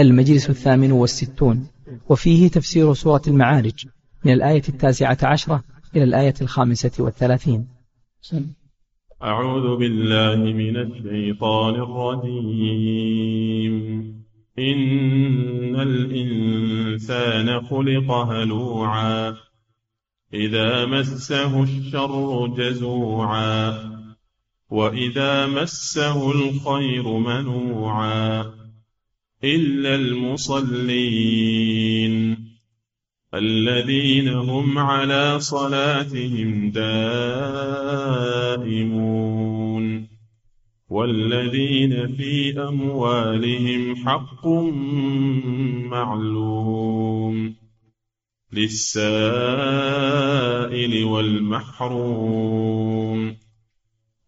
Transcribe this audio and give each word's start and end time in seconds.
المجلس 0.00 0.50
الثامن 0.50 0.92
والستون 0.92 1.66
وفيه 2.08 2.48
تفسير 2.48 2.94
سورة 2.94 3.22
المعارج 3.28 3.86
من 4.24 4.32
الآية 4.32 4.62
التاسعة 4.68 5.18
عشرة 5.22 5.64
إلى 5.96 6.04
الآية 6.04 6.34
الخامسة 6.42 6.90
والثلاثين. 6.98 7.68
أعوذ 9.22 9.76
بالله 9.78 10.36
من 10.36 10.76
الشيطان 10.76 11.74
الرجيم. 11.74 13.00
إن 14.58 15.80
الإنسان 15.80 17.60
خلق 17.60 18.10
هلوعا 18.12 19.36
إذا 20.34 20.86
مسه 20.86 21.62
الشر 21.62 22.46
جزوعا 22.46 23.90
وإذا 24.70 25.46
مسه 25.46 26.30
الخير 26.32 27.08
منوعا. 27.18 28.59
إلا 29.44 29.94
المصلين 29.94 31.30
الذين 33.34 34.28
هم 34.28 34.78
على 34.78 35.40
صلاتهم 35.40 36.70
دائمون 36.70 38.10
والذين 40.90 42.16
في 42.16 42.62
أموالهم 42.62 43.96
حق 43.96 44.46
معلوم 45.88 47.54
للسائل 48.52 49.44
والمحروم 51.04 52.60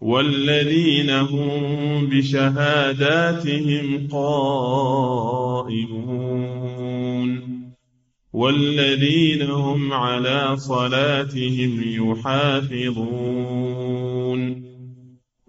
والذين 0.00 1.10
هم 1.10 2.06
بشهاداتهم 2.06 4.08
قائمون 4.10 5.78
والذين 8.32 9.42
هم 9.42 9.92
على 9.92 10.56
صلاتهم 10.56 11.82
يحافظون 11.82 13.08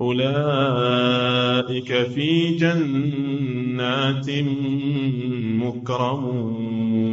أولئك 0.01 2.07
في 2.07 2.55
جنات 2.55 4.29
مكرمون. 5.63 7.09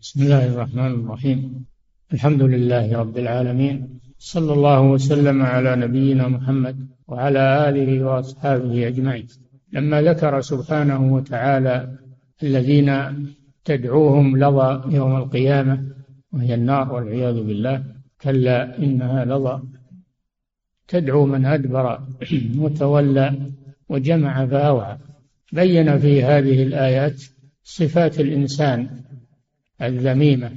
بسم 0.00 0.22
الله 0.22 0.46
الرحمن 0.46 0.94
الرحيم. 0.94 1.64
الحمد 2.12 2.42
لله 2.42 2.98
رب 2.98 3.18
العالمين. 3.18 3.97
صلى 4.18 4.52
الله 4.52 4.80
وسلم 4.80 5.42
على 5.42 5.76
نبينا 5.76 6.28
محمد 6.28 6.88
وعلى 7.08 7.68
آله 7.68 8.04
وأصحابه 8.04 8.86
أجمعين. 8.88 9.26
لما 9.72 10.02
ذكر 10.02 10.40
سبحانه 10.40 11.14
وتعالى 11.14 11.98
الذين 12.42 12.90
تدعوهم 13.64 14.36
لظى 14.36 14.96
يوم 14.96 15.16
القيامة 15.16 15.84
وهي 16.32 16.54
النار 16.54 16.92
والعياذ 16.92 17.34
بالله 17.34 17.84
كلا 18.20 18.78
إنها 18.78 19.24
لظى. 19.24 19.62
تدعو 20.88 21.26
من 21.26 21.46
أدبر 21.46 22.00
وتولى 22.62 23.34
وجمع 23.88 24.46
فأوعى. 24.46 24.98
بين 25.52 25.98
في 25.98 26.24
هذه 26.24 26.62
الآيات 26.62 27.22
صفات 27.62 28.20
الإنسان 28.20 28.88
الذميمة 29.82 30.50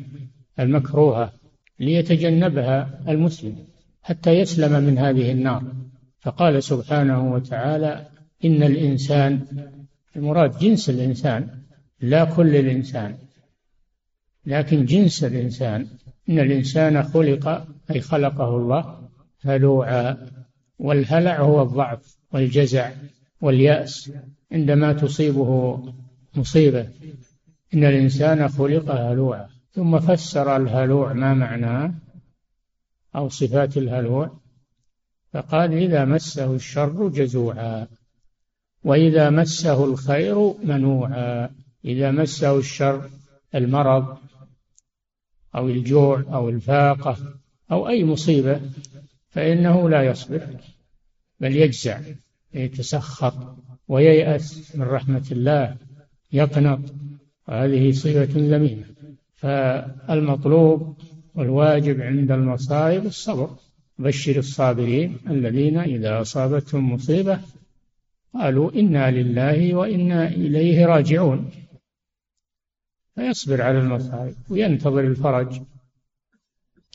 المكروهة 0.60 1.41
ليتجنبها 1.82 3.02
المسلم 3.08 3.56
حتى 4.02 4.32
يسلم 4.32 4.84
من 4.84 4.98
هذه 4.98 5.32
النار. 5.32 5.64
فقال 6.20 6.64
سبحانه 6.64 7.34
وتعالى 7.34 8.08
إن 8.46 8.64
الإنسان 8.64 9.46
المراد 10.16 10.58
جنس 10.58 10.90
الإنسان 10.90 11.48
لا 12.02 12.24
كل 12.24 12.56
الإنسان 12.56 13.18
لكن 14.46 14.86
جنس 14.86 15.24
الإنسان 15.24 15.88
إن 16.30 16.40
الإنسان 16.40 17.04
خلق 17.04 17.68
أي 17.92 18.02
خلقه 18.02 18.58
الله 18.58 19.10
هلوعا 19.42 20.18
والهلع 20.80 21.42
هو 21.42 21.62
الضعف 21.62 22.18
والجزع 22.34 22.92
واليأس. 23.42 24.12
عندما 24.52 24.94
تصيبه 24.94 25.84
مصيبة 26.36 26.88
إن 27.74 27.84
الإنسان 27.84 28.48
خلق 28.48 28.92
هلوعا. 28.92 29.51
ثم 29.74 30.00
فسر 30.00 30.56
الهلوع 30.56 31.14
ما 31.14 31.34
معناه 31.34 31.94
أو 33.16 33.30
صفات 33.30 33.78
الهلوع؟ 33.78 34.40
فقال 35.34 35.74
إذا 35.74 36.06
مسه 36.06 36.56
الشر 36.56 37.08
جزوعا 37.08 37.88
وإذا 38.84 39.30
مسه 39.30 39.84
الخير 39.84 40.54
منوعا 40.64 41.50
إذا 41.86 42.12
مسه 42.12 42.58
الشر 42.58 43.10
المرض 43.56 44.18
أو 45.56 45.68
الجوع 45.68 46.20
أو 46.20 46.50
الفاقة 46.50 47.18
أو 47.72 47.90
أي 47.90 48.04
مصيبة 48.04 48.62
فإنه 49.30 49.90
لا 49.90 50.04
يصبر 50.04 50.48
بل 51.40 51.56
يجزع 51.56 52.02
يتسخط 52.54 53.34
وييأس 53.88 54.76
من 54.76 54.84
رحمة 54.84 55.28
الله 55.32 55.78
يقنط 56.32 56.80
هذه 57.50 57.92
صفة 57.92 58.30
ذميمة. 58.36 58.86
فالمطلوب 59.42 60.98
والواجب 61.36 62.02
عند 62.02 62.32
المصائب 62.32 63.06
الصبر. 63.06 63.50
بشر 64.00 64.36
الصابرين 64.36 65.18
الذين 65.30 65.78
إذا 65.78 66.22
أصابتهم 66.22 66.94
مصيبة 66.94 67.40
قالوا 68.34 68.72
إنا 68.72 69.12
لله 69.12 69.76
وإنا 69.76 70.28
إليه 70.28 70.86
راجعون. 70.86 71.52
فيصبر 73.16 73.62
على 73.62 73.80
المصائب 73.80 74.36
وينتظر 74.50 75.00
الفرج 75.00 75.62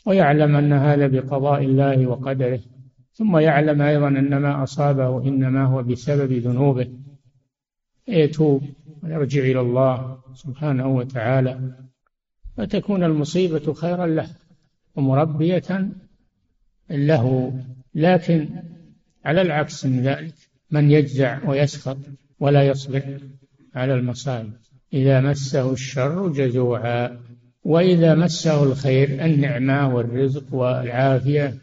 ويعلم 0.07 0.57
أن 0.57 0.73
هذا 0.73 1.07
بقضاء 1.07 1.65
الله 1.65 2.07
وقدره. 2.07 2.61
ثم 3.13 3.39
يعلم 3.39 3.83
أيضا 3.83 4.09
أن 4.09 4.37
ما 4.37 4.63
أصابه 4.63 5.29
إنما 5.29 5.65
هو 5.65 5.83
بسبب 5.83 6.33
ذنوبه. 6.33 6.89
يتوب 8.09 8.63
ويرجع 9.03 9.41
إلى 9.41 9.61
الله 9.61 10.19
سبحانه 10.35 10.87
وتعالى. 10.87 11.86
فتكون 12.57 13.05
المصيبة 13.05 13.73
خيرا 13.73 14.07
له 14.07 14.29
ومربية 14.97 15.91
له. 16.91 17.53
لكن 17.95 18.49
على 19.25 19.43
العكس 19.43 19.87
من 19.87 20.03
ذلك 20.03 20.35
من 20.71 20.91
يجزع 20.91 21.49
ويسخط 21.49 21.99
ولا 22.41 22.63
يصبر 22.63 23.21
على 23.75 23.95
المصائب. 23.95 24.53
إذا 24.93 25.21
مسه 25.21 25.73
الشر 25.73 26.29
جزوعا 26.29 27.21
وإذا 27.65 28.15
مسه 28.15 28.63
الخير 28.63 29.25
النعمة 29.25 29.95
والرزق 29.95 30.55
والعافية 30.55 31.55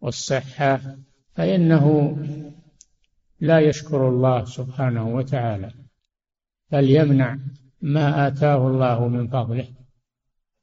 والصحة 0.00 0.80
فإنه 1.34 2.16
لا 3.40 3.60
يشكر 3.60 4.08
الله 4.08 4.44
سبحانه 4.44 5.08
وتعالى. 5.08 5.70
بل 6.72 6.90
يمنع 6.90 7.38
ما 7.82 8.26
آتاه 8.26 8.68
الله 8.68 9.08
من 9.08 9.28
فضله. 9.28 9.79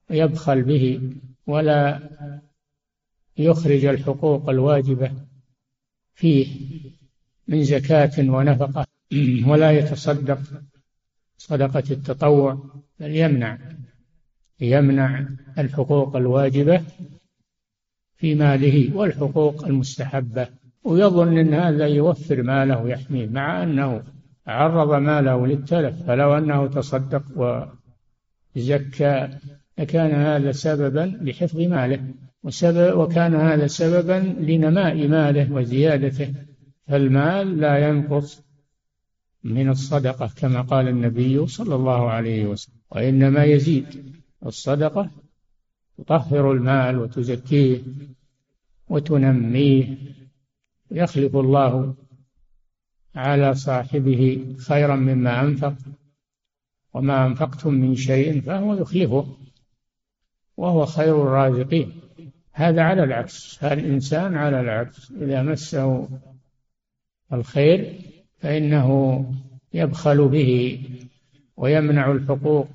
يبخل 0.09 0.63
به 0.63 1.11
ولا 1.47 2.09
يخرج 3.37 3.85
الحقوق 3.85 4.49
الواجبة 4.49 5.11
فيه 6.13 6.47
من 7.47 7.63
زكاة 7.63 8.11
ونفقة 8.19 8.85
ولا 9.49 9.71
يتصدق 9.71 10.39
صدقة 11.37 11.83
التطوع 11.91 12.81
بل 12.99 13.15
يمنع 13.15 13.57
يمنع 14.59 15.27
الحقوق 15.57 16.15
الواجبة 16.15 16.83
في 18.17 18.35
ماله 18.35 18.97
والحقوق 18.97 19.65
المستحبة. 19.65 20.47
ويظن 20.83 21.37
أن 21.37 21.53
هذا 21.53 21.87
يوفر 21.87 22.43
ماله 22.43 22.83
ويحميه 22.83 23.27
مع 23.27 23.63
أنه 23.63 24.03
عرض 24.47 24.93
ماله 24.93 25.47
للتلف 25.47 26.03
فلو 26.03 26.37
أنه 26.37 26.67
تصدق 26.67 27.23
وزكى 28.55 29.29
لكان 29.79 30.11
هذا 30.11 30.51
سببا 30.51 31.19
لحفظ 31.21 31.59
ماله 31.59 32.13
وسبب 32.43 32.97
وكان 32.97 33.35
هذا 33.35 33.67
سببا 33.67 34.35
لنماء 34.39 35.07
ماله 35.07 35.53
وزيادته. 35.53 36.33
فالمال 36.87 37.57
لا 37.57 37.89
ينقص 37.89 38.43
من 39.43 39.69
الصدقة 39.69 40.29
كما 40.37 40.61
قال 40.61 40.87
النبي 40.87 41.47
صلى 41.47 41.75
الله 41.75 42.09
عليه 42.09 42.45
وسلم 42.45 42.75
وإنما 42.91 43.43
يزيد. 43.43 43.85
الصدقة 44.45 45.09
تطهر 45.97 46.51
المال 46.51 46.99
وتزكيه 46.99 47.81
وتنميه. 48.89 49.97
يخلف 50.91 51.35
الله 51.35 51.95
على 53.15 53.55
صاحبه 53.55 54.45
خيرا 54.67 54.95
مما 54.95 55.41
أنفق 55.41 55.75
وما 56.93 57.25
أنفقتم 57.25 57.73
من 57.73 57.95
شيء 57.95 58.41
فهو 58.41 58.73
يخلفه. 58.73 59.37
وهو 60.57 60.85
خير 60.85 61.21
الرازقين. 61.21 61.91
هذا 62.53 62.81
على 62.81 63.03
العكس. 63.03 63.63
الإنسان 63.63 64.35
على 64.35 64.59
العكس. 64.61 65.11
إذا 65.21 65.41
مسه 65.41 66.09
الخير 67.33 67.93
فإنه 68.37 69.25
يبخل 69.73 70.27
به 70.27 70.81
ويمنع 71.57 72.11
الحقوق 72.11 72.67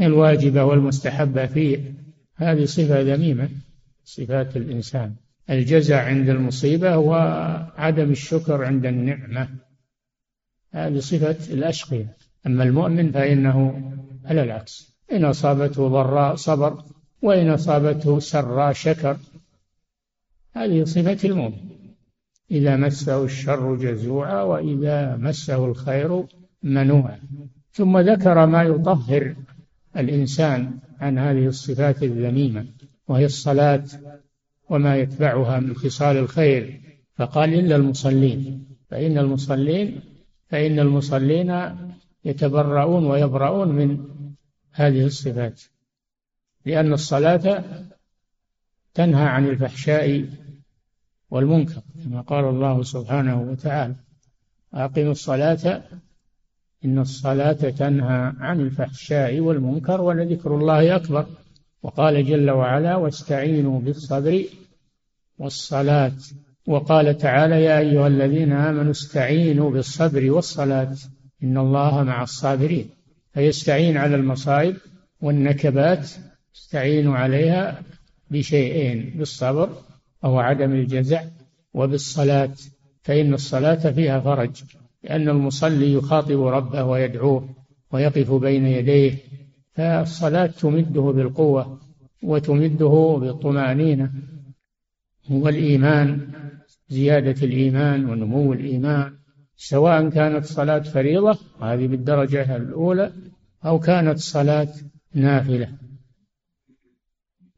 الواجبة 0.00 0.64
والمستحبة 0.64 1.46
فيه. 1.46 1.94
هذه 2.36 2.64
صفة 2.64 3.00
ذميمة 3.00 3.48
صفات 4.04 4.56
الإنسان. 4.56 5.14
الجزع 5.50 6.04
عند 6.04 6.28
المصيبة 6.28 6.96
وعدم 6.96 8.10
الشكر 8.10 8.64
عند 8.64 8.86
النعمة. 8.86 9.48
هذه 10.72 10.98
صفة 10.98 11.54
الأشقياء. 11.54 12.16
أما 12.46 12.64
المؤمن 12.64 13.12
فإنه 13.12 13.82
على 14.24 14.42
العكس. 14.42 14.96
إن 15.12 15.24
أصابته 15.24 15.88
ضراء 15.88 16.34
صبر 16.34 16.84
وإن 17.22 17.50
أصابته 17.50 18.18
سراء 18.18 18.72
شكر. 18.72 19.16
هذه 20.56 20.84
صفة 20.84 21.28
المؤمن. 21.28 21.70
إذا 22.50 22.76
مسه 22.76 23.24
الشر 23.24 23.76
جزوعا 23.76 24.42
وإذا 24.42 25.16
مسه 25.16 25.64
الخير 25.64 26.24
منوعا. 26.62 27.20
ثم 27.72 27.98
ذكر 27.98 28.46
ما 28.46 28.62
يطهر 28.62 29.34
الإنسان 29.96 30.78
عن 31.00 31.18
هذه 31.18 31.46
الصفات 31.46 32.02
الذميمة 32.02 32.66
وهي 33.08 33.24
الصلاة 33.24 33.84
وما 34.68 34.96
يتبعها 34.96 35.60
من 35.60 35.74
خصال 35.74 36.16
الخير. 36.16 36.80
فقال 37.16 37.54
إلا 37.54 37.76
المصلين. 37.76 38.66
فإن 38.90 39.18
المصلين 39.18 40.00
فإن 40.48 40.78
المصلين 40.78 41.76
يتبرؤون 42.24 43.06
ويبرؤون 43.06 43.68
من 43.68 44.04
هذه 44.72 45.06
الصفات. 45.06 45.62
لأن 46.66 46.92
الصلاة 46.92 47.64
تنهى 48.94 49.24
عن 49.24 49.48
الفحشاء 49.48 50.24
والمنكر 51.30 51.82
كما 52.04 52.20
قال 52.20 52.44
الله 52.44 52.82
سبحانه 52.82 53.42
وتعالى 53.42 53.94
أقم 54.74 55.10
الصلاة 55.10 55.82
إن 56.84 56.98
الصلاة 56.98 57.52
تنهى 57.52 58.32
عن 58.38 58.60
الفحشاء 58.60 59.40
والمنكر 59.40 60.00
ولذكر 60.00 60.54
الله 60.56 60.96
أكبر. 60.96 61.26
وقال 61.82 62.26
جل 62.26 62.50
وعلا 62.50 62.96
واستعينوا 62.96 63.80
بالصبر 63.80 64.44
والصلاة. 65.38 66.12
وقال 66.66 67.18
تعالى 67.18 67.64
يا 67.64 67.78
أيها 67.78 68.06
الذين 68.06 68.52
آمنوا 68.52 68.90
استعينوا 68.90 69.70
بالصبر 69.70 70.30
والصلاة 70.30 70.96
إن 71.42 71.58
الله 71.58 72.02
مع 72.02 72.22
الصابرين. 72.22 72.90
فيستعين 73.32 73.96
على 73.96 74.16
المصائب 74.16 74.76
والنكبات 75.20 76.10
استعين 76.60 77.08
عليها 77.08 77.82
بشيئين 78.30 79.14
بالصبر 79.18 79.68
أو 80.24 80.38
عدم 80.38 80.72
الجزع 80.72 81.22
وبالصلاة 81.74 82.54
فإن 83.02 83.34
الصلاة 83.34 83.90
فيها 83.90 84.20
فرج 84.20 84.62
لأن 85.04 85.28
المصلي 85.28 85.92
يخاطب 85.92 86.42
ربه 86.42 86.84
ويدعوه 86.84 87.48
ويقف 87.92 88.32
بين 88.32 88.66
يديه 88.66 89.14
فالصلاة 89.74 90.46
تمده 90.46 91.00
بالقوة 91.00 91.80
وتمده 92.22 93.18
بالطمأنينة 93.20 94.12
والإيمان 95.30 96.32
زيادة 96.88 97.46
الإيمان 97.46 98.10
ونمو 98.10 98.52
الإيمان 98.52 99.12
سواء 99.56 100.08
كانت 100.08 100.44
صلاة 100.44 100.78
فريضة 100.78 101.38
هذه 101.62 101.86
بالدرجة 101.86 102.56
الأولى 102.56 103.12
أو 103.64 103.78
كانت 103.78 104.18
صلاة 104.18 104.68
نافلة. 105.14 105.68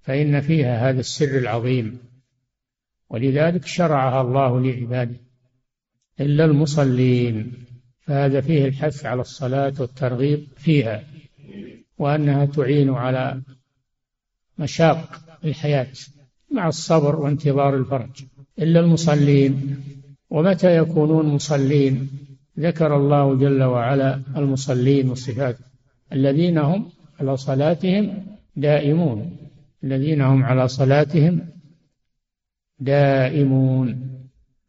فإن 0.02 0.40
فيها 0.40 0.90
هذا 0.90 1.00
السر 1.00 1.38
العظيم. 1.38 1.98
ولذلك 3.10 3.66
شرعها 3.66 4.20
الله 4.20 4.60
لعباده 4.60 5.16
إلا 6.20 6.44
المصلين. 6.44 7.52
فهذا 8.00 8.40
فيه 8.40 8.64
الحث 8.64 9.06
على 9.06 9.20
الصلاة 9.20 9.74
والترغيب 9.80 10.46
فيها 10.56 11.04
وأنها 11.98 12.44
تعين 12.44 12.90
على 12.90 13.42
مشاق 14.58 15.20
الحياة 15.44 15.86
مع 16.50 16.68
الصبر 16.68 17.16
وانتظار 17.16 17.76
الفرج. 17.76 18.24
إلا 18.58 18.80
المصلين. 18.80 19.76
ومتى 20.30 20.76
يكونون 20.76 21.26
مصلين؟ 21.26 22.10
ذكر 22.58 22.96
الله 22.96 23.34
جل 23.34 23.62
وعلا 23.62 24.22
المصلين 24.36 25.08
والصفات 25.08 25.58
الذين 26.12 26.58
هم 26.58 26.90
على 27.20 27.36
صلاتهم 27.36 28.26
دائمون. 28.56 29.41
الذين 29.84 30.20
هم 30.20 30.44
على 30.44 30.68
صلاتهم 30.68 31.40
دائمون 32.78 34.12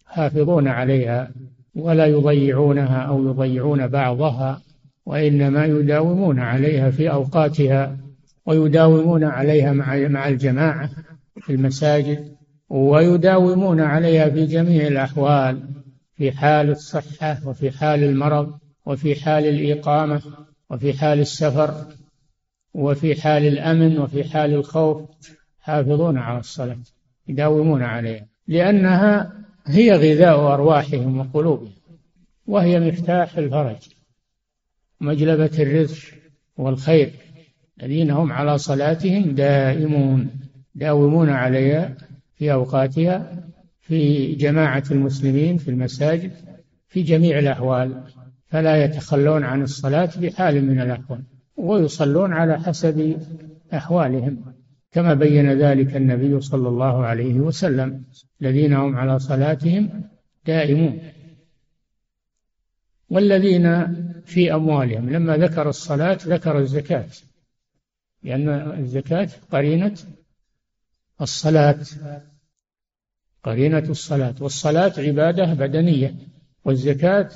حافظون 0.06 0.68
عليها 0.68 1.31
ولا 1.75 2.06
يضيعونها 2.06 3.01
أو 3.01 3.25
يضيعون 3.27 3.88
بعضها 3.88 4.62
وإنما 5.06 5.65
يداومون 5.65 6.39
عليها 6.39 6.92
في 6.92 7.12
أوقاتها 7.12 7.98
ويداومون 8.45 9.24
عليها 9.24 9.74
مع 9.74 9.98
مع 9.98 10.27
الجماعة 10.27 10.89
في 11.42 11.54
المساجد 11.54 12.35
ويداومون 12.69 13.81
عليها 13.81 14.30
في 14.30 14.45
جميع 14.45 14.88
الأحوال 14.88 15.69
في 16.16 16.31
حال 16.31 16.69
الصحة 16.69 17.38
وفي 17.45 17.71
حال 17.71 18.04
المرض 18.04 18.59
وفي 18.85 19.16
حال 19.16 19.45
الإقامة 19.45 20.21
وفي 20.69 20.94
حال 20.94 21.19
السفر. 21.19 21.85
وفي 22.73 23.21
حال 23.21 23.47
الأمن 23.47 23.99
وفي 23.99 24.23
حال 24.23 24.53
الخوف 24.53 25.01
حافظون 25.59 26.18
على 26.18 26.39
الصلاة 26.39 26.83
يداومون 27.27 27.83
عليها 27.83 28.27
لأنها 28.47 29.33
هي 29.68 29.92
غذاء 29.92 30.53
أرواحهم 30.53 31.19
وقلوبهم 31.19 31.71
وهي 32.47 32.80
مفتاح 32.80 33.37
الفرج 33.37 33.77
مجلبة 35.01 35.51
الرزق 35.59 36.13
والخير 36.57 37.11
الذين 37.83 38.11
هم 38.11 38.31
على 38.31 38.57
صلاتهم 38.57 39.35
دائمون 39.35 40.30
داومون 40.75 41.30
عليها 41.30 41.95
في 42.35 42.53
أوقاتها 42.53 43.44
في 43.81 44.31
جماعة 44.35 44.83
المسلمين 44.92 45.57
في 45.57 45.71
المساجد 45.71 46.31
في 46.87 47.01
جميع 47.01 47.39
الأحوال 47.39 48.03
فلا 48.47 48.83
يتخلون 48.83 49.44
عن 49.44 49.61
الصلاة 49.61 50.09
بحال 50.18 50.65
من 50.65 50.81
الأحوال. 50.81 51.23
ويصلون 51.57 52.33
على 52.33 52.60
حسب 52.60 53.18
أحوالهم 53.74 54.54
كما 54.92 55.14
بين 55.14 55.54
ذلك 55.54 55.95
النبي 55.95 56.42
صلى 56.42 56.69
الله 56.69 57.06
عليه 57.06 57.33
وسلم 57.33 58.04
الذين 58.42 58.74
هم 58.74 58.95
على 58.95 59.19
صلاتهم 59.19 60.04
دائمون. 60.45 61.00
والذين 63.10 63.95
في 64.26 64.54
أموالهم 64.54 65.10
لما 65.10 65.38
ذكر 65.38 65.69
الصلاة 65.69 66.18
ذكر 66.26 66.60
الزكاة 66.60 67.10
لأن 68.24 68.50
الزكاة 68.80 69.30
قرينة 69.52 69.95
الصلاة 71.22 71.80
قرينة 73.44 73.90
الصلاة 73.90 74.36
والصلاة 74.40 74.94
عبادة 74.98 75.54
بدنية 75.54 76.16
والزكاة 76.66 77.30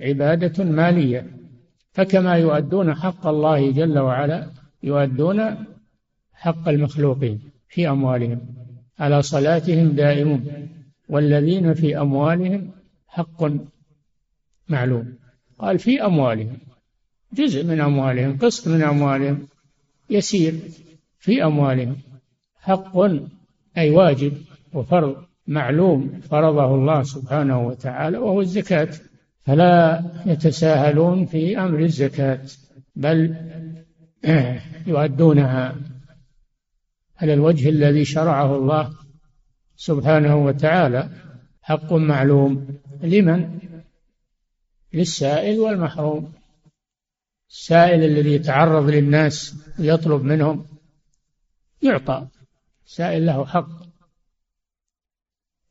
عبادة 0.00 0.64
مالية. 0.64 1.37
فكما 1.98 2.34
يؤدون 2.34 2.94
حق 2.94 3.26
الله 3.26 3.70
جل 3.70 3.98
وعلا 3.98 4.50
يؤدون 4.82 5.56
حق 6.34 6.68
المخلوقين 6.68 7.40
في 7.68 7.88
أموالهم. 7.88 8.40
على 8.98 9.22
صلاتهم 9.22 9.88
دائمون. 9.88 10.68
والذين 11.08 11.74
في 11.74 12.00
أموالهم 12.00 12.70
حق 13.08 13.50
معلوم. 14.68 15.14
قال 15.58 15.78
في 15.78 16.04
أموالهم. 16.04 16.58
جزء 17.32 17.64
من 17.64 17.80
أموالهم 17.80 18.38
قسط 18.38 18.68
من 18.68 18.82
أموالهم. 18.82 19.48
يسير. 20.10 20.54
في 21.18 21.44
أموالهم 21.44 21.96
حق 22.60 22.96
أي 23.78 23.90
واجب 23.90 24.32
وفرض 24.72 25.16
معلوم 25.46 26.20
فرضه 26.30 26.74
الله 26.74 27.02
سبحانه 27.02 27.66
وتعالى 27.66 28.18
وهو 28.18 28.40
الزكاة. 28.40 28.88
فلا 29.48 30.04
يتساهلون 30.26 31.26
في 31.26 31.58
أمر 31.58 31.78
الزكاة 31.78 32.40
بل 32.96 33.36
يؤدونها 34.86 35.76
على 37.18 37.34
الوجه 37.34 37.68
الذي 37.68 38.04
شرعه 38.04 38.56
الله 38.56 38.94
سبحانه 39.76 40.36
وتعالى. 40.36 41.10
حق 41.62 41.92
معلوم 41.92 42.78
لمن؟ 43.02 43.58
للسائل 44.92 45.58
والمحروم. 45.58 46.32
السائل 47.50 48.04
الذي 48.04 48.34
يتعرض 48.34 48.88
للناس 48.88 49.54
ويطلب 49.78 50.22
منهم 50.22 50.66
يعطى 51.82 52.26
سائل 52.86 53.26
له 53.26 53.46
حق. 53.46 53.68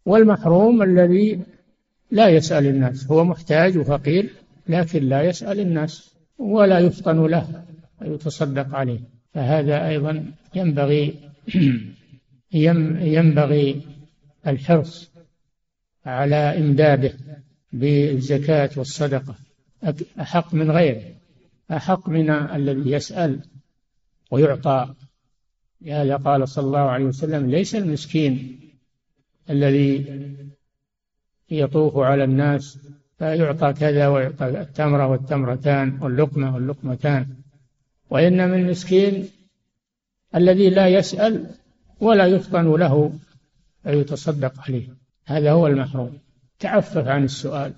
والمحروم 0.05 0.81
الذي 0.81 1.56
لا 2.11 2.29
يسأل 2.29 2.65
الناس. 2.65 3.11
هو 3.11 3.23
محتاج 3.23 3.77
وفقير 3.77 4.33
لكن 4.67 5.03
لا 5.03 5.21
يسأل 5.21 5.59
الناس 5.59 6.15
ولا 6.37 6.79
يفطن 6.79 7.25
له 7.25 7.63
ويتصدق 8.01 8.75
عليه. 8.75 8.99
فهذا 9.33 9.87
أيضا 9.87 10.31
ينبغي 10.55 11.15
ينبغي 13.01 13.81
الحرص 14.47 15.11
على 16.05 16.35
إمداده 16.35 17.13
بالزكاة 17.73 18.69
والصدقة. 18.77 19.35
أحق 20.21 20.53
من 20.53 20.71
غيره. 20.71 21.03
أحق 21.71 22.09
من 22.09 22.29
الذي 22.29 22.91
يسأل 22.91 23.39
ويعطى. 24.31 24.93
لهذا 25.81 26.15
قال 26.15 26.49
صلى 26.49 26.65
الله 26.65 26.79
عليه 26.79 27.05
وسلم 27.05 27.49
ليس 27.49 27.75
المسكين 27.75 28.59
الذي 29.49 30.05
يطوف 31.51 31.97
على 31.97 32.23
الناس 32.23 32.79
فيعطى 33.19 33.73
كذا 33.73 34.07
ويعطى 34.07 34.47
التمرة 34.47 35.07
والتمرتان 35.07 35.97
واللقمة 36.01 36.55
واللقمتان. 36.55 37.27
وإنما 38.09 38.55
المسكين 38.55 39.27
الذي 40.35 40.69
لا 40.69 40.87
يسأل 40.87 41.45
ولا 42.01 42.25
يفطن 42.25 42.75
له 42.75 43.11
فيتصدق 43.83 44.53
عليه. 44.67 44.87
هذا 45.25 45.51
هو 45.51 45.67
المحروم. 45.67 46.17
تعفف 46.59 47.07
عن 47.07 47.23
السؤال 47.23 47.73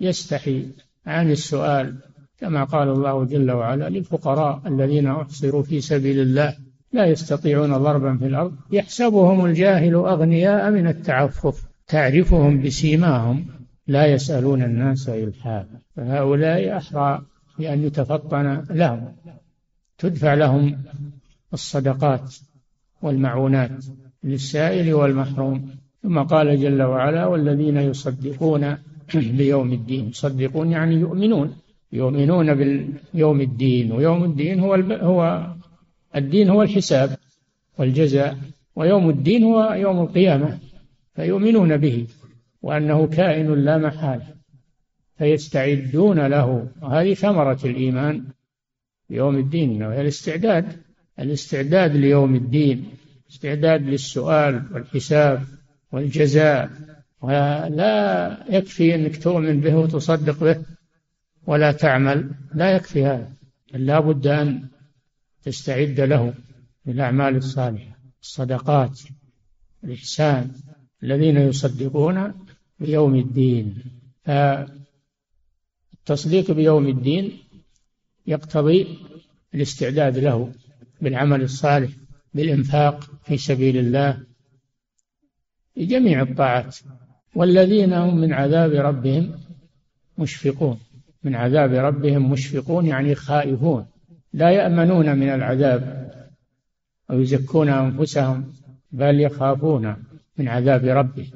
يستحي 0.00 0.66
عن 1.06 1.30
السؤال 1.30 1.94
كما 2.38 2.64
قال 2.64 2.88
الله 2.88 3.24
جل 3.24 3.50
وعلا 3.50 3.88
للفقراء 3.88 4.62
الذين 4.66 5.06
أحصروا 5.06 5.62
في 5.62 5.80
سبيل 5.80 6.20
الله 6.20 6.56
لا 6.92 7.06
يستطيعون 7.06 7.76
ضربا 7.76 8.16
في 8.16 8.26
الأرض 8.26 8.52
يحسبهم 8.72 9.46
الجاهل 9.46 9.94
أغنياء 9.94 10.70
من 10.70 10.86
التعفف. 10.86 11.69
تعرفهم 11.90 12.62
بسيماهم 12.62 13.46
لا 13.86 14.06
يسألون 14.06 14.62
الناس 14.62 15.08
الحافا 15.08 15.78
فهؤلاء 15.96 16.76
أحرى 16.76 17.22
بأن 17.58 17.84
يتفطن 17.84 18.64
لهم 18.70 19.12
تدفع 19.98 20.34
لهم 20.34 20.82
الصدقات 21.52 22.34
والمعونات 23.02 23.84
للسائل 24.24 24.94
والمحروم. 24.94 25.70
ثم 26.02 26.18
قال 26.18 26.60
جل 26.60 26.82
وعلا 26.82 27.26
والذين 27.26 27.76
يصدقون 27.76 28.76
بيوم 29.38 29.72
الدين 29.72 30.08
يصدقون 30.08 30.70
يعني 30.70 30.94
يؤمنون 30.94 31.54
يؤمنون 31.92 32.54
بيوم 33.14 33.40
الدين 33.40 33.92
ويوم 33.92 34.24
الدين 34.24 34.60
هو 34.60 34.74
هو 35.02 35.46
الدين 36.16 36.50
هو 36.50 36.62
الحساب 36.62 37.16
والجزاء 37.78 38.36
ويوم 38.76 39.10
الدين 39.10 39.44
هو 39.44 39.72
يوم 39.72 40.00
القيامة. 40.00 40.69
فيؤمنون 41.14 41.76
به 41.76 42.06
وأنه 42.62 43.06
كائن 43.06 43.54
لا 43.54 43.78
محالة 43.78 44.26
فيستعدون 45.18 46.26
له. 46.26 46.68
وهذه 46.82 47.14
ثمرة 47.14 47.58
الإيمان 47.64 48.24
بيوم 49.08 49.36
الدين 49.36 49.82
الاستعداد 49.82 50.66
الاستعداد 51.18 51.96
ليوم 51.96 52.34
الدين 52.34 52.84
استعداد 53.30 53.82
للسؤال 53.82 54.62
والحساب 54.72 55.44
والجزاء. 55.92 56.70
ولا 57.22 58.44
يكفي 58.48 58.94
أنك 58.94 59.16
تؤمن 59.22 59.60
به 59.60 59.76
وتصدق 59.76 60.44
به 60.44 60.64
ولا 61.46 61.72
تعمل 61.72 62.30
لا 62.54 62.70
يكفي 62.70 63.04
هذا. 63.04 63.32
لا 63.72 64.00
بد 64.00 64.26
أن 64.26 64.68
تستعد 65.42 66.00
له 66.00 66.34
بالاعمال 66.86 67.36
الصالحة 67.36 67.98
الصدقات 68.22 69.00
الإحسان. 69.84 70.50
الذين 71.02 71.36
يصدقون 71.36 72.34
بيوم 72.80 73.14
الدين. 73.14 73.74
فالتصديق 76.04 76.50
بيوم 76.50 76.86
الدين 76.86 77.38
يقتضي 78.26 78.98
الاستعداد 79.54 80.18
له 80.18 80.52
بالعمل 81.00 81.42
الصالح 81.42 81.90
بالإنفاق 82.34 83.10
في 83.24 83.36
سبيل 83.36 83.76
الله 83.76 84.20
بجميع 85.76 86.22
الطاعات. 86.22 86.76
والذين 87.34 87.92
هم 87.92 88.16
من 88.16 88.32
عذاب 88.32 88.72
ربهم 88.72 89.34
مشفقون. 90.18 90.80
من 91.22 91.34
عذاب 91.34 91.72
ربهم 91.72 92.30
مشفقون 92.30 92.86
يعني 92.86 93.14
خائفون. 93.14 93.86
لا 94.32 94.50
يأمنون 94.50 95.18
من 95.18 95.28
العذاب 95.28 96.10
ويزكون 97.10 97.68
أنفسهم 97.68 98.52
بل 98.92 99.20
يخافون. 99.20 99.96
من 100.40 100.48
عذاب 100.48 100.84
ربهم 100.84 101.30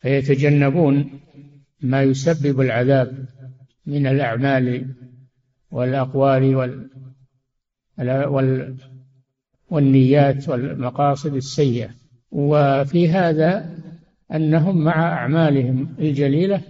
فيتجنبون 0.00 1.10
ما 1.80 2.02
يسبب 2.02 2.60
العذاب 2.60 3.26
من 3.86 4.06
الأعمال 4.06 4.86
والأقوال 5.70 6.56
وال 7.98 8.76
والنيات 9.70 10.48
والمقاصد 10.48 11.34
السيئة. 11.34 11.90
وفي 12.30 13.08
هذا 13.08 13.78
أنهم 14.34 14.84
مع 14.84 15.12
أعمالهم 15.12 15.94
الجليلة 15.98 16.62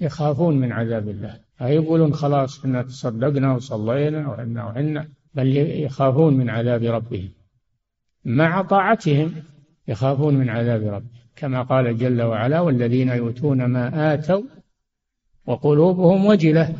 يخافون 0.00 0.60
من 0.60 0.72
عذاب 0.72 1.08
الله. 1.08 1.40
لا 1.60 1.68
يقولون 1.68 2.12
خلاص 2.14 2.64
إنا 2.64 2.82
تصدقنا 2.82 3.54
وصلينا 3.54 4.28
وعنا 4.28 4.64
وعنا 4.64 5.08
بل 5.34 5.56
يخافون 5.56 6.34
من 6.34 6.50
عذاب 6.50 6.82
ربهم. 6.82 7.28
مع 8.24 8.62
طاعتهم 8.62 9.34
يخافون 9.88 10.34
من 10.34 10.48
عذاب 10.48 10.82
ربهم. 10.82 11.10
كما 11.36 11.62
قال 11.62 11.98
جل 11.98 12.22
وعلا 12.22 12.60
والذين 12.60 13.08
يؤتون 13.08 13.64
ما 13.64 14.14
آتوا 14.14 14.42
وقلوبهم 15.46 16.26
وجلة 16.26 16.74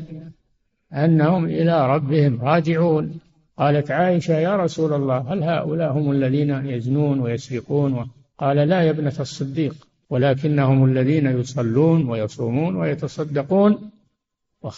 أنهم 0.93 1.45
إلى 1.45 1.95
ربهم 1.95 2.41
راجعون. 2.43 3.21
قالت 3.59 3.91
عائشة 3.91 4.39
يا 4.39 4.57
رسول 4.57 4.93
الله 4.93 5.19
هل 5.19 5.43
هؤلاء 5.43 5.93
هم 5.93 6.11
الذين 6.11 6.67
يزنون 6.67 7.21
ويسرقون؟ 7.21 8.11
قال 8.39 8.57
لا 8.57 8.83
يا 8.83 8.91
ابنة 8.91 9.15
الصديق 9.21 9.75
ولكنهم 10.11 10.85
الذين 10.85 11.27
يصلون 11.27 12.09
ويصومون 12.09 12.77
ويتصدقون 12.77 13.91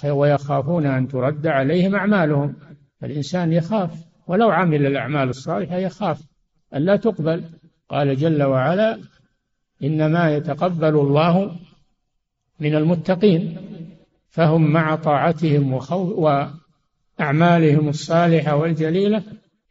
ويخافون 0.04 0.86
أن 0.86 1.08
ترد 1.08 1.46
عليهم 1.46 1.94
أعمالهم. 1.94 2.54
فالإنسان 3.00 3.52
يخاف 3.52 3.90
ولو 4.26 4.50
عمل 4.50 4.86
الأعمال 4.86 5.28
الصالحة 5.28 5.76
يخاف 5.76 6.20
أن 6.74 6.82
لا 6.82 6.96
تقبل. 6.96 7.44
قال 7.88 8.16
جل 8.16 8.42
وعلا 8.42 8.98
إنما 9.84 10.36
يتقبل 10.36 10.94
الله 10.96 11.56
من 12.60 12.74
المتقين 12.74 13.56
فهم 14.28 14.70
مع 14.70 14.94
طاعتهم 14.94 15.80
وأعمالهم 17.20 17.88
الصالحة 17.88 18.56
والجليلة 18.56 19.22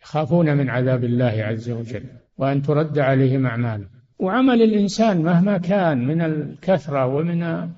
يخافون 0.04 0.58
من 0.58 0.70
عذاب 0.70 1.04
الله 1.04 1.44
عز 1.44 1.70
وجل 1.70 2.04
وأن 2.38 2.62
ترد 2.62 3.00
عليهم 3.00 3.46
أعمالهم. 3.46 3.90
وعمل 4.20 4.62
الإنسان 4.62 5.22
مهما 5.22 5.58
كان 5.58 6.08
من 6.08 6.22
الكثرة 6.22 7.06
ومن 7.06 7.70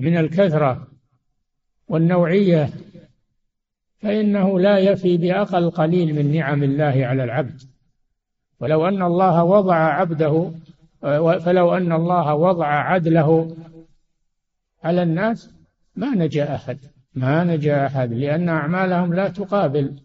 من 0.00 0.16
الكثرة 0.16 0.86
والنوعية 1.88 2.70
فإنه 3.98 4.60
لا 4.60 4.78
يفي 4.78 5.16
بأقل 5.16 5.70
قليل 5.70 6.14
من 6.14 6.32
نعم 6.32 6.62
الله 6.62 7.06
على 7.06 7.24
العبد. 7.24 7.62
ولو 8.64 8.88
أن 8.88 9.02
الله 9.02 9.44
وضع 9.44 9.76
عبده 9.76 10.50
فلو 11.38 11.76
أن 11.76 11.92
الله 11.92 12.34
وضع 12.34 12.66
عدله 12.66 13.56
على 14.84 15.02
الناس 15.02 15.50
ما 15.96 16.14
نجا 16.14 16.54
أحد 16.54 16.78
ما 17.14 17.44
نجا 17.44 17.86
أحد 17.86 18.12
لأن 18.12 18.48
أعمالهم 18.48 19.14
لا 19.14 19.28
تقابل 19.28 19.96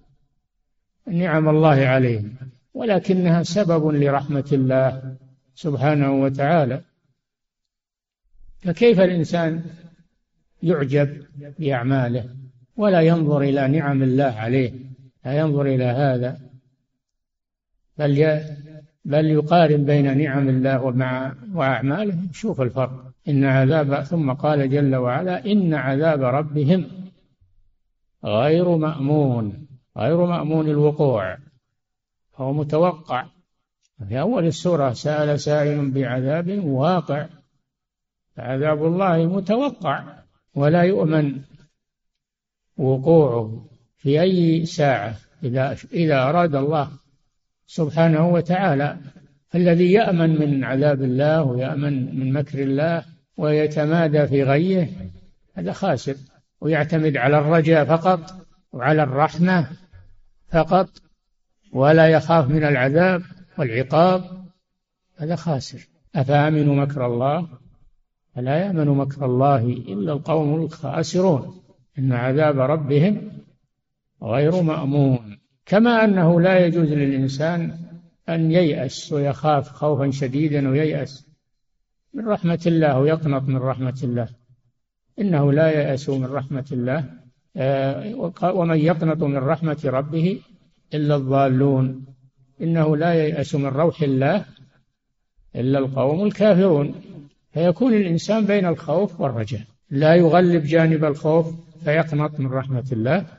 نعم 1.07 1.49
الله 1.49 1.87
عليهم 1.87 2.35
ولكنها 2.73 3.43
سبب 3.43 3.87
لرحمة 3.87 4.49
الله 4.51 5.15
سبحانه 5.55 6.21
وتعالى. 6.21 6.81
فكيف 8.57 8.99
الإنسان 8.99 9.63
يعجب 10.63 11.25
بأعماله؟ 11.59 12.29
ولا 12.77 13.01
ينظر 13.01 13.41
إلى 13.41 13.67
نعم 13.67 14.03
الله 14.03 14.33
عليه 14.37 14.73
لا 15.25 15.37
ينظر 15.37 15.61
إلى 15.61 15.83
هذا. 15.83 16.48
بل 17.99 18.41
بل 19.05 19.25
يقارن 19.25 19.85
بين 19.85 20.17
نعم 20.17 20.49
الله 20.49 20.83
ومع 20.83 21.33
وأعماله. 21.53 22.17
شوف 22.33 22.61
الفرق. 22.61 23.11
إن 23.27 23.45
عذاب 23.45 24.03
ثم 24.03 24.33
قال 24.33 24.69
جل 24.69 24.95
وعلا 24.95 25.45
إن 25.45 25.73
عذاب 25.73 26.21
ربهم 26.21 26.87
غير 28.25 28.75
مأمون. 28.75 29.67
غير 29.97 30.25
مأمون 30.25 30.67
الوقوع. 30.69 31.37
هو 32.35 32.53
متوقع. 32.53 33.25
في 34.07 34.19
أول 34.19 34.45
السورة 34.45 34.93
سأل 34.93 35.39
سائل 35.39 35.91
بعذاب 35.91 36.63
واقع. 36.65 37.27
عذاب 38.37 38.85
الله 38.85 39.25
متوقع 39.25 40.03
ولا 40.55 40.83
يؤمن 40.83 41.41
وقوعه 42.77 43.65
في 43.97 44.21
أي 44.21 44.65
ساعة 44.65 45.15
إذا 45.43 45.77
إذا 45.93 46.23
أراد 46.29 46.55
الله 46.55 46.89
سبحانه 47.69 48.27
وتعالى. 48.27 48.97
الذي 49.55 49.91
يأمن 49.91 50.39
من 50.39 50.63
عذاب 50.63 51.01
الله 51.01 51.43
ويأمن 51.43 52.19
من 52.19 52.33
مكر 52.33 52.63
الله 52.63 53.05
ويتمادى 53.38 54.27
في 54.27 54.43
غيه 54.43 54.89
هذا 55.55 55.71
خاسر. 55.71 56.15
ويعتمد 56.61 57.17
على 57.17 57.39
الرجاء 57.39 57.85
فقط 57.85 58.47
وعلى 58.73 59.03
الرحمة 59.03 59.67
فقط 60.51 60.89
ولا 61.73 62.07
يخاف 62.07 62.49
من 62.49 62.63
العذاب 62.63 63.21
والعقاب 63.57 64.23
هذا 65.17 65.35
خاسر. 65.35 65.88
أفأمنوا 66.15 66.75
مكر 66.75 67.05
الله؟ 67.05 67.47
فلا 68.35 68.57
يأمن 68.57 68.88
مكر 68.88 69.25
الله 69.25 69.65
إلا 69.65 70.13
القوم 70.13 70.55
الخاسرون. 70.55 71.61
إن 71.99 72.13
عذاب 72.13 72.59
ربهم 72.59 73.31
غير 74.23 74.61
مأمون. 74.61 75.38
كما 75.69 76.03
أنه 76.03 76.41
لا 76.41 76.65
يجوز 76.65 76.93
للإنسان 76.93 77.77
أن 78.29 78.51
ييأس 78.51 79.13
ويخاف 79.13 79.69
خوفا 79.69 80.11
شديدا 80.11 80.69
وييأس 80.69 81.27
من 82.13 82.27
رحمة 82.27 82.59
الله 82.67 82.99
ويقنط 82.99 83.43
من 83.43 83.57
رحمة 83.57 83.99
الله. 84.03 84.29
إنه 85.19 85.51
لا 85.51 85.71
ييأس 85.71 86.09
من 86.09 86.25
رحمة 86.25 86.65
الله 86.71 87.05
آه، 87.57 88.31
ومن 88.43 88.77
يقنط 88.77 89.23
من 89.23 89.38
رحمة 89.38 89.81
ربه 89.85 90.39
إلا 90.93 91.15
الضالون. 91.15 92.05
إنه 92.61 92.97
لا 92.97 93.13
ييأس 93.13 93.55
من 93.55 93.65
روح 93.65 94.01
الله 94.01 94.45
إلا 95.55 95.79
القوم 95.79 96.25
الكافرون. 96.25 96.95
فيكون 97.53 97.93
الإنسان 97.93 98.45
بين 98.45 98.65
الخوف 98.65 99.21
والرجاء. 99.21 99.61
لا 99.89 100.15
يغلب 100.15 100.63
جانب 100.63 101.05
الخوف 101.05 101.53
فيقنط 101.83 102.39
من 102.39 102.47
رحمة 102.47 102.85
الله. 102.91 103.38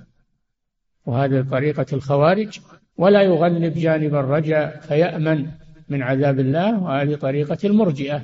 وهذه 1.10 1.46
طريقة 1.50 1.86
الخوارج 1.92 2.60
ولا 2.96 3.22
يغلب 3.22 3.74
جانب 3.74 4.14
الرجاء 4.14 4.80
فيأمن 4.80 5.46
من 5.88 6.02
عذاب 6.02 6.40
الله 6.40 6.82
وهذه 6.82 7.14
طريقة 7.14 7.58
المرجئة 7.64 8.22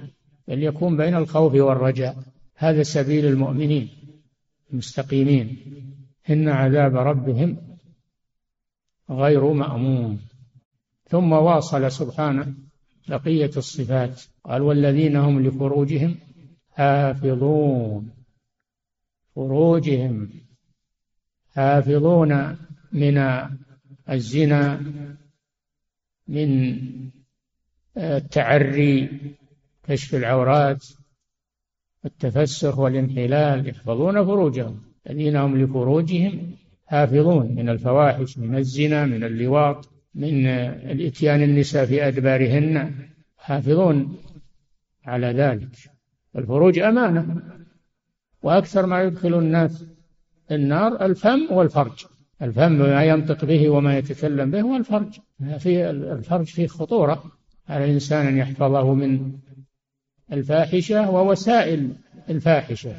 بل 0.48 0.62
يكون 0.62 0.96
بين 0.96 1.14
الخوف 1.14 1.54
والرجاء 1.54 2.16
هذا 2.56 2.82
سبيل 2.82 3.26
المؤمنين 3.26 3.88
المستقيمين. 4.72 5.56
إن 6.30 6.48
عذاب 6.48 6.96
ربهم 6.96 7.56
غير 9.10 9.52
مأمون. 9.52 10.20
ثم 11.08 11.32
واصل 11.32 11.92
سبحانه 11.92 12.54
بقية 13.08 13.50
الصفات. 13.56 14.22
قال 14.44 14.62
والذين 14.62 15.16
هم 15.16 15.42
لفروجهم 15.42 16.16
حافظون. 16.70 18.10
فروجهم 19.34 20.30
حافظون. 21.54 22.56
من 22.92 23.18
الزنا 24.10 24.82
من 26.28 26.80
التعري 27.96 29.08
كشف 29.88 30.14
العورات 30.14 30.86
التفسخ 32.04 32.78
والانحلال 32.78 33.68
يحفظون 33.68 34.24
فروجهم. 34.24 34.82
الذين 35.10 35.36
هم 35.36 35.56
لفروجهم 35.56 36.56
حافظون 36.86 37.54
من 37.54 37.68
الفواحش 37.68 38.38
من 38.38 38.56
الزنا 38.56 39.06
من 39.06 39.24
اللواط 39.24 39.88
من 40.14 40.46
الإتيان 40.46 41.42
النساء 41.42 41.86
في 41.86 42.08
أدبارهن 42.08 42.94
حافظون 43.36 44.18
على 45.04 45.26
ذلك. 45.26 45.76
الفروج 46.36 46.78
أمانة 46.78 47.42
وأكثر 48.42 48.86
ما 48.86 49.02
يدخل 49.02 49.34
الناس 49.38 49.84
النار 50.50 51.04
الفم 51.06 51.46
والفرج. 51.50 52.06
الفم 52.42 52.72
ما 52.72 53.04
ينطق 53.04 53.44
به 53.44 53.68
وما 53.68 53.98
يتكلم 53.98 54.50
به 54.50 54.62
والفرج. 54.62 55.18
في 55.58 55.90
الفرج 55.90 56.46
فيه 56.46 56.66
خطورة. 56.66 57.22
على 57.68 57.84
الإنسان 57.84 58.26
أن 58.26 58.36
يحفظه 58.36 58.94
من 58.94 59.32
الفاحشة 60.32 61.10
ووسائل 61.10 61.92
الفاحشة 62.30 62.94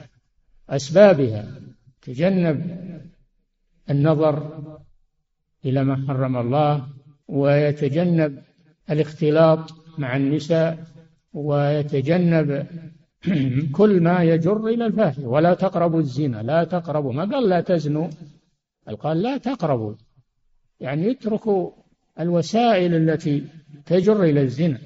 أسبابها 0.69 1.61
تجنب 2.01 2.87
النظر 3.89 4.63
إلى 5.65 5.83
ما 5.83 6.07
حرم 6.07 6.37
الله 6.37 6.87
ويتجنب 7.27 8.41
الاختلاط 8.89 9.73
مع 9.97 10.15
النساء 10.15 10.83
ويتجنب 11.33 12.67
كل 13.77 14.01
ما 14.01 14.23
يجر 14.23 14.67
إلى 14.67 14.85
الفاحشة. 14.85 15.27
ولا 15.27 15.53
تقربوا 15.53 15.99
الزنا 15.99 16.43
لا 16.43 16.63
تقربوا 16.63 17.13
ما 17.13 17.25
قال 17.25 17.49
لا 17.49 17.61
تزنوا. 17.61 18.07
قال 18.95 19.21
لا 19.21 19.37
تقربوا. 19.37 19.93
يعني 20.79 21.11
اتركوا 21.11 21.71
الوسائل 22.19 22.95
التي 22.95 23.47
تجر 23.85 24.23
إلى 24.23 24.41
الزنا 24.41 24.79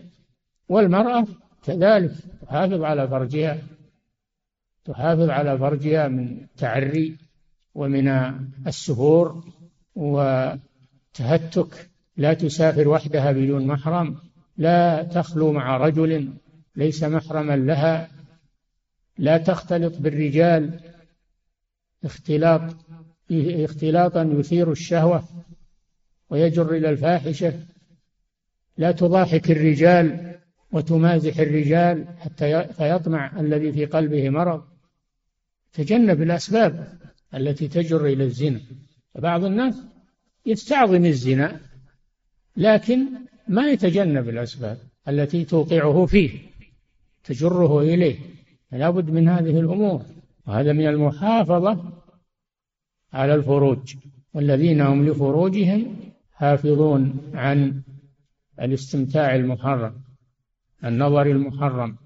والمرأة 0.69 1.25
كذلك 1.63 2.11
تحافظ 2.41 2.81
على 2.83 3.07
فرجها 3.07 3.57
تحافظ 4.85 5.29
على 5.29 5.57
فرجها 5.57 6.07
من 6.07 6.43
التعري 6.43 7.17
ومن 7.75 8.07
السهور 8.67 9.43
وتهتك. 9.95 11.89
لا 12.17 12.33
تسافر 12.33 12.87
وحدها 12.87 13.31
بدون 13.31 13.67
محرم 13.67 14.17
لا 14.57 15.03
تخلو 15.03 15.51
مع 15.51 15.77
رجل 15.77 16.33
ليس 16.75 17.03
محرما 17.03 17.55
لها 17.55 18.09
لا 19.17 19.37
تختلط 19.37 19.97
بالرجال 19.97 20.79
اختلاط 22.03 22.61
اختلاطا 23.65 24.23
يثير 24.23 24.71
الشهوة 24.71 25.23
ويجر 26.29 26.75
إلى 26.75 26.89
الفاحشة. 26.89 27.53
لا 28.77 28.91
تضاحك 28.91 29.51
الرجال 29.51 30.35
وتمازح 30.71 31.39
الرجال 31.39 32.05
حتى 32.19 32.63
فيطمع 32.63 33.39
الذي 33.39 33.71
في 33.71 33.85
قلبه 33.85 34.29
مرض. 34.29 34.63
تجنب 35.73 36.21
الأسباب 36.21 36.99
التي 37.33 37.67
تجر 37.67 38.05
إلى 38.05 38.23
الزنا. 38.23 38.61
بعض 39.15 39.43
الناس 39.43 39.75
يستعظم 40.45 41.05
الزنا 41.05 41.59
لكن 42.57 43.07
ما 43.47 43.69
يتجنب 43.71 44.29
الأسباب 44.29 44.77
التي 45.07 45.45
توقعه 45.45 46.05
فيه 46.05 46.39
تجره 47.23 47.81
إليه. 47.81 48.19
لا 48.71 48.89
بد 48.89 49.09
من 49.09 49.29
هذه 49.29 49.59
الأمور. 49.59 50.05
وهذا 50.47 50.73
من 50.73 50.87
المحافظة 50.87 52.00
على 53.13 53.35
الفروج 53.35 53.95
والذين 54.33 54.81
هم 54.81 55.05
لفروجهم 55.05 55.95
حافظون 56.33 57.31
عن 57.33 57.81
الاستمتاع 58.61 59.35
المحرم 59.35 60.01
النظر 60.85 61.25
المحرم 61.25 61.97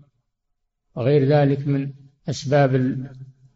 وغير 0.96 1.26
ذلك 1.26 1.68
من 1.68 1.92
أسباب 2.30 2.76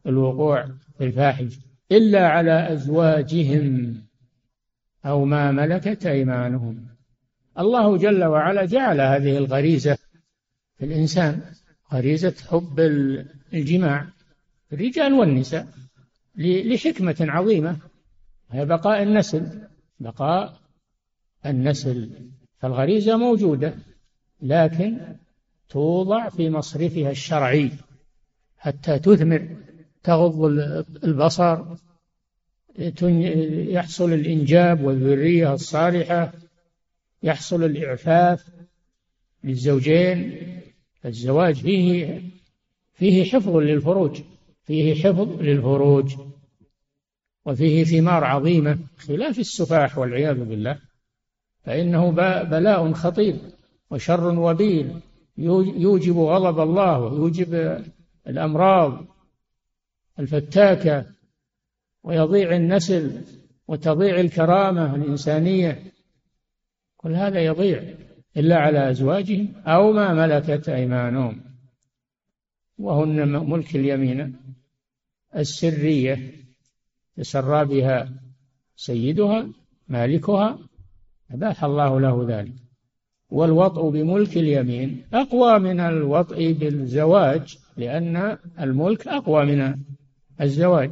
الوقوع 0.07 0.65
في 0.97 1.03
الفاحش 1.03 1.59
إلا 1.91 2.27
على 2.27 2.73
أزواجهم 2.73 3.95
أو 5.05 5.25
ما 5.25 5.51
ملكت 5.51 6.05
أيمانهم. 6.05 6.87
الله 7.59 7.97
جل 7.97 8.23
وعلا 8.23 8.65
جعل 8.65 9.01
هذه 9.01 9.37
الغريزة 9.37 9.97
في 10.77 10.85
الإنسان 10.85 11.41
غريزة 11.93 12.35
حب 12.49 12.79
الجماع 13.53 14.07
الرجال 14.73 15.13
والنساء. 15.13 15.67
لحكمة 16.35 17.15
عظيمة. 17.19 17.77
هي 18.51 18.65
بقاء 18.65 19.03
النسل. 19.03 19.61
بقاء 19.99 20.59
النسل. 21.45 22.09
فالغريزة 22.57 23.17
موجودة 23.17 23.75
لكن 24.41 25.15
توضع 25.69 26.29
في 26.29 26.49
مصرفها 26.49 27.11
الشرعي. 27.11 27.71
حتى 28.57 28.99
تثمر 28.99 29.55
تغض 30.03 30.43
البصر 31.03 31.63
يحصل 33.69 34.13
الإنجاب 34.13 34.83
والذرية 34.83 35.53
الصالحة 35.53 36.33
يحصل 37.23 37.63
الإعفاف 37.63 38.45
للزوجين. 39.43 40.37
الزواج 41.05 41.55
فيه 41.55 42.21
فيه 42.93 43.23
حفظ 43.23 43.55
للفروج. 43.55 44.21
فيه 44.69 44.95
حفظ 44.95 45.41
للفروج 45.41 46.15
وفيه 47.45 47.83
ثمار 47.83 48.23
عظيمة 48.23 48.77
خلاف 48.97 49.39
السفاح 49.39 49.97
والعياذ 49.97 50.43
بالله 50.43 50.79
فإنه 51.63 52.11
بلاء 52.43 52.91
خطير 52.91 53.35
وشر 53.91 54.39
وبيل. 54.39 54.99
يوجب 55.37 56.17
غضب 56.17 56.59
الله 56.59 56.99
ويوجب 56.99 57.81
الأمراض 58.27 59.05
الفتاكة 60.19 61.05
ويضيع 62.03 62.55
النسل 62.55 63.21
وتضيع 63.67 64.19
الكرامة 64.19 64.95
الإنسانية. 64.95 65.83
كل 66.97 67.13
هذا 67.13 67.39
يضيع 67.39 67.83
إلا 68.37 68.55
على 68.57 68.91
أزواجهم 68.91 69.53
أو 69.67 69.91
ما 69.91 70.13
ملكت 70.13 70.69
أيمانهم. 70.69 71.41
وهن 72.77 73.49
ملك 73.49 73.75
اليمين. 73.75 74.49
السرية 75.35 76.31
تسرى 77.17 77.65
بها 77.65 78.09
سيدها 78.75 79.47
مالكها 79.87 80.59
أباح 81.31 81.63
الله 81.63 81.99
له 81.99 82.25
ذلك. 82.29 82.53
والوطء 83.29 83.89
بملك 83.89 84.37
اليمين 84.37 85.03
أقوى 85.13 85.59
من 85.59 85.79
الوطء 85.79 86.51
بالزواج 86.51 87.57
لأن 87.77 88.37
الملك 88.59 89.07
أقوى 89.07 89.45
من 89.45 89.75
الزواج. 90.41 90.91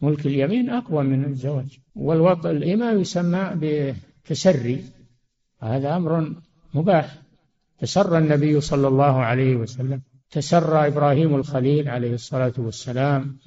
ملك 0.00 0.26
اليمين 0.26 0.70
أقوى 0.70 1.04
من 1.04 1.24
الزواج. 1.24 1.78
والوطء 1.94 2.50
الإمام 2.50 3.00
يسمى 3.00 3.50
بتسري. 3.54 4.84
هذا 5.60 5.96
أمر 5.96 6.32
مباح. 6.74 7.18
تسرى 7.78 8.18
النبي 8.18 8.60
صلى 8.60 8.88
الله 8.88 9.16
عليه 9.16 9.56
وسلم. 9.56 10.02
تسرى 10.30 10.86
إبراهيم 10.86 11.34
الخليل 11.34 11.88
عليه 11.88 12.14
الصلاة 12.14 12.52
والسلام. 12.58 13.38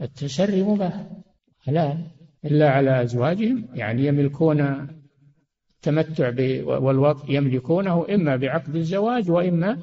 التسري 0.00 0.62
مباح 0.62 1.06
حلال. 1.60 1.98
إلا 2.44 2.70
على 2.70 3.02
أزواجهم 3.02 3.68
يعني 3.74 4.06
يملكون 4.06 4.88
التمتع 5.74 6.28
والوطء 6.64 7.30
يملكونه 7.30 8.06
إما 8.14 8.36
بعقد 8.36 8.76
الزواج 8.76 9.30
وإما 9.30 9.78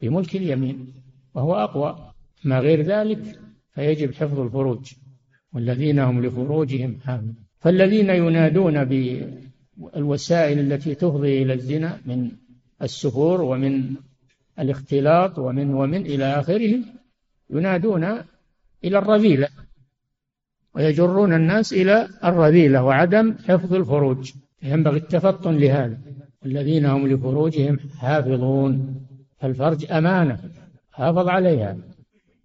بملك 0.00 0.36
اليمين 0.36 0.94
وهو 1.34 1.54
أقوى. 1.54 2.12
ما 2.44 2.58
غير 2.58 2.82
ذلك 2.82 3.38
فيجب 3.74 4.14
حفظ 4.14 4.40
الفروج 4.40 4.92
والذين 5.52 5.98
هم 5.98 6.22
لفروجهم 6.22 6.98
حاملون 7.04 7.34
فالذين 7.58 8.10
ينادون 8.10 8.84
بالوسائل 8.84 10.58
التي 10.58 10.94
تفضي 10.94 11.42
إلى 11.42 11.52
الزنا 11.52 12.00
من 12.06 12.30
السفور 12.82 13.40
ومن 13.40 13.94
الاختلاط 14.58 15.38
ومن 15.38 15.74
ومن 15.74 16.06
إلى 16.06 16.24
آخره 16.24 16.74
ينادون 17.50 18.18
إلى 18.84 18.98
الرذيلة. 18.98 19.48
ويجرون 20.74 21.32
الناس 21.32 21.72
إلى 21.72 22.08
الرذيلة 22.24 22.84
وعدم 22.84 23.34
حفظ 23.48 23.74
الفروج. 23.74 24.32
ينبغي 24.62 24.96
التفطن 24.96 25.56
لهذا. 25.56 25.98
الذين 26.46 26.86
هم 26.86 27.08
لفروجهم 27.08 27.78
حافظون. 27.98 28.94
فالفرج 29.38 29.92
أمانة. 29.92 30.38
حافظ 30.92 31.28
عليها. 31.28 31.76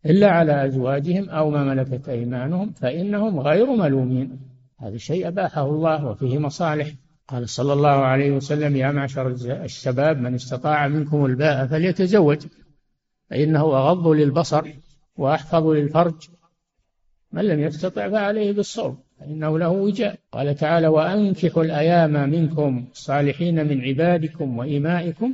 إلا 0.06 0.32
على 0.32 0.65
أزواجهم 0.65 1.30
أو 1.30 1.50
ما 1.50 1.63
ملكت 1.63 2.10
أيمانهم 2.10 2.71
فإنهم 2.71 3.39
غير 3.39 3.76
ملومين. 3.76 4.39
هذا 4.80 4.97
شيء 4.97 5.28
أباحه 5.28 5.69
الله 5.69 6.06
وفيه 6.06 6.38
مصالح. 6.38 6.91
قال 7.28 7.50
صلى 7.50 7.73
الله 7.73 7.89
عليه 7.89 8.32
وسلم 8.32 8.76
يا 8.76 8.91
معشر 8.91 9.28
الشباب 9.63 10.21
من 10.21 10.34
استطاع 10.34 10.88
منكم 10.88 11.26
الباء 11.26 11.67
فليتزوج. 11.67 12.38
فإنه 13.30 13.62
أغض 13.62 14.08
للبصر. 14.08 14.67
وأحفظ 15.17 15.67
للفرج. 15.67 16.30
من 17.32 17.45
لم 17.45 17.60
يستطع 17.60 18.10
فعليه 18.10 18.51
بالصوم 18.51 18.97
فإنه 19.19 19.60
له 19.60 19.69
وجاء. 19.69 20.19
قال 20.32 20.56
تعالى 20.56 20.88
وأنكحوا 20.88 21.63
الأيام 21.63 22.30
منكم 22.30 22.86
الصالحين 22.91 23.67
من 23.67 23.82
عبادكم 23.82 24.58
وإمائكم 24.58 25.34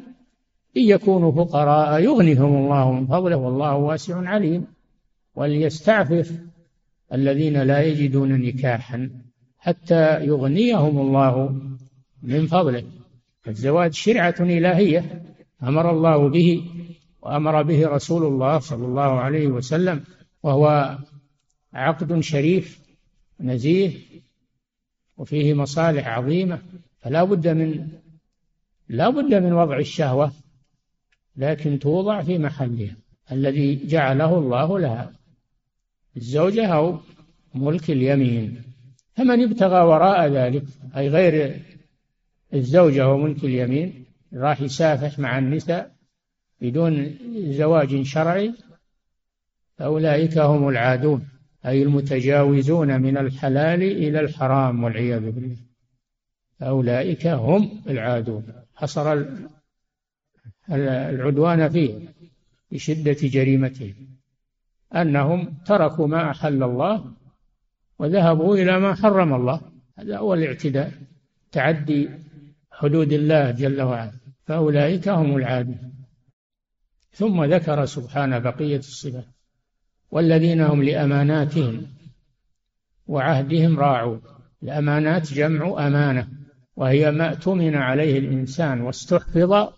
إن 0.78 0.82
يكونوا 0.82 1.32
فقراء 1.32 2.04
يغنهم 2.04 2.66
الله 2.66 2.92
من 2.92 3.08
فضله 3.08 3.36
والله 3.36 3.76
واسع 3.76 4.30
عليم. 4.30 4.66
وليستعفف 5.36 6.32
الذين 7.14 7.62
لا 7.62 7.82
يجدون 7.82 8.32
نكاحا 8.42 9.10
حتى 9.58 10.26
يغنيهم 10.26 11.00
الله 11.00 11.62
من 12.24 12.48
فضله. 12.48 12.84
الزواج 13.48 13.94
شرعة 13.94 14.36
إلهية 14.40 15.24
أمر 15.64 15.92
الله 15.92 16.30
به. 16.30 16.64
وأمر 17.24 17.62
به 17.62 17.88
رسول 17.88 18.26
الله 18.26 18.60
صلى 18.60 18.86
الله 18.86 19.20
عليه 19.20 19.48
وسلم 19.48 20.04
وهو 20.44 20.98
عقد 21.74 22.20
شريف 22.20 22.80
نزيه 23.40 24.00
وفيه 25.18 25.54
مصالح 25.54 26.08
عظيمة 26.08 26.60
فلا 27.00 27.24
بد 27.24 27.48
من 27.48 27.88
لا 28.90 29.10
بد 29.10 29.34
من 29.34 29.54
وضع 29.54 29.78
الشهوة 29.78 30.32
لكن 31.36 31.80
توضع 31.80 32.22
في 32.22 32.38
محلها 32.38 32.96
الذي 33.32 33.76
جعله 33.86 34.38
الله 34.38 34.80
لها 34.80 35.12
الزوجة 36.18 36.68
أو 36.68 37.00
ملك 37.56 37.90
اليمين. 37.90 38.64
فمن 39.16 39.44
ابتغى 39.44 39.82
وراء 39.82 40.28
ذلك 40.28 40.64
أي 40.98 41.10
غير 41.10 41.62
الزوجة 42.54 43.08
وملك 43.10 43.44
اليمين 43.44 44.06
راح 44.34 44.62
يسافح 44.62 45.20
مع 45.20 45.38
النساء 45.38 45.92
بدون 46.64 47.18
زواج 47.34 48.02
شرعي 48.02 48.54
فأولئك 49.78 50.38
هم 50.38 50.70
العادون 50.70 51.28
أي 51.66 51.84
المتجاوزون 51.84 53.02
من 53.02 53.18
الحلال 53.18 53.84
إلى 53.84 54.20
الحرام 54.20 54.84
والعياذ 54.84 55.32
بالله. 55.32 55.58
أولئك 56.62 57.28
هم 57.28 57.82
العادون. 57.88 58.44
حصر 58.76 59.26
العدوان 60.72 61.70
فيه 61.70 62.00
بشدة 62.72 63.18
جريمتهم 63.22 63.96
أنهم 64.96 65.54
تركوا 65.66 66.08
ما 66.08 66.32
أحل 66.32 66.64
الله 66.64 67.14
وذهبوا 68.00 68.56
إلى 68.56 68.80
ما 68.80 68.96
حرم 68.96 69.34
الله. 69.34 69.62
هذا 69.98 70.18
هو 70.18 70.34
الاعتداء 70.34 70.92
تعدي 71.52 72.10
حدود 72.72 73.14
الله 73.14 73.52
جل 73.52 73.82
وعلا. 73.82 74.12
فأولئك 74.46 75.08
هم 75.08 75.38
العادون. 75.38 75.93
ثم 77.14 77.44
ذكر 77.44 77.86
سبحانه 77.86 78.40
بقية 78.40 78.78
الصفات. 78.78 79.26
والذين 80.12 80.62
هم 80.62 80.84
لأماناتهم 80.84 81.88
وعهدهم 83.08 83.80
راعون 83.80 84.22
الأمانات 84.64 85.34
جمع 85.34 85.88
أمانة 85.88 86.28
وهي 86.76 87.12
ما 87.12 87.30
اؤتمن 87.30 87.76
عليه 87.76 88.20
الإنسان 88.20 88.82
واستحفظ 88.82 89.74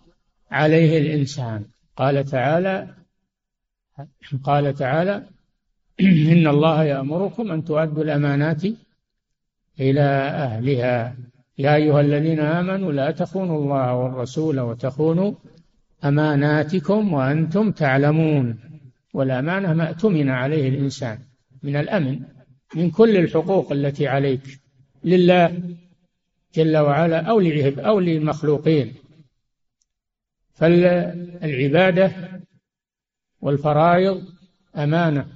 عليه 0.50 0.98
الإنسان. 0.98 1.64
قال 1.96 2.24
تعالى 2.24 2.94
قال 4.44 4.74
تعالى 4.74 5.26
إن 6.32 6.46
الله 6.46 6.84
يأمركم 6.84 7.52
أن 7.52 7.64
تؤدوا 7.64 8.04
الأمانات 8.04 8.64
إلى 9.80 10.00
أهلها. 10.46 11.16
يا 11.58 11.74
أيها 11.74 12.00
الذين 12.00 12.40
آمنوا 12.40 12.92
لا 12.92 13.10
تخونوا 13.10 13.58
الله 13.58 13.94
والرسول 13.94 14.60
وتخونوا 14.60 15.32
أماناتكم 16.04 17.12
وأنتم 17.12 17.72
تعلمون. 17.72 18.58
والأمانة 19.16 19.72
ما 19.72 19.88
اؤتمن 19.88 20.28
عليه 20.28 20.68
الإنسان 20.68 21.18
من 21.62 21.76
الأمن 21.76 22.20
من 22.74 22.90
كل 22.90 23.16
الحقوق 23.16 23.72
التي 23.72 24.08
عليك 24.08 24.60
لله 25.04 25.62
جل 26.54 26.76
وعلا 26.76 27.20
أو 27.20 27.40
أو 27.78 28.00
للمخلوقين 28.00 28.94
فالعبادة 30.54 32.12
والفرائض 33.40 34.24
أمانة 34.76 35.26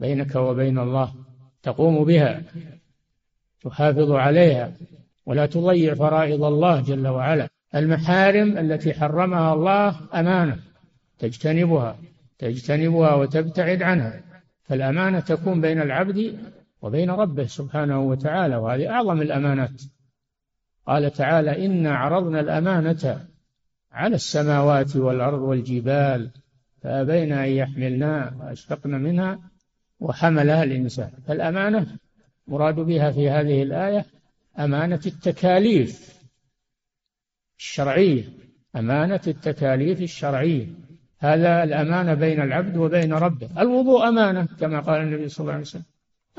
بينك 0.00 0.34
وبين 0.34 0.78
الله 0.78 1.14
تقوم 1.62 2.04
بها 2.04 2.42
تحافظ 3.60 4.10
عليها 4.12 4.72
ولا 5.26 5.46
تضيع 5.46 5.94
فرائض 5.94 6.44
الله 6.44 6.80
جل 6.80 7.08
وعلا. 7.08 7.49
المحارم 7.74 8.58
التي 8.58 8.94
حرمها 8.94 9.54
الله 9.54 9.96
أمانة 10.14 10.58
تجتنبها 11.18 11.96
تجتنبها 12.40 13.14
وتبتعد 13.14 13.82
عنها. 13.82 14.20
فالأمانة 14.62 15.20
تكون 15.20 15.60
بين 15.60 15.80
العبد 15.80 16.38
وبين 16.82 17.10
ربه 17.10 17.46
سبحانه 17.46 18.00
وتعالى 18.00 18.56
وهذه 18.56 18.90
أعظم 18.90 19.22
الأمانات. 19.22 19.82
قال 20.86 21.12
تعالى 21.12 21.66
إنا 21.66 21.96
عرضنا 21.96 22.40
الأمانة 22.40 23.26
على 23.92 24.14
السماوات 24.14 24.96
والأرض 24.96 25.40
والجبال 25.40 26.30
فأبين 26.82 27.32
أن 27.32 27.48
يحملنا 27.48 28.34
وأشفقن 28.40 28.90
منها 28.90 29.38
وحملها 30.00 30.62
الإنسان. 30.62 31.10
فالأمانة 31.26 31.86
مراد 32.46 32.74
بها 32.74 33.10
في 33.10 33.30
هذه 33.30 33.62
الآية 33.62 34.04
أمانة 34.58 35.00
التكاليف. 35.06 36.19
الشرعية 37.60 38.24
أمانة 38.76 39.20
التكاليف 39.26 40.02
الشرعية. 40.02 40.66
هذا 41.18 41.64
الأمانة 41.64 42.14
بين 42.14 42.40
العبد 42.40 42.76
وبين 42.76 43.12
ربه. 43.12 43.48
الوضوء 43.58 44.08
أمانة 44.08 44.48
كما 44.60 44.80
قال 44.80 45.02
النبي 45.02 45.28
صلى 45.28 45.44
الله 45.44 45.52
عليه 45.52 45.62
وسلم. 45.62 45.82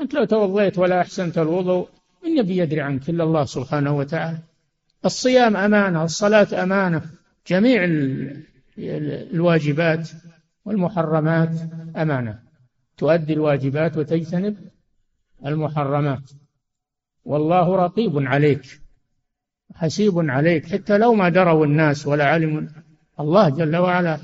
أنت 0.00 0.14
لو 0.14 0.24
توضيت 0.24 0.78
ولا 0.78 1.00
أحسنت 1.00 1.38
الوضوء 1.38 1.88
يبي 2.24 2.56
يدري 2.56 2.80
عنك 2.80 3.10
إلا 3.10 3.24
الله 3.24 3.44
سبحانه 3.44 3.96
وتعالى. 3.96 4.38
الصيام 5.04 5.56
أمانة 5.56 6.04
الصلاة 6.04 6.62
أمانة. 6.62 7.02
جميع 7.46 7.80
الواجبات 8.78 10.10
والمحرمات 10.64 11.50
أمانة. 11.96 12.38
تؤدي 12.96 13.32
الواجبات 13.32 13.96
وتجتنب 13.96 14.56
المحرمات. 15.46 16.30
والله 17.24 17.76
رقيب 17.76 18.18
عليك. 18.18 18.81
حسيب 19.74 20.30
عليك 20.30 20.66
حتى 20.66 20.98
لو 20.98 21.14
ما 21.14 21.28
دروا 21.28 21.66
الناس 21.66 22.06
ولا 22.06 22.24
علموا 22.24 22.62
الله 23.20 23.48
جل 23.48 23.76
وعلا 23.76 24.18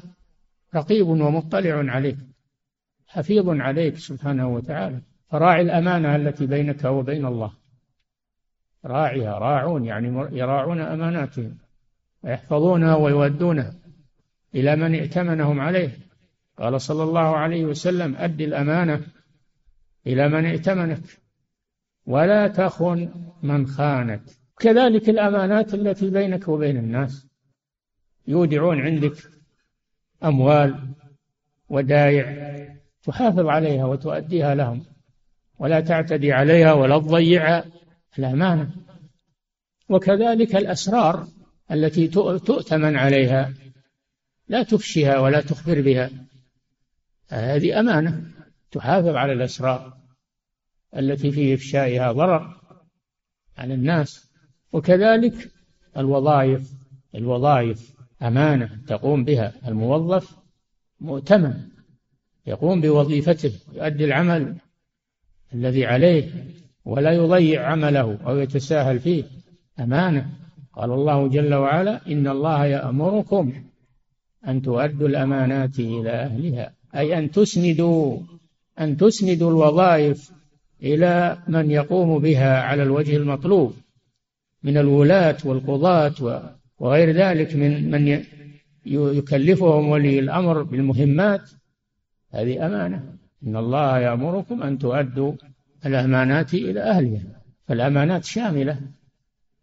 رقيب 0.74 1.06
ومطلع 1.06 1.92
عليك 1.92 2.16
حفيظ 3.06 3.48
عليك 3.48 3.96
سبحانه 3.96 4.48
وتعالى. 4.48 5.00
فراعي 5.30 5.62
الأمانة 5.62 6.16
التي 6.16 6.46
بينك 6.46 6.84
وبين 6.84 7.26
الله. 7.26 7.52
راعيها 8.84 9.38
راعون 9.38 9.84
يعني 9.84 10.28
يراعون 10.38 10.80
أماناتهم 10.80 11.58
ويحفظونها 12.22 12.94
ويودونها 12.94 13.74
إلى 14.54 14.76
من 14.76 14.94
ائتمنهم 14.94 15.60
عليه. 15.60 15.90
قال 16.58 16.80
صلى 16.80 17.02
الله 17.02 17.36
عليه 17.36 17.64
وسلم 17.64 18.16
أد 18.16 18.40
الأمانة 18.40 19.00
إلى 20.06 20.28
من 20.28 20.46
ائتمنك 20.46 21.02
ولا 22.06 22.48
تخن 22.48 23.08
من 23.42 23.66
خانك. 23.66 24.22
كذلك 24.60 25.08
الأمانات 25.08 25.74
التي 25.74 26.10
بينك 26.10 26.48
وبين 26.48 26.76
الناس 26.76 27.26
يودعون 28.28 28.80
عندك 28.80 29.16
أموال 30.24 30.94
ودايع 31.68 32.48
تحافظ 33.02 33.46
عليها 33.46 33.84
وتؤديها 33.84 34.54
لهم 34.54 34.84
ولا 35.58 35.80
تعتدي 35.80 36.32
عليها 36.32 36.72
ولا 36.72 36.98
تضيع 36.98 37.64
الأمانة. 38.18 38.70
وكذلك 39.88 40.56
الأسرار 40.56 41.26
التي 41.70 42.08
تؤتمن 42.08 42.96
عليها 42.96 43.54
لا 44.48 44.62
تفشيها 44.62 45.18
ولا 45.18 45.40
تخبر 45.40 45.80
بها. 45.80 46.10
هذه 47.28 47.80
أمانة 47.80 48.30
تحافظ 48.70 49.16
على 49.16 49.32
الأسرار 49.32 49.98
التي 50.96 51.30
في 51.30 51.54
إفشائها 51.54 52.12
ضرر 52.12 52.60
على 53.58 53.74
الناس. 53.74 54.27
وكذلك 54.72 55.50
الوظائف 55.96 56.72
الوظائف 57.14 57.94
أمانة 58.22 58.70
تقوم 58.86 59.24
بها 59.24 59.52
الموظف 59.68 60.38
مؤتمن 61.00 61.54
يقوم 62.46 62.80
بوظيفته 62.80 63.52
يؤدي 63.74 64.04
العمل 64.04 64.56
الذي 65.54 65.86
عليه 65.86 66.30
ولا 66.84 67.12
يضيع 67.12 67.66
عمله 67.66 68.18
أو 68.26 68.38
يتساهل 68.38 68.98
فيه. 68.98 69.24
أمانة. 69.80 70.30
قال 70.72 70.90
الله 70.90 71.28
جل 71.28 71.54
وعلا 71.54 72.06
إن 72.06 72.28
الله 72.28 72.64
يأمركم 72.64 73.52
أن 74.48 74.62
تؤدوا 74.62 75.08
الأمانات 75.08 75.78
إلى 75.78 76.10
أهلها 76.10 76.72
أي 76.94 77.18
أن 77.18 77.30
تسندوا 77.30 78.18
أن 78.80 78.96
تسندوا 78.96 79.50
الوظائف 79.50 80.32
إلى 80.82 81.38
من 81.48 81.70
يقوم 81.70 82.18
بها 82.18 82.60
على 82.62 82.82
الوجه 82.82 83.16
المطلوب. 83.16 83.74
من 84.62 84.76
الولاة 84.76 85.36
والقضاة 85.44 86.42
وغير 86.78 87.10
ذلك 87.10 87.56
من 87.56 87.90
من 87.90 88.24
يكلفهم 88.86 89.88
ولي 89.88 90.18
الأمر 90.18 90.62
بالمهمات. 90.62 91.50
هذه 92.32 92.66
أمانة. 92.66 93.14
إن 93.46 93.56
الله 93.56 93.98
يأمركم 93.98 94.62
أن 94.62 94.78
تؤدوا 94.78 95.32
الأمانات 95.86 96.54
إلى 96.54 96.80
أهلها. 96.80 97.42
فالأمانات 97.66 98.24
شاملة 98.24 98.80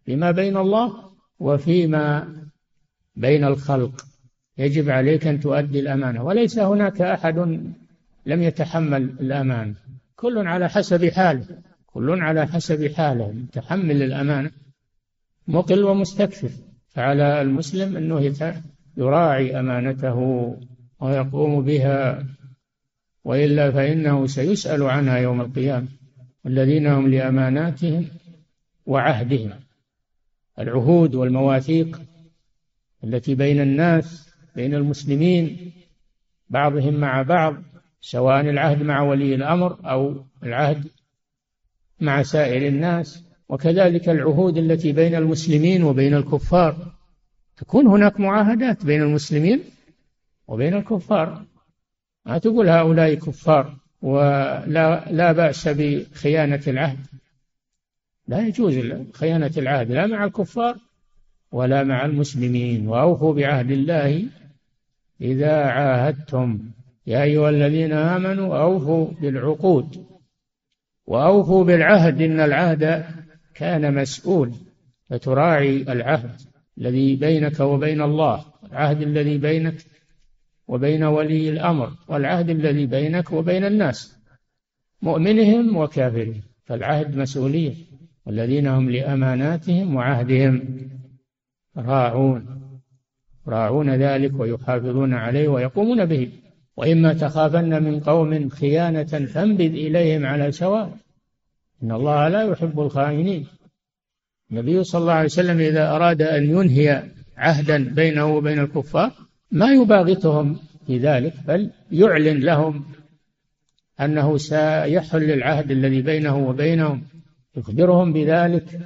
فيما 0.06 0.32
بين 0.32 0.58
الله 0.58 1.12
وفيما 1.40 2.36
بين 3.16 3.44
الخلق. 3.44 4.06
يجب 4.58 4.90
عليك 4.90 5.28
أن 5.28 5.40
تؤدي 5.40 5.80
الأمانة. 5.80 6.24
وليس 6.24 6.60
هناك 6.60 7.02
أحد 7.02 7.38
لم 8.26 8.42
يتحمل 8.42 9.04
الأمانة. 9.04 9.76
كل 10.16 10.48
على 10.48 10.70
حسب 10.70 11.06
حاله. 11.10 11.46
كل 11.88 12.22
على 12.22 12.48
حسب 12.48 12.92
حاله. 12.92 13.34
يتحمل 13.44 14.04
الأمانة 14.04 14.52
مقل 15.48 15.84
ومستكثر 15.84 16.50
فعلى 16.88 17.42
المسلم 17.42 17.98
أنه 17.98 18.20
يراعي 18.98 19.60
أمانته 19.60 20.20
ويقوم 21.00 21.62
بها 21.62 22.26
وإلا 23.24 23.72
فإنه 23.72 24.28
سيسأل 24.28 24.84
عنها 24.84 25.18
يوم 25.18 25.42
القيامة. 25.42 25.88
الذين 26.46 26.88
هم 26.88 27.08
لأماناتهم 27.08 28.08
وعهدهم 28.86 29.52
العهود 30.60 31.16
والمواثيق 31.16 32.02
التي 33.04 33.36
بين 33.36 33.62
الناس 33.62 34.30
بين 34.56 34.74
المسلمين 34.74 35.72
بعضهم 36.50 36.94
مع 36.94 37.22
بعض 37.22 37.56
سواء 38.02 38.42
العهد 38.42 38.82
مع 38.82 39.02
ولي 39.02 39.36
الأمر 39.36 39.90
أو 39.92 40.26
العهد 40.44 40.88
مع 42.02 42.24
سائر 42.24 42.68
الناس. 42.68 43.25
وكذلك 43.50 44.10
العهود 44.10 44.58
التي 44.58 44.92
بين 44.92 45.16
المسلمين 45.16 45.84
وبين 45.84 46.14
الكفار. 46.14 46.76
تكون 47.58 47.88
هناك 47.88 48.20
معاهدات 48.20 48.86
بين 48.86 49.02
المسلمين 49.02 49.64
وبين 50.48 50.74
الكفار. 50.74 51.46
ما 52.26 52.38
تقول 52.38 52.70
هؤلاء 52.70 53.14
كفار 53.14 53.76
ولا 54.02 55.12
لا 55.12 55.32
بأس 55.32 55.68
بخيانة 55.68 56.62
العهد؟ 56.68 57.06
لا 58.28 58.48
يجوز 58.48 58.80
خيانة 59.14 59.52
العهد 59.58 59.92
لا 59.92 60.08
مع 60.08 60.26
الكفار 60.26 60.78
ولا 61.52 61.84
مع 61.84 62.06
المسلمين. 62.06 62.88
وأوفوا 62.88 63.34
بعهد 63.34 63.72
الله 63.72 64.24
إذا 65.22 65.66
عاهدتم. 65.66 66.60
يا 67.08 67.24
أيها 67.24 67.50
الذين 67.50 67.94
آمنوا 67.94 68.58
أوفوا 68.58 69.08
بالعقود 69.22 70.06
وأوفوا 71.08 71.64
بالعهد 71.64 72.22
إن 72.22 72.40
العهد 72.40 73.06
كان 73.56 73.94
مسؤول 73.94 74.52
فتراعي 75.10 75.82
العهد 75.82 76.42
الذي 76.78 77.16
بينك 77.16 77.60
وبين 77.60 78.02
الله 78.02 78.46
العهد 78.72 79.02
الذي 79.02 79.38
بينك 79.38 79.76
وبين 80.68 81.04
ولي 81.04 81.50
الأمر 81.50 81.92
والعهد 82.08 82.50
الذي 82.50 82.86
بينك 82.86 83.32
وبين 83.32 83.66
الناس 83.66 84.18
مؤمنهم 85.02 85.78
وكافرهم. 85.78 86.42
فالعهد 86.66 87.18
مسؤولية 87.18 87.74
والذين 88.26 88.68
هم 88.68 88.90
لأماناتهم 88.90 89.96
وعهدهم 89.96 90.78
راعون. 91.78 92.62
راعون 93.48 93.90
ذلك 93.90 94.40
ويحافظون 94.40 95.14
عليه 95.14 95.48
ويقومون 95.48 96.06
به. 96.06 96.32
وإما 96.78 97.14
تخافن 97.14 97.84
من 97.84 98.00
قوم 98.00 98.50
خيانة 98.50 99.04
فانبذ 99.04 99.74
إليهم 99.74 100.26
على 100.26 100.52
سواء 100.52 100.98
إن 101.86 101.92
الله 101.92 102.28
لا 102.28 102.44
يحب 102.44 102.80
الخائنين. 102.80 103.48
النبي 104.52 104.84
صلى 104.84 105.02
الله 105.02 105.14
عليه 105.14 105.26
وسلم 105.26 105.60
إذا 105.60 105.90
أراد 105.90 106.22
أن 106.22 106.44
ينهي 106.50 107.04
عهدا 107.38 107.94
بينه 107.94 108.26
وبين 108.36 108.60
الكفار 108.60 109.12
ما 109.52 109.74
يباغتهم 109.74 110.58
في 110.88 110.98
ذلك 110.98 111.34
بل 111.48 111.72
يعلن 111.92 112.40
لهم 112.40 112.86
أنه 114.02 114.38
سيحل 114.38 115.32
العهد 115.32 115.72
الذي 115.72 116.02
بينه 116.02 116.48
وبينهم 116.48 117.04
يخبرهم 117.58 118.14
بذلك 118.14 118.80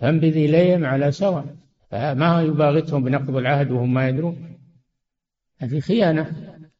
فانبذ 0.00 0.36
إليهم 0.36 0.84
على 0.84 1.12
سواء. 1.12 1.44
فما 1.90 2.42
يباغتهم 2.42 3.04
بنقض 3.04 3.36
العهد 3.36 3.70
وهم 3.70 3.94
ما 3.94 4.08
يدرون. 4.08 4.58
هذه 5.58 5.80
خيانة. 5.80 6.32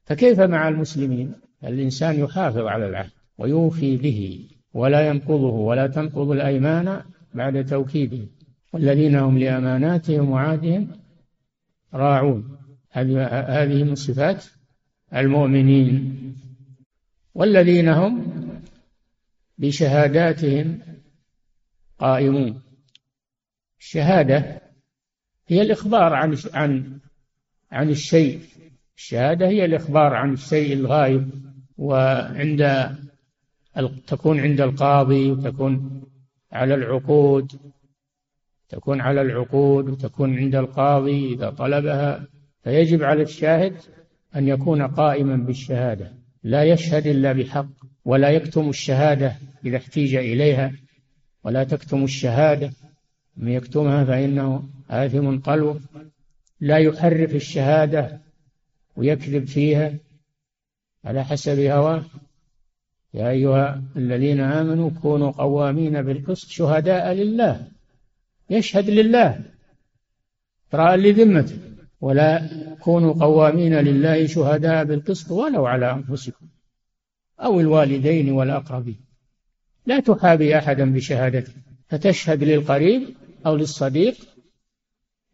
فكيف 0.05 0.41
مع 0.41 0.69
المسلمين؟ 0.69 1.35
الإنسان 1.65 2.21
يحافظ 2.21 2.67
على 2.67 2.89
العهد 2.89 3.11
ويوفي 3.39 3.97
به. 3.97 4.49
ولا 4.75 5.09
ينقضه 5.09 5.55
ولا 5.55 5.87
تنقض 5.87 6.31
الأيمان 6.31 7.03
بعد 7.35 7.65
توكيده. 7.65 8.27
والذين 8.73 9.17
هم 9.17 9.39
لأماناتهم 9.39 10.31
وعهدهم 10.31 10.89
راعون. 11.95 12.59
هذه 12.91 13.85
من 13.85 13.95
صفات 13.95 14.45
المؤمنين. 15.15 16.35
والذين 17.35 17.89
هم 17.89 18.27
بشهاداتهم 19.59 20.79
قائمون. 21.99 22.63
الشهادة 23.81 24.61
هي 25.49 25.63
الإخبار 25.63 26.15
عن 26.15 26.37
عن 26.55 26.99
عن 27.71 27.91
الشيء. 27.91 28.41
الشهادة 28.97 29.49
هي 29.49 29.65
الإخبار 29.65 30.15
عن 30.15 30.33
الشيء 30.33 30.73
الغايب 30.73 31.31
وعند 31.79 32.63
تكون 34.07 34.41
عند 34.41 34.61
القاضي 34.61 35.31
وتكون 35.31 36.03
على 36.53 36.75
العقود 36.75 37.53
تكون 38.69 39.01
على 39.01 39.21
العقود 39.21 39.89
وتكون 39.89 40.39
عند 40.39 40.55
القاضي 40.55 41.35
إذا 41.35 41.51
طلبها. 41.51 42.27
فيجب 42.65 43.03
على 43.03 43.23
الشاهد 43.23 43.75
أن 44.37 44.49
يكون 44.49 44.83
قائما 44.83 45.37
بالشهادة. 45.37 46.13
لا 46.43 46.65
يشهد 46.65 47.07
إلا 47.07 47.33
بحق 47.33 47.69
ولا 48.05 48.31
يكتم 48.31 48.69
الشهادة 48.69 49.37
إذا 49.65 49.77
احتيج 49.77 50.15
إليها 50.15 50.73
ولا 51.45 51.65
تكتم 51.65 52.05
الشهادة. 52.05 52.73
من 53.37 53.53
يكتمها 53.53 54.05
فإنه 54.05 54.69
آثم 54.91 55.39
قلبه. 55.39 55.81
لا 56.61 56.79
يحرف 56.79 57.35
الشهادة 57.35 58.21
ويكذب 58.97 59.45
فيها 59.45 59.95
على 61.05 61.25
حسب 61.25 61.59
هواه. 61.59 62.05
يا 63.15 63.31
أيها 63.31 63.83
الذين 63.97 64.41
آمنوا 64.41 64.91
كونوا 64.91 65.31
قوامين 65.31 66.03
بالقسط 66.03 66.49
شهداء 66.49 67.13
لله. 67.13 67.69
يشهد 68.51 68.91
لله. 68.91 69.41
إقراء 70.69 70.97
لذمته 70.97 71.59
ولا 72.01 72.49
كونوا 72.81 73.13
قوامين 73.13 73.75
لله 73.75 74.27
شهداء 74.27 74.85
بالقسط 74.85 75.31
ولو 75.31 75.67
على 75.67 75.93
أنفسكم 75.93 76.47
أو 77.41 77.61
الوالدين 77.61 78.33
والأقربين. 78.33 79.01
لا 79.87 80.01
تحابي 80.01 80.59
أحدا 80.59 80.93
بشهادته 80.93 81.53
فتشهد 81.89 82.45
للقريب 82.45 83.03
أو 83.47 83.57
للصديق 83.57 84.17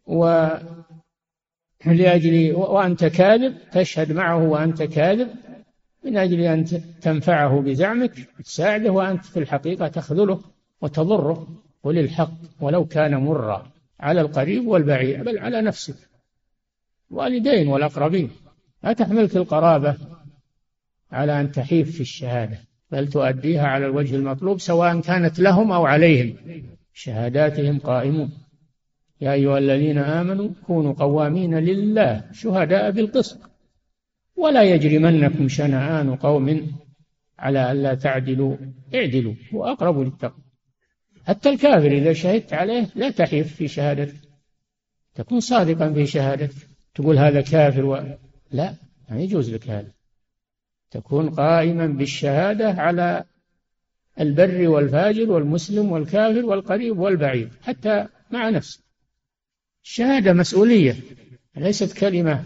و 0.05 0.47
لأجل 1.85 2.53
وأنت 2.55 3.05
كاذب 3.05 3.57
تشهد 3.71 4.11
معه 4.11 4.43
وأنت 4.43 4.83
كاذب. 4.83 5.29
من 6.05 6.17
أجل 6.17 6.39
أن 6.39 6.65
تنفعه 7.01 7.61
بزعمك 7.61 8.11
تساعده 8.43 8.91
وأنت 8.91 9.25
في 9.25 9.39
الحقيقة 9.39 9.87
تخذله 9.87 10.41
وتضره 10.81 11.47
قل 11.83 11.97
الحق 11.97 12.33
ولو 12.61 12.85
كان 12.85 13.15
مرا 13.15 13.71
على 13.99 14.21
القريب 14.21 14.67
والبعيد 14.67 15.23
بل 15.23 15.39
على 15.39 15.61
نفسك 15.61 15.95
والدين 17.09 17.67
والأقربين. 17.67 18.29
لا 18.83 18.93
تحملك 18.93 19.35
القرابة 19.35 19.95
على 21.11 21.41
أن 21.41 21.51
تحيف 21.51 21.91
في 21.91 22.01
الشهادة 22.01 22.59
بل 22.91 23.07
تؤديها 23.07 23.67
على 23.67 23.85
الوجه 23.85 24.15
المطلوب 24.15 24.59
سواء 24.59 24.99
كانت 24.99 25.39
لهم 25.39 25.71
أو 25.71 25.85
عليهم. 25.85 26.35
شهاداتهم 26.93 27.79
قائمون. 27.79 28.31
يا 29.21 29.33
أيها 29.33 29.57
الذين 29.57 29.97
آمنوا 29.97 30.49
كونوا 30.67 30.93
قوامين 30.93 31.59
لله 31.59 32.23
شهداء 32.31 32.91
بالقسط. 32.91 33.54
ولا 34.35 34.63
يجرمنكم 34.63 35.47
شنآن 35.47 36.15
قوم 36.15 36.71
على 37.39 37.71
ألا 37.71 37.95
تعدلوا 37.95 38.57
اعدلوا 38.95 39.33
هو 39.53 39.65
أقرب 39.65 39.99
للتقوى. 39.99 40.43
حتى 41.25 41.49
الكافر 41.49 41.91
إذا 41.91 42.13
شهدت 42.13 42.53
عليه 42.53 42.89
لا 42.95 43.09
تحيف 43.09 43.55
في 43.55 43.67
شهادتك 43.67 44.15
تكون 45.15 45.39
صادقا 45.39 45.93
في 45.93 46.05
شهادتك 46.05 46.67
تقول 46.95 47.17
هذا 47.17 47.41
كافر 47.41 47.85
و... 47.85 48.17
لا 48.51 48.75
ما 49.09 49.19
يجوز 49.19 49.53
لك 49.53 49.69
هذا. 49.69 49.91
تكون 50.91 51.29
قائما 51.29 51.87
بالشهادة 51.87 52.69
على 52.69 53.23
البر 54.19 54.67
والفاجر 54.67 55.31
والمسلم 55.31 55.91
والكافر 55.91 56.45
والقريب 56.45 56.99
والبعيد 56.99 57.49
حتى 57.61 58.07
مع 58.31 58.49
نفسك. 58.49 58.79
الشهادة 59.83 60.33
مسؤولية 60.33 60.95
ليست 61.55 61.97
كلمة 61.97 62.45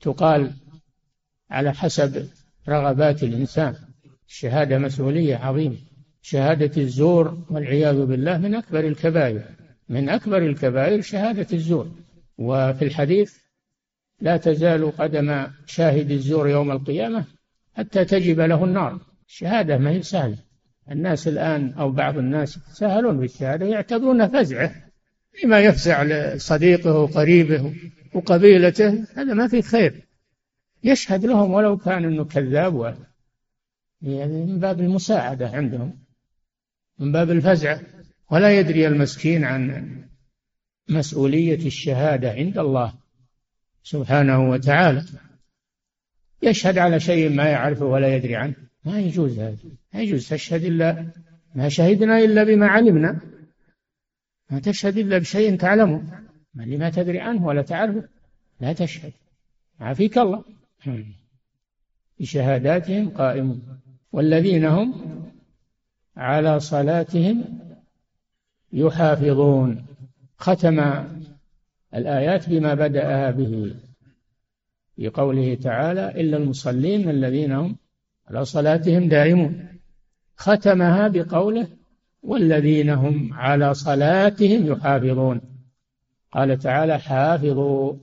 تقال 0.00 0.52
على 1.50 1.74
حسب 1.74 2.26
رغبات 2.68 3.22
الإنسان. 3.22 3.74
الشهادة 4.28 4.78
مسؤولية 4.78 5.36
عظيمة. 5.36 5.76
شهادة 6.22 6.82
الزور 6.82 7.38
والعياذ 7.50 8.04
بالله 8.04 8.38
من 8.38 8.54
أكبر 8.54 8.80
الكبائر. 8.80 9.42
من 9.88 10.08
أكبر 10.08 10.38
الكبائر 10.38 11.00
شهادة 11.00 11.46
الزور. 11.52 11.88
وفي 12.38 12.84
الحديث 12.84 13.36
لا 14.20 14.36
تزال 14.36 14.96
قدم 14.96 15.46
شاهد 15.66 16.10
الزور 16.10 16.48
يوم 16.48 16.70
القيامة 16.70 17.24
حتى 17.76 18.04
تجب 18.04 18.40
له 18.40 18.64
النار. 18.64 19.00
الشهادة 19.28 19.78
ما 19.78 19.90
هي 19.90 20.02
سهلة. 20.02 20.36
الناس 20.90 21.28
الآن 21.28 21.72
أو 21.72 21.90
بعض 21.90 22.18
الناس 22.18 22.56
يتساهلون 22.56 23.20
بالشهادة 23.20 23.66
يعتبرونها 23.66 24.26
فزعة 24.26 24.74
لما 25.44 25.60
يفزع 25.60 26.02
لصديقه 26.02 26.98
وقريبه 26.98 27.74
وقبيلته. 28.14 29.04
هذا 29.16 29.34
ما 29.34 29.48
في 29.48 29.62
خير. 29.62 30.07
يشهد 30.84 31.26
لهم 31.26 31.50
ولو 31.52 31.76
كان 31.76 32.04
إنه 32.04 32.24
كذاب 32.24 32.96
يعني 34.02 34.46
من 34.46 34.58
باب 34.58 34.80
المساعدة 34.80 35.48
عندهم 35.48 35.98
من 36.98 37.12
باب 37.12 37.30
الفزع. 37.30 37.80
ولا 38.30 38.58
يدري 38.58 38.86
المسكين 38.86 39.44
عن 39.44 39.94
مسؤولية 40.88 41.66
الشهادة 41.66 42.30
عند 42.30 42.58
الله 42.58 42.94
سبحانه 43.82 44.50
وتعالى. 44.50 45.04
يشهد 46.42 46.78
على 46.78 47.00
شيء 47.00 47.30
ما 47.30 47.48
يعرفه 47.48 47.84
ولا 47.84 48.16
يدري 48.16 48.36
عنه. 48.36 48.54
ما 48.84 49.00
يجوز 49.00 49.38
هذا. 49.38 49.56
ما 49.94 50.00
يجوز 50.00 50.28
تشهد 50.28 50.64
إلا 50.64 51.06
ما 51.54 51.68
شهدنا 51.68 52.18
إلا 52.18 52.44
بما 52.44 52.66
علمنا. 52.66 53.20
ما 54.50 54.58
تشهد 54.58 54.98
إلا 54.98 55.18
بشيء 55.18 55.56
تعلمه. 55.56 56.24
اللي 56.60 56.76
ما 56.76 56.90
تدري 56.90 57.20
عنه 57.20 57.46
ولا 57.46 57.62
تعرفه 57.62 58.08
لا 58.60 58.72
تشهد. 58.72 59.12
عافيك 59.80 60.18
الله. 60.18 60.44
بشهاداتهم 62.20 63.08
قائمون 63.08 63.62
والذين 64.12 64.64
هم 64.64 64.94
على 66.16 66.60
صلاتهم 66.60 67.44
يحافظون. 68.72 69.86
ختم 70.38 71.04
الآيات 71.94 72.48
بما 72.48 72.74
بدأها 72.74 73.30
به. 73.30 73.74
في 74.96 75.08
قوله 75.08 75.54
تعالى 75.54 76.20
إلا 76.20 76.36
المصلين 76.36 77.08
الذين 77.10 77.52
هم 77.52 77.76
على 78.28 78.44
صلاتهم 78.44 79.08
دائمون. 79.08 79.68
ختمها 80.36 81.08
بقوله 81.08 81.68
والذين 82.22 82.90
هم 82.90 83.32
على 83.32 83.74
صلاتهم 83.74 84.66
يحافظون. 84.66 85.40
قال 86.32 86.58
تعالى 86.58 86.98
حافظوا 86.98 87.94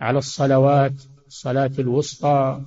على 0.00 0.18
الصلوات. 0.18 0.92
الصلاة 1.34 1.70
الوسطى 1.78 2.60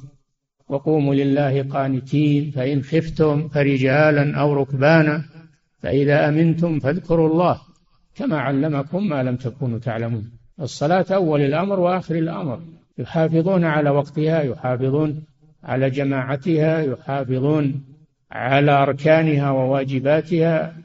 وقوموا 0.69 1.15
لله 1.15 1.63
قانتين 1.63 2.51
فإن 2.51 2.83
خفتم 2.83 3.47
فرجالا 3.47 4.37
أو 4.39 4.53
ركبانا 4.53 5.23
فإذا 5.79 6.29
أمنتم 6.29 6.79
فاذكروا 6.79 7.29
الله 7.29 7.61
كما 8.15 8.39
علمكم 8.39 9.07
ما 9.07 9.23
لم 9.23 9.35
تكونوا 9.35 9.79
تعلمون. 9.79 10.31
الصلاة 10.61 11.05
أول 11.11 11.41
الأمر 11.41 11.79
وآخر 11.79 12.15
الأمر. 12.15 12.61
يحافظون 12.97 13.63
على 13.63 13.89
وقتها 13.89 14.41
يحافظون 14.41 15.23
على 15.63 15.89
جماعتها 15.89 16.81
يحافظون 16.81 17.83
على 18.31 18.71
أركانها 18.71 19.51
وواجباتها 19.51 20.77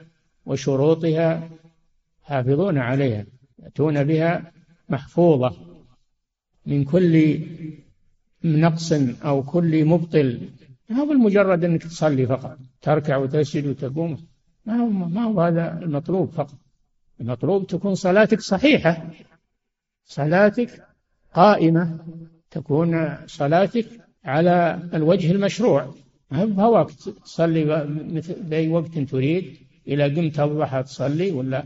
وشروطها. 0.46 1.48
يحافظون 2.24 2.78
عليها. 2.78 3.24
يأتون 3.62 4.04
بها 4.04 4.52
محفوظة. 4.88 5.71
من 6.66 6.84
كل 6.84 7.40
نقص 8.44 8.92
أو 9.24 9.42
كل 9.42 9.84
مبطل. 9.84 10.48
ما 10.90 10.96
هو 10.96 11.12
المجرد 11.12 11.64
أنك 11.64 11.82
تصلي 11.82 12.26
فقط 12.26 12.58
تركع 12.82 13.16
وتسجد 13.16 13.66
وتقوم. 13.66 14.18
ما 14.66 14.76
هو 14.76 14.86
ما 14.88 15.24
هو 15.24 15.40
هذا 15.40 15.78
المطلوب 15.82 16.30
فقط. 16.30 16.58
المطلوب 17.20 17.66
تكون 17.66 17.94
صلاتك 17.94 18.40
صحيحة. 18.40 19.10
صلاتك 20.04 20.86
قائمة. 21.34 21.98
تكون 22.50 23.16
صلاتك 23.26 23.86
على 24.24 24.82
الوجه 24.94 25.32
المشروع. 25.32 25.94
ما 26.30 26.44
بهواك 26.44 26.90
تصلي 27.24 27.64
بأي 28.40 28.68
وقت 28.68 28.98
تريد. 28.98 29.56
إلى 29.88 30.04
قمت 30.04 30.40
الضحى 30.40 30.82
تصلي 30.82 31.30
ولا 31.30 31.64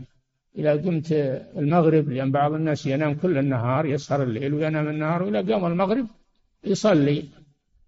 إلى 0.57 0.71
قمت 0.71 1.11
المغرب 1.57 2.09
لأن 2.09 2.31
بعض 2.31 2.53
الناس 2.53 2.85
ينام 2.85 3.13
كل 3.15 3.37
النهار 3.37 3.85
يسهر 3.85 4.23
الليل 4.23 4.53
وينام 4.53 4.87
النهار 4.87 5.23
وإلى 5.23 5.53
قام 5.53 5.65
المغرب 5.65 6.07
يصلي. 6.63 7.25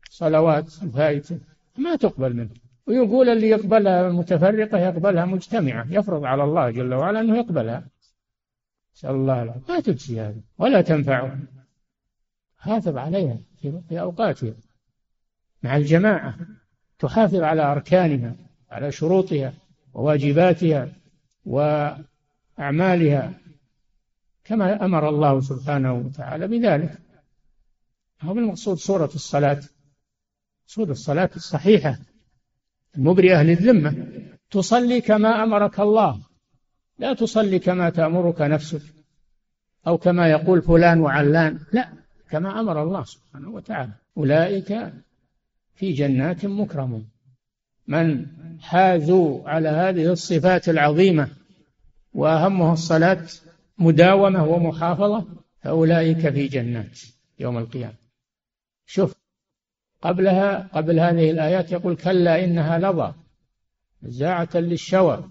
صلوات 0.09 0.69
فائتة 0.69 1.39
ما 1.77 1.95
تقبل 1.95 2.33
منه. 2.33 2.49
ويقول 2.87 3.29
اللي 3.29 3.49
يقبلها 3.49 4.09
متفرقة 4.09 4.77
يقبلها 4.77 5.25
مجتمعة 5.25 5.85
يفرض 5.89 6.25
على 6.25 6.43
الله 6.43 6.71
جل 6.71 6.93
وعلا 6.93 7.19
أنه 7.19 7.37
يقبلها. 7.37 7.87
نسأل 8.95 9.09
الله 9.09 9.43
العافية 9.43 9.73
ما 9.73 9.79
تجزي 9.79 10.21
هذا 10.21 10.41
ولا 10.57 10.81
تنفعه 10.81 11.39
حافظ 12.57 12.97
عليها 12.97 13.37
في 13.89 13.99
أوقاتها. 13.99 14.53
مع 15.63 15.77
الجماعة 15.77 16.35
تحافظ 16.99 17.41
على 17.41 17.61
أركانها 17.61 18.35
على 18.71 18.91
شروطها 18.91 19.53
وواجباتها 19.93 20.89
وأعمالها 22.59 23.33
كما 24.43 24.85
أمر 24.85 25.09
الله 25.09 25.41
سبحانه 25.41 25.93
وتعالى 25.93 26.47
بذلك. 26.47 26.99
هو 28.21 28.31
المقصود 28.31 28.77
صورة 28.77 29.11
الصلاة. 29.15 29.61
صورة 30.67 30.91
الصلاة 30.91 31.29
الصحيحة. 31.35 31.97
المبرئة 32.97 33.43
للذمة. 33.43 34.07
تصلي 34.51 35.01
كما 35.01 35.43
أمرك 35.43 35.79
الله. 35.79 36.19
لا 36.97 37.13
تصلي 37.13 37.59
كما 37.59 37.89
تأمرك 37.89 38.41
نفسك. 38.41 38.81
أو 39.87 39.97
كما 39.97 40.29
يقول 40.29 40.61
فلان 40.61 40.99
وعلان. 40.99 41.59
لا 41.73 41.89
كما 42.29 42.59
أمر 42.59 42.83
الله 42.83 43.03
سبحانه 43.03 43.49
وتعالى. 43.49 43.91
أولئك 44.17 44.93
في 45.75 45.91
جنات 45.91 46.45
مكرمون. 46.45 47.09
من 47.87 48.25
حازوا 48.61 49.49
على 49.49 49.69
هذه 49.69 50.11
الصفات 50.11 50.69
العظيمة. 50.69 51.38
وأهمه 52.19 52.73
الصلاة 52.73 53.27
مداومة 53.77 54.43
ومحافظة 54.45 55.25
فأولئك 55.61 56.29
في 56.29 56.47
جنات 56.47 56.99
يوم 57.39 57.57
القيامة. 57.57 57.93
شوف 58.85 59.15
قبلها 60.01 60.69
قبل 60.73 60.99
هذه 60.99 61.31
الآيات 61.31 61.71
يقول 61.71 61.95
كلا 61.95 62.43
إنها 62.43 62.79
لظى 62.79 63.13
نزاعة 64.03 64.49
للشوى 64.55 65.23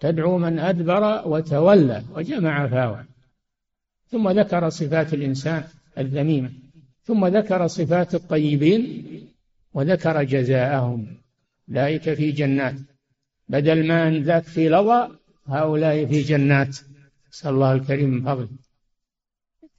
تدعو 0.00 0.38
من 0.38 0.58
أدبر 0.58 1.28
وتولى 1.28 2.02
وجمع 2.14 2.66
فاوى. 2.66 3.04
ثم 4.08 4.28
ذكر 4.28 4.68
صفات 4.68 5.14
الإنسان 5.14 5.64
الذميمة 5.98 6.52
ثم 7.02 7.26
ذكر 7.26 7.66
صفات 7.66 8.14
الطيبين 8.14 9.04
وذكر 9.74 10.22
جزاءهم. 10.22 11.16
أولئك 11.68 12.14
في 12.14 12.30
جنات. 12.30 12.74
بدل 13.48 13.86
ما 13.86 14.08
أن 14.08 14.22
ذاك 14.22 14.42
في 14.42 14.68
لظى 14.68 15.19
هؤلاء 15.50 16.06
في 16.06 16.20
جنات. 16.22 16.78
نسأل 17.32 17.50
الله 17.50 17.72
الكريم 17.72 18.10
من 18.10 18.24
فضله. 18.24 18.48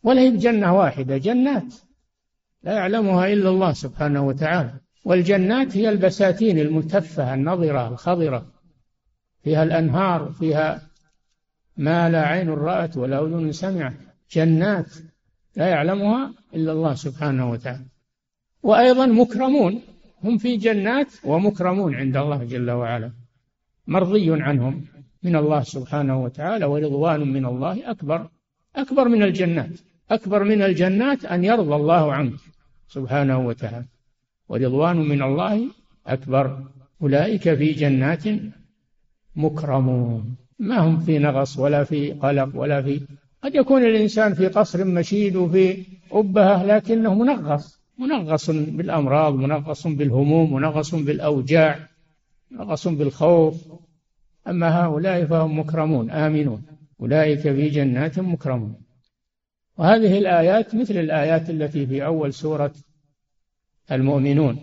ولا 0.03 0.21
هي 0.21 0.31
بجنة 0.31 0.77
واحدة 0.77 1.17
جنات. 1.17 1.73
لا 2.63 2.73
يعلمها 2.73 3.33
إلا 3.33 3.49
الله 3.49 3.73
سبحانه 3.73 4.27
وتعالى. 4.27 4.73
والجنات 5.05 5.77
هي 5.77 5.89
البساتين 5.89 6.59
الملتفة 6.59 7.33
النظرة 7.33 7.87
الخضرة. 7.87 8.45
فيها 9.43 9.63
الأنهار 9.63 10.31
فيها 10.39 10.81
ما 11.77 12.09
لا 12.09 12.27
عين 12.27 12.49
رأت 12.49 12.97
ولا 12.97 13.25
أذن 13.25 13.51
سمعت. 13.51 13.93
جنات 14.31 14.93
لا 15.55 15.67
يعلمها 15.67 16.33
إلا 16.53 16.71
الله 16.71 16.93
سبحانه 16.93 17.51
وتعالى. 17.51 17.85
وأيضا 18.63 19.05
مكرمون. 19.05 19.81
هم 20.23 20.37
في 20.37 20.57
جنات 20.57 21.13
ومكرمون 21.23 21.95
عند 21.95 22.17
الله 22.17 22.43
جل 22.43 22.71
وعلا. 22.71 23.11
مرضي 23.87 24.41
عنهم. 24.41 24.85
من 25.23 25.35
الله 25.35 25.61
سبحانه 25.63 26.23
وتعالى 26.23 26.65
ورضوان 26.65 27.19
من 27.33 27.45
الله 27.45 27.91
أكبر 27.91 28.29
أكبر 28.75 29.07
من 29.07 29.23
الجنات 29.23 29.79
أكبر 30.11 30.43
من 30.43 30.61
الجنات 30.61 31.25
أن 31.25 31.43
يرضى 31.43 31.75
الله 31.75 32.13
عنك 32.13 32.33
سبحانه 32.87 33.39
وتعالى. 33.47 33.85
ورضوان 34.49 34.97
من 34.97 35.21
الله 35.21 35.67
أكبر. 36.07 36.45
أولئك 37.01 37.53
في 37.53 37.71
جنات 37.71 38.23
مكرمون. 39.35 40.35
ما 40.59 40.77
هم 40.77 40.99
في 40.99 41.19
نغص 41.19 41.59
ولا 41.59 41.83
في 41.83 42.11
قلق 42.11 42.49
ولا 42.55 42.81
في 42.81 43.01
قد 43.43 43.55
يكون 43.55 43.83
الإنسان 43.83 44.33
في 44.33 44.47
قصر 44.47 44.85
مشيد 44.85 45.35
وفي 45.35 45.85
أبهة 46.11 46.65
لكنه 46.65 47.13
منغص 47.13 47.81
منغص 47.97 48.49
بالأمراض 48.49 49.33
منغص 49.33 49.87
بالهموم 49.87 50.53
منغص 50.53 50.95
بالأوجاع 50.95 51.87
منغص 52.51 52.87
بالخوف. 52.87 53.55
أما 54.47 54.85
هؤلاء 54.85 55.25
فهم 55.25 55.59
مكرمون 55.59 56.11
آمنون. 56.11 56.63
أولئك 57.01 57.39
في 57.39 57.69
جنات 57.69 58.19
مكرمون. 58.19 58.75
وهذه 59.77 60.17
الآيات 60.17 60.75
مثل 60.75 60.97
الآيات 60.97 61.49
التي 61.49 61.85
في 61.85 62.05
أول 62.05 62.33
سورة 62.33 62.73
المؤمنون. 63.91 64.59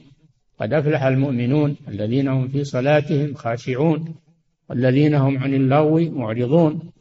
قد 0.61 0.72
أفلح 0.72 1.03
المؤمنون 1.03 1.76
الذين 1.89 2.29
هم 2.29 2.49
في 2.49 2.64
صلاتهم 2.64 3.35
خاشعون 3.35 4.14
والذين 4.68 5.14
هم 5.14 5.39
عن 5.39 5.55
اللغو 5.55 6.01
معرضون 6.01 6.93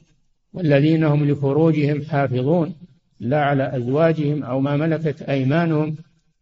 والذين 0.53 1.03
هم 1.03 1.25
لفروجهم 1.25 2.01
حافظون. 2.01 2.75
لا 3.19 3.41
على 3.41 3.77
أزواجهم 3.77 4.43
أو 4.43 4.59
ما 4.59 4.77
ملكت 4.77 5.21
أيمانهم 5.21 5.95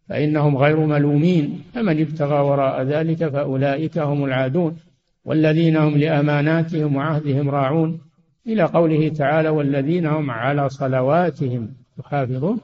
فإنهم 0.10 0.58
غير 0.58 0.80
ملومين. 0.80 1.64
فمن 1.74 2.02
ابتغى 2.02 2.40
وراء 2.40 2.84
ذلك 2.84 3.28
فأولئك 3.28 3.98
هم 3.98 4.26
العادون. 4.26 4.78
والذين 5.26 5.78
هم 5.78 5.98
لأماناتهم 5.98 6.96
وعهدهم 6.96 7.50
راعون 7.50 8.02
إلى 8.48 8.64
قوله 8.64 9.10
تعالى 9.10 9.50
والذين 9.50 10.06
هم 10.06 10.32
على 10.32 10.70
صلواتهم 10.70 11.74
يحافظون 12.00 12.60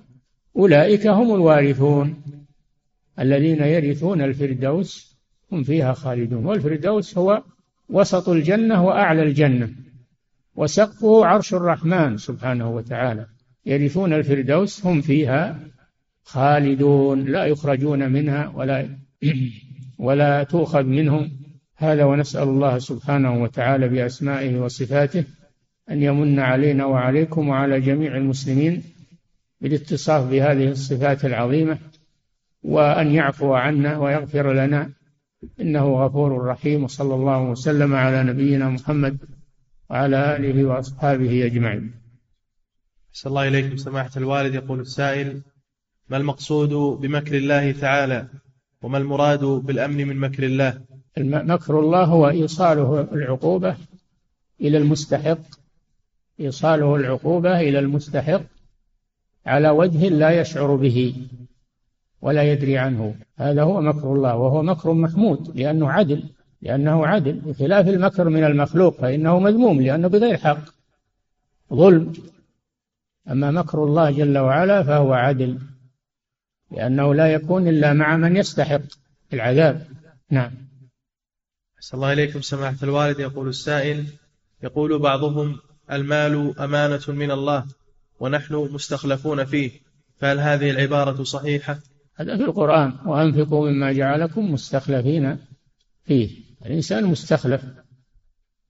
أولئك 0.55 1.07
هم 1.07 1.35
الوارثون. 1.35 2.23
الذين 3.19 3.63
يرثون 3.63 4.21
الفردوس 4.21 5.17
هم 5.51 5.63
فيها 5.63 5.93
خالدون. 5.93 6.45
والفردوس 6.45 7.17
هو 7.17 7.43
وسط 7.89 8.29
الجنة 8.29 8.85
وأعلى 8.85 9.23
الجنة 9.23 9.69
وسقفه 10.55 11.25
عرش 11.25 11.53
الرحمن 11.53 12.17
سبحانه 12.17 12.69
وتعالى. 12.69 13.25
يرثون 13.65 14.13
الفردوس 14.13 14.85
هم 14.85 15.01
فيها 15.01 15.59
خالدون. 16.23 17.25
لا 17.25 17.45
يخرجون 17.45 18.11
منها 18.11 18.53
ولا 18.55 18.89
ولا 20.05 20.43
تؤخذ 20.43 20.83
منهم. 20.83 21.40
هذا 21.81 22.05
ونسأل 22.05 22.43
الله 22.43 22.79
سبحانه 22.79 23.43
وتعالى 23.43 23.87
بأسمائه 23.87 24.59
وصفاته 24.59 25.23
أن 25.91 26.03
يمن 26.03 26.39
علينا 26.39 26.85
وعليكم 26.85 27.49
وعلى 27.49 27.81
جميع 27.81 28.17
المسلمين 28.17 28.83
بالاتصاف 29.61 30.29
بهذه 30.29 30.71
الصفات 30.71 31.25
العظيمة 31.25 31.77
وأن 32.63 33.11
يعفو 33.11 33.53
عنا 33.53 33.97
ويغفر 33.97 34.53
لنا 34.53 34.89
إنه 35.61 36.05
غفور 36.05 36.45
رحيم 36.45 36.83
وصلى 36.83 37.15
الله 37.15 37.41
وسلم 37.41 37.95
على 37.95 38.23
نبينا 38.23 38.69
محمد 38.69 39.17
وعلى 39.89 40.35
آله 40.35 40.65
وأصحابه 40.65 41.45
أجمعين. 41.45 41.93
صلى 43.11 43.29
الله 43.29 43.47
إليكم 43.47 43.77
سماحة 43.77 44.11
الوالد. 44.17 44.55
يقول 44.55 44.79
السائل 44.79 45.41
ما 46.09 46.17
المقصود 46.17 46.69
بمكر 47.01 47.37
الله 47.37 47.71
تعالى 47.71 48.27
وما 48.81 48.97
المراد 48.97 49.43
بالأمن 49.43 50.07
من 50.07 50.17
مكر 50.17 50.43
الله؟ 50.43 50.81
مكر 51.17 51.79
الله 51.79 52.03
هو 52.03 52.29
إيصاله 52.29 53.01
العقوبة 53.01 53.75
إلى 54.61 54.77
المستحق 54.77 55.37
إيصاله 56.39 56.95
العقوبة 56.95 57.59
إلى 57.59 57.79
المستحق 57.79 58.41
على 59.45 59.69
وجه 59.69 60.09
لا 60.09 60.41
يشعر 60.41 60.75
به 60.75 61.15
ولا 62.21 62.43
يدري 62.43 62.77
عنه. 62.77 63.15
هذا 63.37 63.63
هو 63.63 63.81
مكر 63.81 64.13
الله 64.13 64.35
وهو 64.35 64.63
مكر 64.63 64.93
محمود 64.93 65.57
لأنه 65.57 65.91
عدل 65.91 66.23
لأنه 66.61 67.07
عدل. 67.07 67.39
بخلاف 67.39 67.87
المكر 67.87 68.29
من 68.29 68.43
المخلوق 68.43 69.01
فإنه 69.01 69.39
مذموم 69.39 69.81
لأنه 69.81 70.07
بغير 70.07 70.37
حق. 70.37 70.63
ظلم. 71.73 72.13
أما 73.31 73.51
مكر 73.51 73.83
الله 73.83 74.11
جل 74.11 74.37
وعلا 74.37 74.83
فهو 74.83 75.13
عدل 75.13 75.59
لأنه 76.71 77.13
لا 77.13 77.33
يكون 77.33 77.67
إلا 77.67 77.93
مع 77.93 78.17
من 78.17 78.35
يستحق 78.37 78.81
العذاب. 79.33 79.87
نعم. 80.29 80.51
أحسن 81.81 81.97
الله 81.97 82.13
إليكم 82.13 82.41
سماحة 82.41 82.77
الوالد. 82.83 83.19
يقول 83.19 83.47
السائل 83.49 84.05
يقول 84.63 84.99
بعضهم 84.99 85.59
المال 85.91 86.59
أمانة 86.59 87.01
من 87.07 87.31
الله 87.31 87.65
ونحن 88.19 88.55
مستخلفون 88.55 89.45
فيه 89.45 89.71
فهل 90.17 90.39
هذه 90.39 90.71
العبارة 90.71 91.23
صحيحة؟ 91.23 91.79
هذا 92.15 92.37
في 92.37 92.43
القرآن. 92.43 92.93
وأنفقوا 93.05 93.69
مما 93.69 93.91
جعلكم 93.91 94.53
مستخلفين 94.53 95.37
فيه. 96.05 96.29
الإنسان 96.65 97.05
مستخلف 97.05 97.61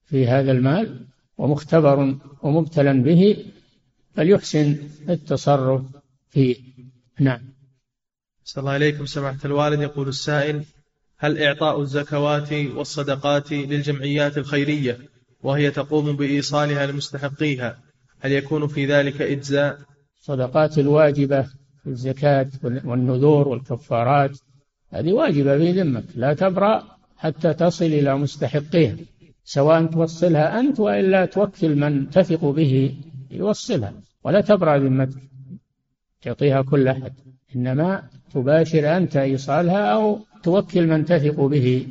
في 0.04 0.28
هذا 0.28 0.52
المال 0.52 1.06
ومختبر 1.38 2.18
ومبتلى 2.42 2.92
به 2.92 3.44
فليحسن 4.14 4.76
التصرف 5.08 5.82
فيه. 6.30 6.56
نعم. 7.20 7.40
صلى 8.44 8.60
الله 8.62 8.72
عليكم 8.72 9.06
سماحة 9.06 9.38
الوالد. 9.44 9.80
يقول 9.80 10.08
السائل 10.08 10.64
هل 11.22 11.42
إعطاء 11.42 11.80
الزكوات 11.80 12.52
والصدقات 12.52 13.52
للجمعيات 13.52 14.38
الخيرية 14.38 14.98
وهي 15.42 15.70
تقوم 15.70 16.16
بإيصالها 16.16 16.86
لمستحقيها؟ 16.86 17.78
هل 18.20 18.32
يكون 18.32 18.66
في 18.66 18.86
ذلك 18.86 19.22
إجزاء؟ 19.22 19.78
الصدقات 20.20 20.78
الواجبة 20.78 21.46
الزكاة 21.86 22.46
والنذور 22.84 23.48
والكفارات 23.48 24.38
هذه 24.90 25.12
واجبة 25.12 25.58
في 25.58 25.72
ذمك 25.72 26.04
لا 26.14 26.34
تبرأ 26.34 26.82
حتى 27.16 27.54
تصل 27.54 27.84
إلى 27.84 28.18
مستحقيها 28.18 28.96
سواء 29.44 29.86
توصلها 29.86 30.60
أنت 30.60 30.80
وإلا 30.80 31.26
توكل 31.26 31.76
من 31.76 32.10
تثق 32.10 32.44
به 32.44 32.94
يوصلها 33.30 33.92
ولا 34.24 34.40
تبرأ 34.40 34.78
ذمتك 34.78 35.22
تعطيها 36.22 36.62
كل 36.62 36.88
أحد 36.88 37.12
إنما 37.56 38.02
تباشر 38.34 38.96
أنت 38.96 39.16
إيصالها 39.16 39.92
أو 39.92 40.18
توكل 40.42 40.86
من 40.86 41.04
تثق 41.04 41.40
به 41.40 41.86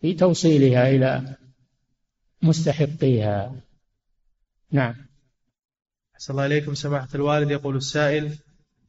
في 0.00 0.14
توصيلها 0.14 0.90
إلى 0.90 1.36
مستحقيها. 2.42 3.54
نعم. 4.72 4.94
أحسن 6.14 6.32
الله 6.32 6.46
إليكم 6.46 6.74
سماحة 6.74 7.08
الوالد. 7.14 7.50
يقول 7.50 7.76
السائل 7.76 8.32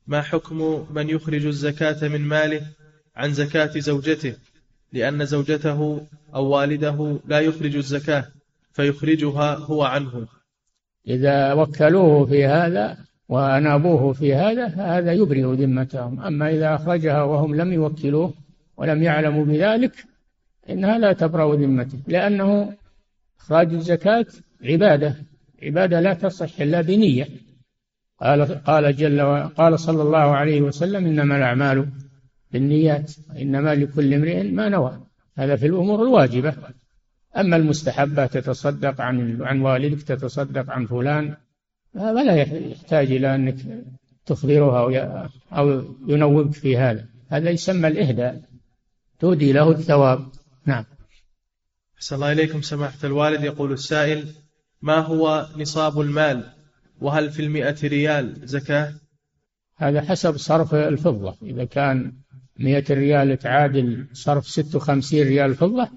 ما 0.07 0.21
حكم 0.21 0.85
من 0.91 1.09
يخرج 1.09 1.45
الزكاة 1.45 2.07
من 2.07 2.21
ماله 2.21 2.67
عن 3.15 3.33
زكاة 3.33 3.79
زوجته؟ 3.79 4.35
لأن 4.93 5.25
زوجته 5.25 6.07
أو 6.35 6.45
والده 6.45 7.19
لا 7.27 7.39
يخرج 7.39 7.75
الزكاة 7.75 8.27
فيخرجها 8.73 9.55
هو 9.55 9.83
عنه. 9.83 10.27
إذا 11.07 11.53
وكلوه 11.53 12.25
في 12.25 12.45
هذا 12.45 12.97
وأنابوه 13.29 14.13
في 14.13 14.33
هذا 14.33 14.69
فهذا 14.69 15.13
يبرئ 15.13 15.55
ذمتهم. 15.55 16.19
أما 16.19 16.49
إذا 16.49 16.75
أخرجها 16.75 17.23
وهم 17.23 17.55
لم 17.55 17.73
يوكلوه 17.73 18.33
ولم 18.81 19.03
يعلموا 19.03 19.45
بذلك 19.45 20.05
إنها 20.69 20.97
لا 20.97 21.13
تبرأ 21.13 21.55
ذمته 21.55 21.97
لأنه 22.07 22.73
إخراج 23.39 23.73
الزكاة 23.73 24.25
عبادة 24.63 25.15
عبادة 25.63 25.99
لا 25.99 26.13
تصح 26.13 26.61
إلا 26.61 26.81
بنية. 26.81 27.27
قال 28.21 28.63
قال 28.63 28.95
جل 28.95 29.21
قال 29.47 29.79
صلى 29.79 30.01
الله 30.01 30.17
عليه 30.17 30.61
وسلم 30.61 31.05
إنما 31.05 31.37
الأعمال 31.37 31.87
بالنيات 32.51 33.11
إنما 33.37 33.75
لكل 33.75 34.13
امرئ 34.13 34.43
ما 34.43 34.69
نوى. 34.69 35.01
هذا 35.37 35.55
في 35.55 35.65
الأمور 35.65 36.03
الواجبة. 36.03 36.53
أما 37.37 37.55
المستحبات 37.55 38.37
تتصدق 38.37 39.01
عن 39.01 39.41
عن 39.41 39.61
والدك 39.61 40.01
تتصدق 40.01 40.69
عن 40.69 40.85
فلان 40.85 41.35
هذا 41.95 42.23
لا 42.23 42.35
يحتاج 42.35 43.11
إلى 43.11 43.35
أنك 43.35 43.55
تخبره 44.25 44.79
أو 44.79 44.89
أو 45.51 45.83
ينوبك 46.07 46.53
في 46.53 46.77
هذا. 46.77 47.05
هذا 47.29 47.49
يسمى 47.49 47.87
الإهداء. 47.87 48.50
تودي 49.21 49.51
له 49.53 49.71
الثواب. 49.71 50.31
نعم. 50.65 50.85
أحسن 51.97 52.15
الله 52.15 52.31
إليكم 52.31 52.61
سماحة 52.61 52.97
الوالد. 53.03 53.43
يقول 53.43 53.71
السائل 53.71 54.33
ما 54.81 54.99
هو 54.99 55.47
نصاب 55.57 56.01
المال؟ 56.01 56.53
وهل 57.01 57.31
في 57.31 57.41
المئة 57.41 57.75
ريال 57.83 58.41
زكاة؟ 58.43 58.93
هذا 59.77 60.01
حسب 60.01 60.37
صرف 60.37 60.73
الفضة. 60.73 61.37
إذا 61.41 61.65
كان 61.65 62.13
مئة 62.59 62.93
ريال 62.93 63.39
تعادل 63.39 64.07
صرف 64.13 64.47
ست 64.47 64.75
وخمسين 64.75 65.27
ريال 65.27 65.55
فضة 65.55 65.89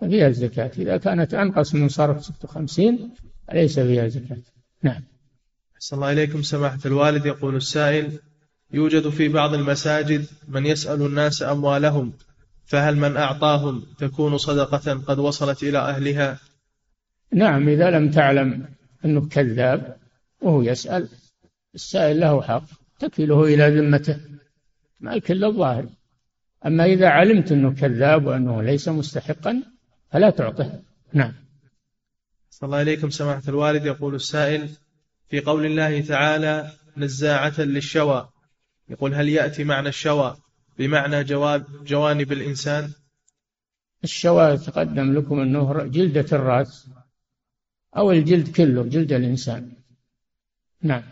فيها 0.00 0.28
الزكاة. 0.28 0.70
إذا 0.78 0.96
كانت 0.96 1.34
أنقص 1.34 1.74
من 1.74 1.88
صرف 1.88 2.24
ست 2.24 2.44
وخمسين 2.44 3.14
ليس 3.52 3.80
فيها 3.80 4.08
زكاة. 4.08 4.42
نعم. 4.82 5.02
أحسن 5.76 5.96
الله 5.96 6.12
إليكم 6.12 6.42
سماحة 6.42 6.80
الوالد. 6.86 7.26
يقول 7.26 7.56
السائل 7.56 8.18
يوجد 8.72 9.08
في 9.08 9.28
بعض 9.28 9.54
المساجد 9.54 10.26
من 10.48 10.66
يسأل 10.66 11.02
الناس 11.02 11.42
أموالهم. 11.42 12.12
فهل 12.66 12.96
من 12.96 13.16
أعطاهم 13.16 13.86
تكون 13.98 14.38
صدقة 14.38 14.94
قد 14.94 15.18
وصلت 15.18 15.62
إلى 15.62 15.78
أهلها؟ 15.78 16.38
نعم 17.32 17.68
إذا 17.68 17.90
لم 17.90 18.10
تعلم 18.10 18.68
أنه 19.04 19.28
كذاب 19.28 19.96
وهو 20.40 20.62
يسأل 20.62 21.08
السائل 21.74 22.20
له 22.20 22.42
حق 22.42 22.64
تكله 22.98 23.44
إلى 23.44 23.80
ذمته. 23.80 24.20
ما 25.00 25.14
الكل 25.14 25.44
الظاهر. 25.44 25.86
أما 26.66 26.84
إذا 26.84 27.08
علمت 27.08 27.52
أنه 27.52 27.74
كذاب 27.74 28.26
وأنه 28.26 28.62
ليس 28.62 28.88
مستحقا 28.88 29.62
فلا 30.12 30.30
تعطه. 30.30 30.82
نعم. 31.12 31.32
صلى 32.50 32.66
الله 32.66 32.82
إليكم 32.82 33.10
سماحة 33.10 33.42
الوالد. 33.48 33.86
يقول 33.86 34.14
السائل 34.14 34.68
في 35.28 35.40
قول 35.40 35.66
الله 35.66 36.00
تعالى 36.00 36.70
نزاعة 36.96 37.60
للشوى. 37.60 38.28
يقول 38.88 39.14
هل 39.14 39.28
يأتي 39.28 39.64
معنى 39.64 39.88
الشوى؟ 39.88 40.36
بمعنى 40.78 41.24
جواب 41.24 41.84
جوانب 41.84 42.32
الإنسان؟ 42.32 42.92
الشوى 44.04 44.56
تقدم 44.56 45.18
لكم 45.18 45.40
أنه 45.40 45.82
جلدة 45.82 46.26
الرأس 46.32 46.88
أو 47.96 48.12
الجلد 48.12 48.56
كله 48.56 48.82
جلد 48.82 49.12
الإنسان. 49.12 49.72
نعم. 50.82 51.02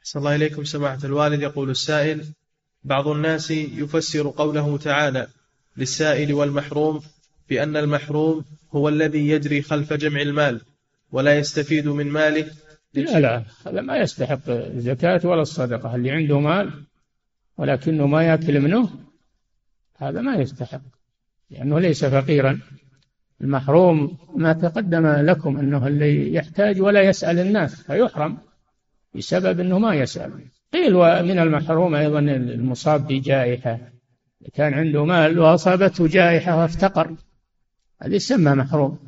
أحسن 0.00 0.18
الله 0.18 0.34
إليكم 0.34 0.64
سماحة 0.64 0.98
الوالد. 1.04 1.42
يقول 1.42 1.70
السائل 1.70 2.24
بعض 2.84 3.08
الناس 3.08 3.50
يفسر 3.50 4.30
قوله 4.30 4.78
تعالى 4.78 5.26
للسائل 5.76 6.34
والمحروم 6.34 7.02
بأن 7.48 7.76
المحروم 7.76 8.44
هو 8.72 8.88
الذي 8.88 9.28
يجري 9.28 9.62
خلف 9.62 9.92
جمع 9.92 10.20
المال 10.20 10.60
ولا 11.12 11.38
يستفيد 11.38 11.88
من 11.88 12.06
ماله. 12.06 12.50
لا 12.94 13.20
لا 13.20 13.44
هذا 13.66 13.80
ما 13.80 13.96
يستحق 13.96 14.48
الزكاة 14.48 15.20
ولا 15.26 15.42
الصدقة. 15.42 15.94
اللي 15.94 16.10
عنده 16.10 16.40
مال 16.40 16.87
ولكنه 17.58 18.06
ما 18.06 18.22
يأكل 18.22 18.60
منه 18.60 18.90
هذا 19.96 20.20
ما 20.20 20.36
يستحق 20.36 20.80
لأنه 21.50 21.78
ليس 21.80 22.04
فقيرا. 22.04 22.60
المحروم 23.40 24.18
ما 24.36 24.52
تقدم 24.52 25.06
لكم 25.06 25.56
أنه 25.58 25.86
اللي 25.86 26.34
يحتاج 26.34 26.80
ولا 26.80 27.02
يسأل 27.02 27.38
الناس 27.38 27.82
فيحرم 27.82 28.38
بسبب 29.14 29.60
أنه 29.60 29.78
ما 29.78 29.94
يسأل. 29.94 30.32
قيل 30.72 30.94
ومن 30.94 31.38
المحروم 31.38 31.94
أيضا 31.94 32.18
المصاب 32.18 33.06
بجائحة 33.06 33.78
كان 34.54 34.74
عنده 34.74 35.04
مال 35.04 35.38
وأصابته 35.38 36.06
جائحة 36.08 36.56
وافتقر. 36.56 37.16
هذا 38.02 38.14
يسمى 38.14 38.52
محروم 38.54 38.98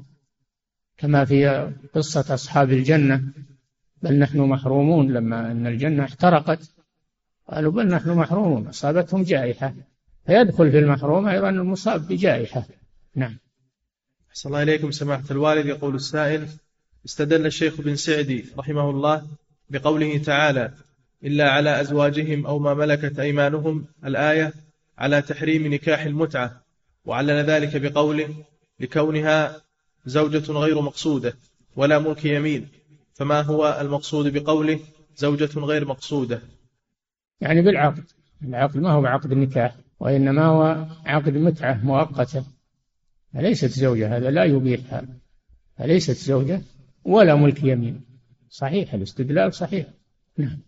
كما 0.98 1.24
في 1.24 1.72
قصة 1.94 2.34
أصحاب 2.34 2.70
الجنة. 2.70 3.22
بل 4.02 4.18
نحن 4.18 4.40
محرومون 4.40 5.12
لما 5.12 5.52
أن 5.52 5.66
الجنة 5.66 6.04
احترقت. 6.04 6.79
قالوا 7.50 7.72
بل 7.72 7.88
نحن 7.88 8.10
محرومون. 8.10 8.66
أصابتهم 8.66 9.22
جائحة. 9.22 9.74
فيدخل 10.26 10.70
في 10.70 10.78
المحروم 10.78 11.28
أيضا 11.28 11.50
المصاب 11.50 12.08
بجائحة. 12.08 12.64
نعم. 13.14 13.38
أحسن 14.30 14.48
الله 14.48 14.62
إليكم 14.62 14.90
سماحة 14.90 15.24
الوالد. 15.30 15.66
يقول 15.66 15.94
السائل 15.94 16.48
استدل 17.06 17.46
الشيخ 17.46 17.80
بن 17.80 17.96
سعدي 17.96 18.44
رحمه 18.58 18.90
الله 18.90 19.26
بقوله 19.70 20.18
تعالى 20.18 20.72
إلا 21.24 21.50
على 21.50 21.80
أزواجهم 21.80 22.46
أو 22.46 22.58
ما 22.58 22.74
ملكت 22.74 23.18
أيمانهم 23.18 23.86
الآية 24.04 24.52
على 24.98 25.22
تحريم 25.22 25.74
نكاح 25.74 26.04
المتعة 26.04 26.62
وعلل 27.04 27.44
ذلك 27.44 27.76
بقوله 27.76 28.34
لكونها 28.80 29.62
زوجة 30.06 30.52
غير 30.52 30.80
مقصودة 30.80 31.34
ولا 31.76 31.98
ملك 31.98 32.24
يمين 32.24 32.68
فما 33.14 33.40
هو 33.40 33.78
المقصود 33.80 34.32
بقوله 34.32 34.80
زوجة 35.16 35.60
غير 35.60 35.84
مقصودة؟ 35.84 36.42
يعني 37.40 37.62
بالعقد. 37.62 38.04
العقد 38.42 38.76
ما 38.76 38.92
هو 38.92 39.00
بعقد 39.00 39.32
النكاح 39.32 39.76
وإنما 40.00 40.44
هو 40.44 40.86
عقد 41.06 41.36
متعة 41.36 41.84
مؤقتة. 41.84 42.44
فليست 43.34 43.70
زوجة 43.70 44.16
هذا 44.16 44.30
لا 44.30 44.44
يبيحها. 44.44 45.06
فليست 45.78 46.16
زوجة 46.16 46.62
ولا 47.04 47.34
ملك 47.34 47.64
يمين. 47.64 48.00
صحيح 48.50 48.94
الاستدلال 48.94 49.54
صحيح. 49.54 49.86
نعم. 50.38 50.58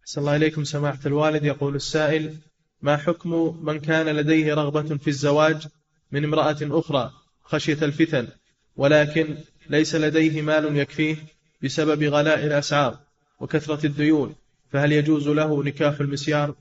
أحسن 0.00 0.20
الله 0.20 0.36
إليكم 0.36 0.64
سماحة 0.64 1.00
الوالد. 1.06 1.44
يقول 1.44 1.74
السائل 1.74 2.34
ما 2.82 2.96
حكم 2.96 3.60
من 3.64 3.80
كان 3.80 4.06
لديه 4.06 4.54
رغبة 4.54 4.96
في 4.96 5.08
الزواج 5.08 5.66
من 6.12 6.24
امرأة 6.24 6.56
أخرى 6.62 7.12
خشية 7.42 7.78
الفتن 7.82 8.28
ولكن 8.76 9.36
ليس 9.70 9.94
لديه 9.94 10.42
مال 10.42 10.76
يكفيه 10.76 11.16
بسبب 11.62 12.02
غلاء 12.02 12.46
الأسعار 12.46 12.98
وكثرة 13.40 13.86
الديون؟ 13.86 14.34
فهل 14.70 14.92
يجوز 14.92 15.28
له 15.28 15.64
نكاح 15.64 16.00
المسيار؟ 16.00 16.54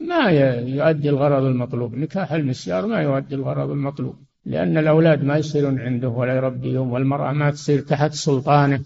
ما 0.00 0.30
يؤدي 0.60 1.08
الغرض 1.08 1.44
المطلوب. 1.44 1.94
نكاح 1.94 2.32
المسيار 2.32 2.86
ما 2.86 3.02
يؤدي 3.02 3.34
الغرض 3.34 3.70
المطلوب 3.70 4.16
لأن 4.44 4.78
الأولاد 4.78 5.24
ما 5.24 5.36
يصيرون 5.36 5.80
عنده 5.80 6.08
ولا 6.08 6.36
يربيهم 6.36 6.92
والمرأة 6.92 7.32
ما 7.32 7.50
تصير 7.50 7.80
تحت 7.80 8.12
سلطانه 8.12 8.84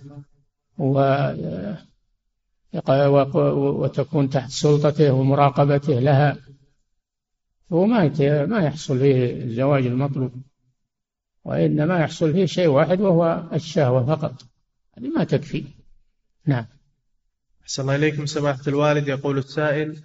و 0.78 1.00
وتكون 3.82 4.30
تحت 4.30 4.50
سلطته 4.50 5.12
ومراقبته 5.12 6.00
لها. 6.00 6.36
هو 7.72 7.86
ما 7.86 8.12
ما 8.46 8.60
يحصل 8.60 8.98
فيه 8.98 9.44
الزواج 9.44 9.86
المطلوب 9.86 10.32
وإنما 11.44 12.00
يحصل 12.00 12.32
فيه 12.32 12.46
شيء 12.46 12.68
واحد 12.68 13.00
وهو 13.00 13.48
الشهوة 13.52 14.06
فقط. 14.06 14.34
هذه 14.98 15.08
ما 15.08 15.24
تكفي. 15.24 15.64
نعم. 16.46 16.66
أحسن 17.68 17.82
الله 17.82 17.96
إليكم 17.96 18.26
سماحة 18.26 18.60
الوالد. 18.68 19.08
يقول 19.08 19.38
السائل 19.38 19.96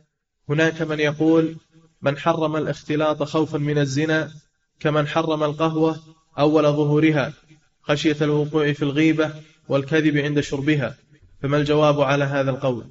هناك 0.50 0.82
من 0.82 1.00
يقول 1.00 1.56
من 2.02 2.18
حرم 2.18 2.56
الاختلاط 2.56 3.24
خوفا 3.24 3.58
من 3.58 3.78
الزنا 3.78 4.32
كمن 4.80 5.08
حرم 5.08 5.44
القهوة 5.44 6.00
أول 6.40 6.64
ظهورها 6.64 7.34
خشية 7.82 8.16
الوقوع 8.22 8.74
في 8.74 8.82
الغيبة 8.82 9.32
والكذب 9.70 10.18
عند 10.18 10.40
شربها. 10.40 10.96
فما 11.42 11.58
الجواب 11.58 12.02
على 12.02 12.24
هذا 12.24 12.52
القول؟ 12.52 12.86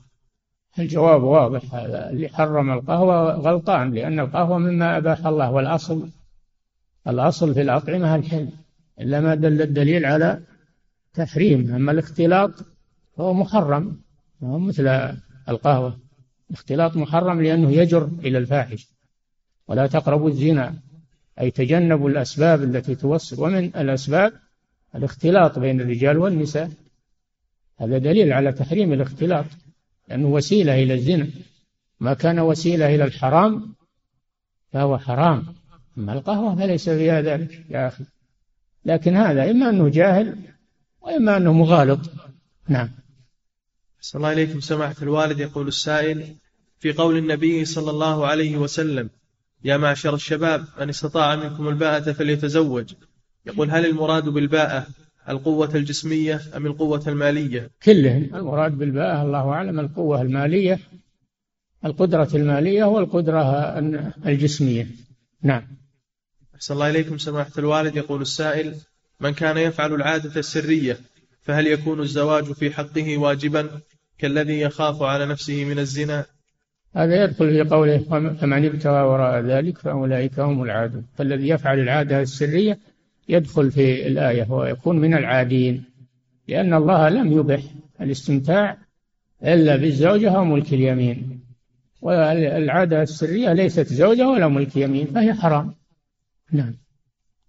الجواب 0.78 1.22
واضح. 1.22 1.74
هذا 1.74 2.10
اللي 2.10 2.28
حرم 2.28 2.72
القهوة 2.72 3.34
غلطان 3.34 3.94
لأن 3.94 4.20
القهوة 4.20 4.58
مما 4.58 4.96
أباح 4.96 5.26
الله 5.26 5.50
والأصل 5.50 6.08
الأصل 7.08 7.54
في 7.54 7.60
الأطعمة 7.60 8.14
الحل. 8.14 8.48
إلا 9.00 9.20
ما 9.20 9.34
دل 9.34 9.62
الدليل 9.62 10.06
على 10.06 10.40
تحريم. 11.14 11.74
أما 11.74 11.92
الاختلاط 11.92 12.50
فهو 13.16 13.34
محرم. 13.34 14.02
مثل 14.42 15.16
القهوة. 15.48 15.98
الاختلاط 16.50 16.96
محرم 16.96 17.42
لأنه 17.42 17.70
يجر 17.72 18.04
إلى 18.04 18.38
الفاحش. 18.38 18.88
ولا 19.68 19.86
تقربوا 19.86 20.28
الزنا. 20.28 20.74
أي 21.40 21.50
تجنبوا 21.50 22.10
الأسباب 22.10 22.62
التي 22.62 22.94
توصل 22.94 23.42
ومن 23.42 23.64
الأسباب 23.64 24.32
الاختلاط 24.94 25.58
بين 25.58 25.80
الرجال 25.80 26.18
والنساء. 26.18 26.70
هذا 27.80 27.98
دليل 27.98 28.32
على 28.32 28.52
تحريم 28.52 28.92
الاختلاط. 28.92 29.46
لأنه 30.08 30.28
وسيلة 30.28 30.82
إلى 30.82 30.94
الزنا. 30.94 31.28
ما 32.00 32.14
كان 32.14 32.38
وسيلة 32.40 32.94
إلى 32.94 33.04
الحرام 33.04 33.74
فهو 34.72 34.98
حرام. 34.98 35.46
أما 35.98 36.12
القهوة 36.12 36.56
فليس 36.56 36.88
فيها 36.88 37.20
ذلك 37.20 37.64
يا 37.70 37.88
أخي. 37.88 38.04
لكن 38.84 39.16
هذا 39.16 39.50
إما 39.50 39.70
أنه 39.70 39.88
جاهل 39.88 40.36
وإما 41.00 41.36
أنه 41.36 41.52
مغالط. 41.52 42.00
نعم. 42.68 43.01
صلى 44.02 44.18
الله 44.18 44.28
عليكم 44.28 44.60
سماحة 44.60 44.94
الوالد 45.02 45.40
يقول 45.40 45.68
السائل 45.68 46.36
في 46.78 46.92
قول 46.92 47.16
النبي 47.16 47.64
صلى 47.64 47.90
الله 47.90 48.26
عليه 48.26 48.56
وسلم 48.56 49.10
يا 49.64 49.76
معشر 49.76 50.14
الشباب 50.14 50.64
من 50.80 50.88
استطاع 50.88 51.36
منكم 51.36 51.68
الباءة 51.68 52.12
فليتزوج. 52.12 52.94
يقول 53.46 53.70
هل 53.70 53.86
المراد 53.86 54.28
بالباءة 54.28 54.86
القوة 55.28 55.74
الجسمية 55.74 56.40
أم 56.56 56.66
القوة 56.66 57.02
المالية؟ 57.06 57.70
كلهم. 57.82 58.30
المراد 58.34 58.78
بالباء 58.78 59.22
الله 59.22 59.48
أعلم 59.48 59.80
القوة 59.80 60.22
المالية 60.22 60.78
القدرة 61.84 62.28
المالية 62.34 62.84
والقدرة 62.84 63.78
الجسمية. 64.26 64.86
نعم. 65.42 65.62
أحسن 66.54 66.74
الله 66.74 66.90
إليكم. 66.90 67.18
سماحة 67.18 67.52
الوالد 67.58 67.96
يقول 67.96 68.22
السائل 68.22 68.74
من 69.20 69.30
كان 69.30 69.58
يفعل 69.58 69.94
العادة 69.94 70.40
السرية 70.40 70.98
فهل 71.42 71.66
يكون 71.66 72.00
الزواج 72.00 72.44
في 72.44 72.70
حقه 72.70 73.18
واجبا؟ 73.18 73.80
كالذي 74.22 74.60
يخاف 74.60 75.02
على 75.02 75.26
نفسه 75.26 75.64
من 75.64 75.78
الزنا؟ 75.78 76.24
هذا 76.96 77.24
يدخل 77.24 77.50
في 77.50 77.70
قوله 77.70 77.98
فمن 78.40 78.64
ابتغى 78.64 79.02
وراء 79.02 79.40
ذلك 79.40 79.78
فأولئك 79.78 80.40
هم 80.40 80.62
العادون. 80.62 81.06
فالذي 81.16 81.48
يفعل 81.48 81.78
العادة 81.78 82.20
السرية 82.20 82.78
يدخل 83.28 83.70
في 83.70 84.06
الآية 84.06 84.46
ويكون 84.50 84.98
من 84.98 85.14
العادين 85.14 85.84
لأن 86.48 86.74
الله 86.74 87.08
لم 87.08 87.32
يبح 87.32 87.62
الاستمتاع 88.00 88.78
إلا 89.44 89.76
بالزوجة 89.76 90.30
أو 90.36 90.44
ملك 90.44 90.72
اليمين. 90.72 91.40
والعادة 92.00 93.02
السرية 93.02 93.52
ليست 93.52 93.86
زوجة 93.86 94.28
ولا 94.28 94.48
ملك 94.48 94.76
يمين 94.76 95.06
فهي 95.06 95.34
حرام. 95.34 95.74
نعم. 96.52 96.74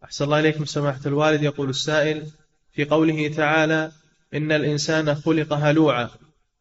أحسن 0.03 0.25
الله 0.25 0.39
إليكم 0.39 0.65
سماحة 0.65 1.01
الوالد. 1.05 1.43
يقول 1.43 1.69
السائل 1.69 2.23
في 2.71 2.85
قوله 2.85 3.27
تعالى 3.27 3.91
إن 4.33 4.51
الإنسان 4.51 5.15
خلق 5.15 5.53
هلوعا. 5.53 6.09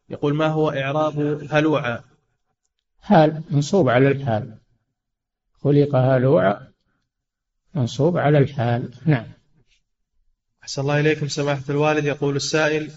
يقول 0.09 0.35
ما 0.35 0.47
هو 0.47 0.69
إعراب 0.69 1.47
هلوعا 1.51 2.01
حال 3.01 3.43
منصوب 3.49 3.89
على 3.89 4.07
الحال. 4.07 4.57
خلق 5.61 5.95
هلوعا 5.95 6.67
منصوب 7.75 8.17
على 8.17 8.37
الحال. 8.37 8.89
نعم. 9.05 9.25
أحسن 10.63 10.81
الله 10.81 10.99
إليكم 10.99 11.27
سماحة 11.27 11.63
الوالد. 11.69 12.05
يقول 12.05 12.35
السائل 12.35 12.91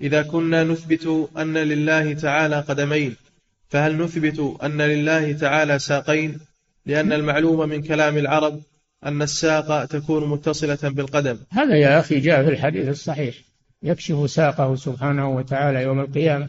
إذا 0.00 0.22
كنا 0.22 0.64
نثبت 0.64 1.30
أن 1.36 1.58
لله 1.58 2.12
تعالى 2.14 2.60
قدمين 2.60 3.16
فهل 3.68 3.96
نثبت 3.96 4.62
أن 4.62 4.82
لله 4.82 5.32
تعالى 5.32 5.78
ساقين؟ 5.78 6.40
لأن 6.86 7.12
المعلوم 7.12 7.68
من 7.68 7.82
كلام 7.82 8.18
العرب 8.18 8.62
أن 9.04 9.22
الساق 9.22 9.84
تكون 9.84 10.28
متصلة 10.30 10.78
بالقدم. 10.82 11.38
هذا 11.50 11.76
يا 11.76 12.00
أخي 12.00 12.20
جاء 12.20 12.44
في 12.44 12.50
الحديث 12.50 12.88
الصحيح. 12.88 13.34
يكشف 13.82 14.30
ساقه 14.30 14.74
سبحانه 14.74 15.30
وتعالى 15.30 15.82
يوم 15.82 16.00
القيامة 16.00 16.48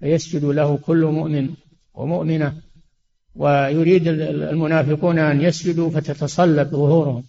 فيسجد 0.00 0.44
له 0.44 0.76
كل 0.76 1.04
مؤمن 1.04 1.54
ومؤمنة 1.94 2.60
ويريد 3.34 4.08
المنافقون 4.08 5.18
أن 5.18 5.40
يسجدوا 5.40 5.90
فتتصلب 5.90 6.68
ظهورهم 6.68 7.24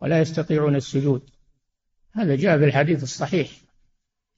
ولا 0.00 0.20
يستطيعون 0.20 0.76
السجود. 0.76 1.22
هذا 2.12 2.36
جاء 2.36 2.58
في 2.58 2.64
الحديث 2.64 3.02
الصحيح 3.02 3.50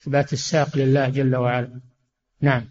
إثبات 0.02 0.32
الساق 0.32 0.76
لله 0.76 1.08
جل 1.08 1.36
وعلا. 1.36 1.80
نعم. 2.40 2.64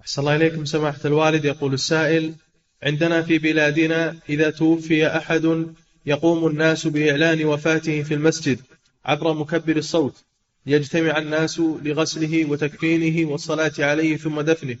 أحسن 0.00 0.22
الله 0.22 0.36
إليكم. 0.36 0.64
سماحة 0.64 1.00
الوالد 1.04 1.44
يقول 1.44 1.74
السائل 1.74 2.34
عندنا 2.82 3.22
في 3.22 3.38
بلادنا 3.38 4.16
إذا 4.28 4.50
توفي 4.50 5.06
أحد 5.06 5.66
يقوم 6.06 6.46
الناس 6.46 6.86
بإعلان 6.86 7.44
وفاته 7.44 8.02
في 8.02 8.14
المسجد 8.14 8.58
عبر 9.04 9.32
مكبر 9.32 9.76
الصوت. 9.76 10.24
يجتمع 10.66 11.18
الناس 11.18 11.60
لغسله 11.60 12.50
وتكفينه 12.50 13.30
والصلاة 13.30 13.72
عليه 13.78 14.16
ثم 14.16 14.40
دفنه. 14.40 14.76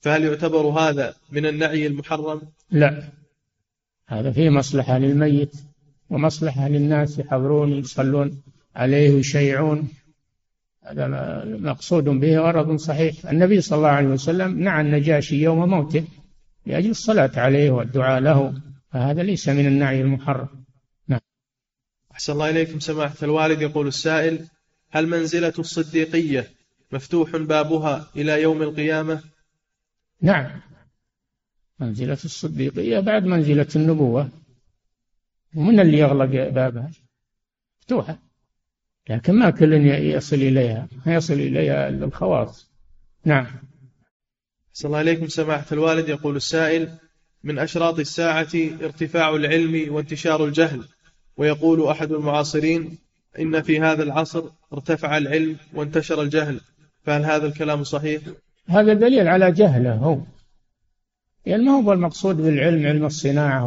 فهل 0.00 0.24
يعتبر 0.24 0.66
هذا 0.66 1.14
من 1.32 1.46
النعي 1.46 1.86
المحرم؟ 1.86 2.42
لا. 2.70 3.02
هذا 4.06 4.32
فيه 4.32 4.50
مصلحة 4.50 4.98
للميت 4.98 5.52
ومصلحة 6.10 6.68
للناس. 6.68 7.18
يحضرون 7.18 7.72
يصلون 7.72 8.42
عليه 8.76 9.14
ويشيعون 9.14 9.88
هذا 10.82 11.06
مقصود 11.44 12.04
به 12.04 12.38
غرض 12.38 12.76
صحيح. 12.76 13.26
النبي 13.26 13.60
صلى 13.60 13.76
الله 13.76 13.88
عليه 13.88 14.08
وسلم 14.08 14.60
نعى 14.60 14.80
النجاشي 14.80 15.42
يوم 15.42 15.68
موته 15.68 16.04
لأجل 16.66 16.90
الصلاة 16.90 17.30
عليه 17.36 17.70
والدعاء 17.70 18.20
له 18.20 18.54
فهذا 18.92 19.22
ليس 19.22 19.48
من 19.48 19.66
النعي 19.66 20.00
المحرم. 20.00 20.48
نعم. 21.08 21.20
أحسن 22.12 22.32
الله 22.32 22.50
إليكم 22.50 22.80
سماحة 22.80 23.16
الوالد. 23.22 23.62
يقول 23.62 23.86
السائل 23.86 24.46
هل 24.96 25.06
منزلة 25.06 25.52
الصديقية 25.58 26.50
مفتوح 26.92 27.36
بابها 27.36 28.10
إلى 28.16 28.42
يوم 28.42 28.62
القيامة؟ 28.62 29.22
نعم. 30.22 30.60
منزلة 31.80 32.18
الصديقية 32.24 33.00
بعد 33.00 33.24
منزلة 33.24 33.66
النبوة. 33.76 34.28
ومن 35.56 35.80
اللي 35.80 35.98
يغلق 35.98 36.48
بابها؟ 36.48 36.90
مفتوحة. 37.80 38.18
لكن 39.10 39.32
ما 39.34 39.50
كل 39.50 39.72
يصل 39.86 40.36
إليها 40.36 40.88
ما 41.06 41.14
يصل 41.14 41.34
إليها 41.34 41.88
إلا 41.88 42.04
الخواص. 42.04 42.70
نعم. 43.24 43.46
صلى 44.72 44.88
الله 44.88 44.98
عليكم 44.98 45.28
سماحة 45.28 45.66
الوالد. 45.72 46.08
يقول 46.08 46.36
السائل 46.36 46.98
من 47.44 47.58
أشراط 47.58 47.98
الساعة 47.98 48.48
ارتفاع 48.82 49.36
العلم 49.36 49.94
وانتشار 49.94 50.44
الجهل. 50.44 50.84
ويقول 51.36 51.88
أحد 51.88 52.12
المعاصرين 52.12 53.05
إن 53.40 53.62
في 53.62 53.80
هذا 53.80 54.02
العصر 54.02 54.44
ارتفع 54.72 55.16
العلم 55.16 55.56
وانتشر 55.74 56.22
الجهل 56.22 56.60
فهل 57.04 57.24
هذا 57.24 57.46
الكلام 57.46 57.84
صحيح؟ 57.84 58.22
هذا 58.68 58.94
دليل 58.94 59.28
على 59.28 59.52
جهله 59.52 59.94
هو. 59.94 60.18
يعني 61.46 61.62
ما 61.62 61.72
هو 61.72 61.92
المقصود 61.92 62.36
بالعلم 62.36 62.86
علم 62.86 63.06
الصناعة 63.06 63.66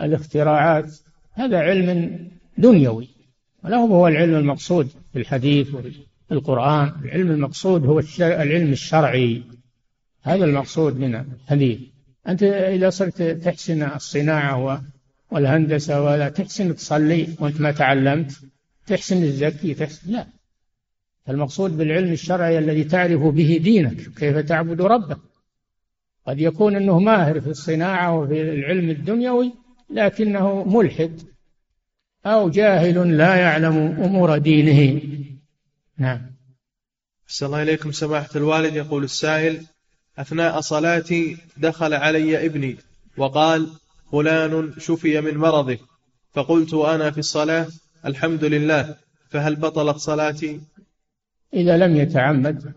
والاختراعات 0.00 0.94
هذا 1.32 1.58
علم 1.58 2.18
دنيوي 2.58 3.08
ولا 3.64 3.76
هو 3.76 4.08
العلم 4.08 4.34
المقصود 4.34 4.88
في 5.12 5.18
الحديث 5.18 5.68
والقرآن. 6.30 6.92
العلم 7.04 7.30
المقصود 7.30 7.86
هو 7.86 8.02
العلم 8.20 8.72
الشرعي. 8.72 9.42
هذا 10.22 10.44
المقصود 10.44 10.98
من 10.98 11.14
الحديث. 11.14 11.80
أنت 12.28 12.42
إذا 12.42 12.90
صرت 12.90 13.22
تحسن 13.22 13.82
الصناعة 13.82 14.82
والهندسة 15.30 16.02
ولا 16.02 16.28
تحسن 16.28 16.76
تصلي 16.76 17.28
وأنت 17.40 17.60
ما 17.60 17.72
تعلمت 17.72 18.32
تحسن 18.86 19.22
الزكي 19.22 19.74
تحسن 19.74 20.12
لا. 20.12 20.26
المقصود 21.28 21.76
بالعلم 21.76 22.12
الشرعي 22.12 22.58
الذي 22.58 22.84
تعرف 22.84 23.20
به 23.20 23.60
دينك 23.62 24.18
كيف 24.18 24.36
تعبد 24.36 24.80
ربك. 24.80 25.18
قد 26.26 26.40
يكون 26.40 26.76
أنه 26.76 26.98
ماهر 26.98 27.40
في 27.40 27.46
الصناعة 27.50 28.18
وفي 28.18 28.42
العلم 28.42 28.90
الدنيوي 28.90 29.52
لكنه 29.90 30.64
ملحد 30.64 31.20
أو 32.26 32.48
جاهل 32.48 33.16
لا 33.16 33.36
يعلم 33.36 33.76
أمور 33.76 34.38
دينه. 34.38 35.02
نعم. 35.98 36.20
أحسن 37.28 37.46
الله 37.46 37.62
إليكم 37.62 37.92
سماحة 37.92 38.30
الوالد. 38.36 38.76
يقول 38.76 39.04
السائل 39.04 39.66
أثناء 40.18 40.60
صلاتي 40.60 41.36
دخل 41.56 41.94
علي 41.94 42.46
ابني 42.46 42.76
وقال 43.16 43.70
فلان 44.12 44.72
شفي 44.78 45.20
من 45.20 45.36
مرضه. 45.36 45.78
فقلت 46.32 46.74
أنا 46.74 47.10
في 47.10 47.18
الصلاة 47.18 47.66
الحمد 48.06 48.44
لله 48.44 48.96
فهل 49.30 49.56
بطلت 49.56 49.96
صلاتي؟ 49.96 50.60
إذا 51.54 51.76
لم 51.76 51.96
يتعمد 51.96 52.72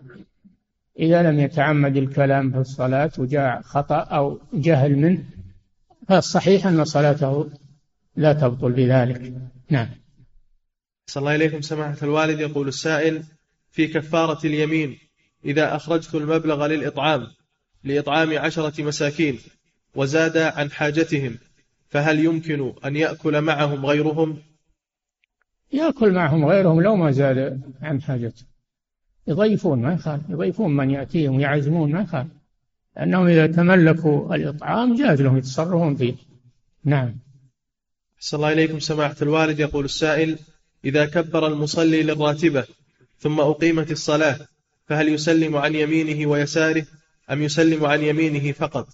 إذا 1.00 1.24
لم 1.24 1.40
يتعمد 1.40 1.98
الكلام 1.98 2.52
في 2.52 2.58
الصلاة 2.58 3.12
وجاء 3.18 3.62
خطأ 3.62 3.96
أو 3.96 4.40
جهل 4.54 4.96
منه 4.96 5.24
فالصحيح 6.10 6.68
أن 6.68 6.86
صلاته 6.86 7.50
لا 8.16 8.34
تبطل 8.34 8.72
بذلك. 8.72 9.34
نعم. 9.70 9.90
صلى 11.08 11.22
الله 11.22 11.36
إليكم 11.36 11.62
سماحة 11.62 11.98
الوالد. 12.04 12.40
يقول 12.40 12.68
السائل 12.68 13.24
في 13.72 13.88
كفارة 13.88 14.48
اليمين 14.48 14.98
إذا 15.46 15.76
أخرجت 15.76 16.16
المبلغ 16.16 16.68
للإطعام 16.68 17.28
لإطعام 17.84 18.38
عشرة 18.38 18.84
مساكين 18.84 19.40
وزاد 19.96 20.38
عن 20.38 20.72
حاجتهم 20.72 21.38
فهل 21.90 22.20
يمكن 22.20 22.74
أن 22.86 22.96
يأكل 22.96 23.42
معهم 23.42 23.86
غيرهم؟ 23.86 24.38
يأكل 25.74 26.12
معهم 26.12 26.46
غيرهم 26.46 26.82
لو 26.82 26.96
ما 26.96 27.12
زاد 27.12 27.62
عن 27.82 28.02
حاجته 28.02 28.44
يضيفون 29.28 29.82
ما 29.82 29.94
يخالف 29.94 30.30
يضيفون 30.30 30.76
من 30.76 30.90
يأتيهم 30.90 31.40
يعزمون 31.40 31.92
ما 31.92 32.02
يخالف. 32.02 32.32
لأنهم 32.96 33.28
إذا 33.28 33.48
تملكوا 33.48 34.36
الإطعام 34.36 34.96
جاز 34.96 35.22
لهم 35.22 35.38
يتصرفون 35.38 35.96
فيه. 35.96 36.16
نعم. 36.84 37.16
صلى 38.20 38.38
الله 38.38 38.54
إليكم 38.54 38.80
سماحة 38.80 39.16
الوالد. 39.22 39.60
يقول 39.60 39.86
السائل 39.86 40.38
إذا 40.86 41.06
كبر 41.06 41.48
المصلي 41.48 42.04
للراتبة 42.04 42.66
ثم 43.20 43.40
أقيمت 43.40 43.92
الصلاة 43.92 44.40
فهل 44.86 45.10
يسلم 45.10 45.56
عن 45.56 45.76
يمينه 45.76 46.30
ويساره 46.30 46.86
أم 47.32 47.42
يسلم 47.42 47.86
عن 47.86 48.02
يمينه 48.02 48.52
فقط؟ 48.52 48.88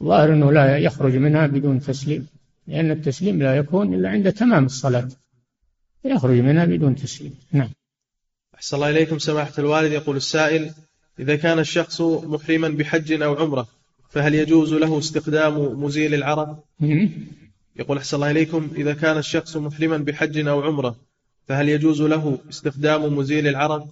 الظاهر 0.00 0.32
أنه 0.32 0.52
لا 0.52 0.78
يخرج 0.78 1.16
منها 1.16 1.46
بدون 1.46 1.80
تسليم 1.80 2.26
لأن 2.66 2.90
التسليم 2.90 3.42
لا 3.42 3.56
يكون 3.56 3.94
إلا 3.94 4.08
عند 4.08 4.32
تمام 4.32 4.64
الصلاة. 4.64 5.08
يخرج 6.04 6.38
منها 6.38 6.64
بدون 6.64 6.94
تسليم. 6.94 7.34
نعم. 7.52 7.70
أحسن 8.54 8.76
الله 8.76 8.90
إليكم 8.90 9.18
سماحة 9.18 9.52
الوالد. 9.58 9.92
يقول 9.92 10.16
السائل 10.16 10.70
إذا 11.18 11.36
كان 11.36 11.58
الشخص 11.58 12.00
محرما 12.00 12.68
بحج 12.68 13.22
أو 13.22 13.34
عمرة 13.34 13.68
فهل 14.10 14.34
يجوز 14.34 14.74
له 14.74 14.98
استخدام 14.98 15.82
مزيل 15.82 16.14
العرق 16.14 16.64
يقول 17.76 17.98
أحسن 17.98 18.16
الله 18.16 18.30
إليكم. 18.30 18.70
إذا 18.76 18.94
كان 18.94 19.18
الشخص 19.18 19.56
محرما 19.56 19.96
بحج 19.96 20.48
أو 20.48 20.62
عمرة 20.62 20.96
فهل 21.48 21.68
يجوز 21.68 22.02
له 22.02 22.38
استخدام 22.50 23.16
مزيل 23.16 23.48
العرق 23.48 23.88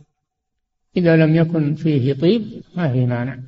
إذا 0.97 1.17
لم 1.17 1.37
يكن 1.37 1.75
فيه 1.75 2.13
طيب 2.13 2.63
ما 2.77 2.93
في 2.93 3.07
مانع. 3.07 3.39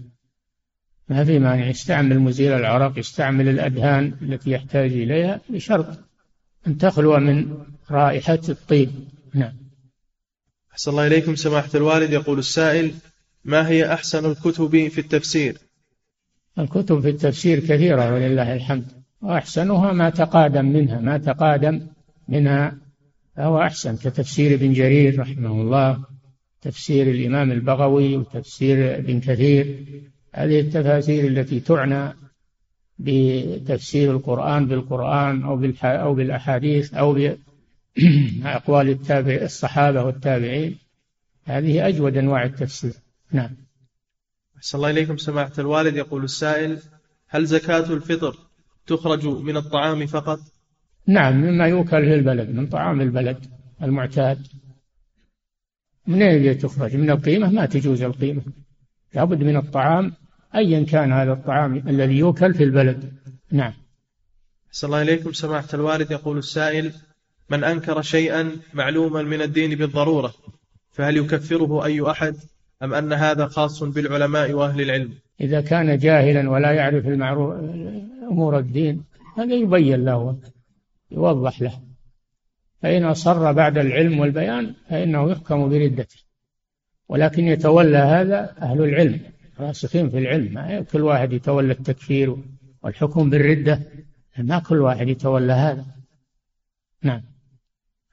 ما 1.12 1.24
في 1.24 1.38
مانع. 1.38 1.66
يستعمل 1.66 2.18
مزيل 2.18 2.52
العرق 2.52 2.98
يستعمل 2.98 3.48
الأدهان 3.48 4.14
التي 4.22 4.50
يحتاج 4.50 4.92
إليها 4.92 5.40
بشرط 5.48 5.98
أن 6.66 6.78
تخلو 6.78 7.16
من 7.16 7.58
رائحة 7.90 8.40
الطيب. 8.48 8.90
نعم. 9.34 9.52
أحسن 10.72 10.90
الله 10.90 11.06
إليكم 11.06 11.36
سماحة 11.36 11.70
الوالد. 11.74 12.12
يقول 12.12 12.38
السائل 12.38 12.94
ما 13.44 13.68
هي 13.68 13.92
أحسن 13.92 14.30
الكتب 14.30 14.88
في 14.88 15.00
التفسير؟ 15.00 15.58
الكتب 16.58 17.00
في 17.00 17.08
التفسير 17.08 17.60
كثيرة 17.60 18.14
ولله 18.14 18.54
الحمد 18.54 18.84
وأحسنها 19.22 19.92
ما 19.92 20.10
تقادم 20.10 20.64
منها 20.64 21.00
ما 21.00 21.18
تقادم 21.18 21.86
منها 22.28 22.78
فهو 23.36 23.62
أحسن. 23.62 23.96
كتفسير 23.96 24.54
ابن 24.54 24.72
جرير 24.72 25.20
رحمه 25.20 25.50
الله 25.50 26.04
تفسير 26.62 27.10
الإمام 27.10 27.52
البغوي 27.52 28.16
وتفسير 28.16 28.96
ابن 28.96 29.20
كثير 29.20 29.84
هذه 30.32 30.60
التفاسير 30.60 31.26
التي 31.26 31.60
تعنى 31.60 32.14
بتفسير 32.98 34.12
القرآن 34.12 34.66
بالقرآن 34.66 35.42
أو 35.42 35.72
أو 35.84 36.14
بالأحاديث 36.14 36.94
أو 36.94 37.12
بأقوال 37.12 38.88
التابع 38.96 39.34
الصحابة 39.34 40.02
والتابعين. 40.02 40.78
هذه 41.44 41.88
أجود 41.88 42.16
أنواع 42.16 42.44
التفسير. 42.44 42.92
نعم. 43.32 43.50
أحسن 44.56 44.78
الله 44.78 44.90
إليكم 44.90 45.16
سماحة 45.16 45.52
الوالد. 45.58 45.96
يقول 45.96 46.24
السائل 46.24 46.78
هل 47.28 47.46
زكاة 47.46 47.92
الفطر 47.92 48.36
تخرج 48.86 49.26
من 49.26 49.56
الطعام 49.56 50.06
فقط؟ 50.06 50.38
نعم 51.06 51.36
مما 51.36 51.66
يوكل 51.66 52.04
في 52.04 52.14
البلد 52.14 52.50
من 52.50 52.66
طعام 52.66 53.00
البلد 53.00 53.46
المعتاد. 53.82 54.46
من 56.06 56.22
أين 56.22 56.58
تخرج؟ 56.58 56.96
من 56.96 57.10
القيمة؟ 57.10 57.50
ما 57.50 57.66
تجوز 57.66 58.02
القيمة. 58.02 58.42
لابد 59.14 59.42
من 59.42 59.56
الطعام 59.56 60.12
أيا 60.54 60.84
كان 60.84 61.12
هذا 61.12 61.32
الطعام 61.32 61.76
الذي 61.88 62.18
يوكل 62.18 62.54
في 62.54 62.64
البلد. 62.64 63.12
نعم. 63.50 63.72
أحسن 64.68 64.86
الله 64.86 65.02
إليكم. 65.02 65.32
سماحة 65.32 65.68
الوالد 65.74 66.10
يقول 66.10 66.38
السائل 66.38 66.92
من 67.50 67.64
أنكر 67.64 68.02
شيئا 68.02 68.50
معلوما 68.74 69.22
من 69.22 69.42
الدين 69.42 69.74
بالضرورة 69.74 70.34
فهل 70.92 71.16
يكفره 71.16 71.84
أي 71.84 72.10
أحد 72.10 72.36
أم 72.82 72.94
أن 72.94 73.12
هذا 73.12 73.46
خاص 73.46 73.82
بالعلماء 73.82 74.52
وأهل 74.52 74.80
العلم؟ 74.80 75.12
إذا 75.40 75.60
كان 75.60 75.98
جاهلا 75.98 76.50
ولا 76.50 76.72
يعرف 76.72 77.06
المعروف 77.06 77.54
أمور 78.30 78.58
الدين 78.58 79.04
هذا 79.36 79.54
يبين 79.54 80.04
له 80.04 80.38
يوضح 81.10 81.62
له. 81.62 81.80
فإن 82.82 83.04
أصر 83.04 83.52
بعد 83.52 83.78
العلم 83.78 84.20
والبيان 84.20 84.74
فإنه 84.90 85.30
يحكم 85.30 85.68
بردته. 85.68 86.16
ولكن 87.08 87.48
يتولى 87.48 87.98
هذا 87.98 88.54
أهل 88.62 88.82
العلم. 88.82 89.20
راسخين 89.60 90.10
في 90.10 90.18
العلم 90.18 90.54
ما 90.54 90.80
كل 90.80 91.00
واحد 91.00 91.32
يتولى 91.32 91.72
التكفير 91.72 92.36
والحكم 92.82 93.30
بالردة 93.30 93.80
ما 94.38 94.58
كل 94.58 94.80
واحد 94.80 95.08
يتولى 95.08 95.52
هذا. 95.52 95.86
نعم. 97.02 97.22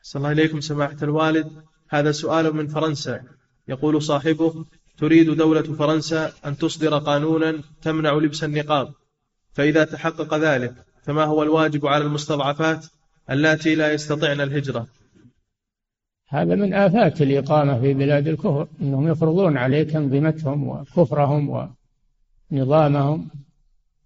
صلى 0.02 0.20
الله 0.20 0.32
إليكم 0.32 0.62
سماحة 0.62 0.98
الوالد. 1.02 1.52
هذا 1.90 2.12
سؤال 2.12 2.56
من 2.56 2.68
فرنسا. 2.68 3.24
يقول 3.68 4.02
صاحبه 4.02 4.66
تريد 4.98 5.30
دولة 5.30 5.62
فرنسا 5.62 6.34
أن 6.46 6.58
تصدر 6.58 6.98
قانونا 6.98 7.62
تمنع 7.82 8.14
لبس 8.14 8.44
النقاب. 8.44 8.94
فإذا 9.54 9.84
تحقق 9.84 10.34
ذلك 10.34 10.74
فما 11.04 11.24
هو 11.24 11.44
الواجب 11.44 11.86
على 11.86 12.04
المستضعفات 12.04 12.86
اللاتي 13.30 13.76
لا 13.76 13.94
يستطعن 13.94 14.42
الهجرة؟ 14.42 14.88
هذا 16.32 16.56
من 16.56 16.74
آفات 16.74 17.22
الإقامة 17.22 17.80
في 17.80 17.94
بلاد 17.94 18.28
الكفر 18.28 18.68
أنهم 18.82 19.08
يفرضون 19.08 19.58
عليك 19.58 19.96
أنظمتهم 19.96 20.68
وكفرهم 20.68 21.70
ونظامهم. 22.52 23.30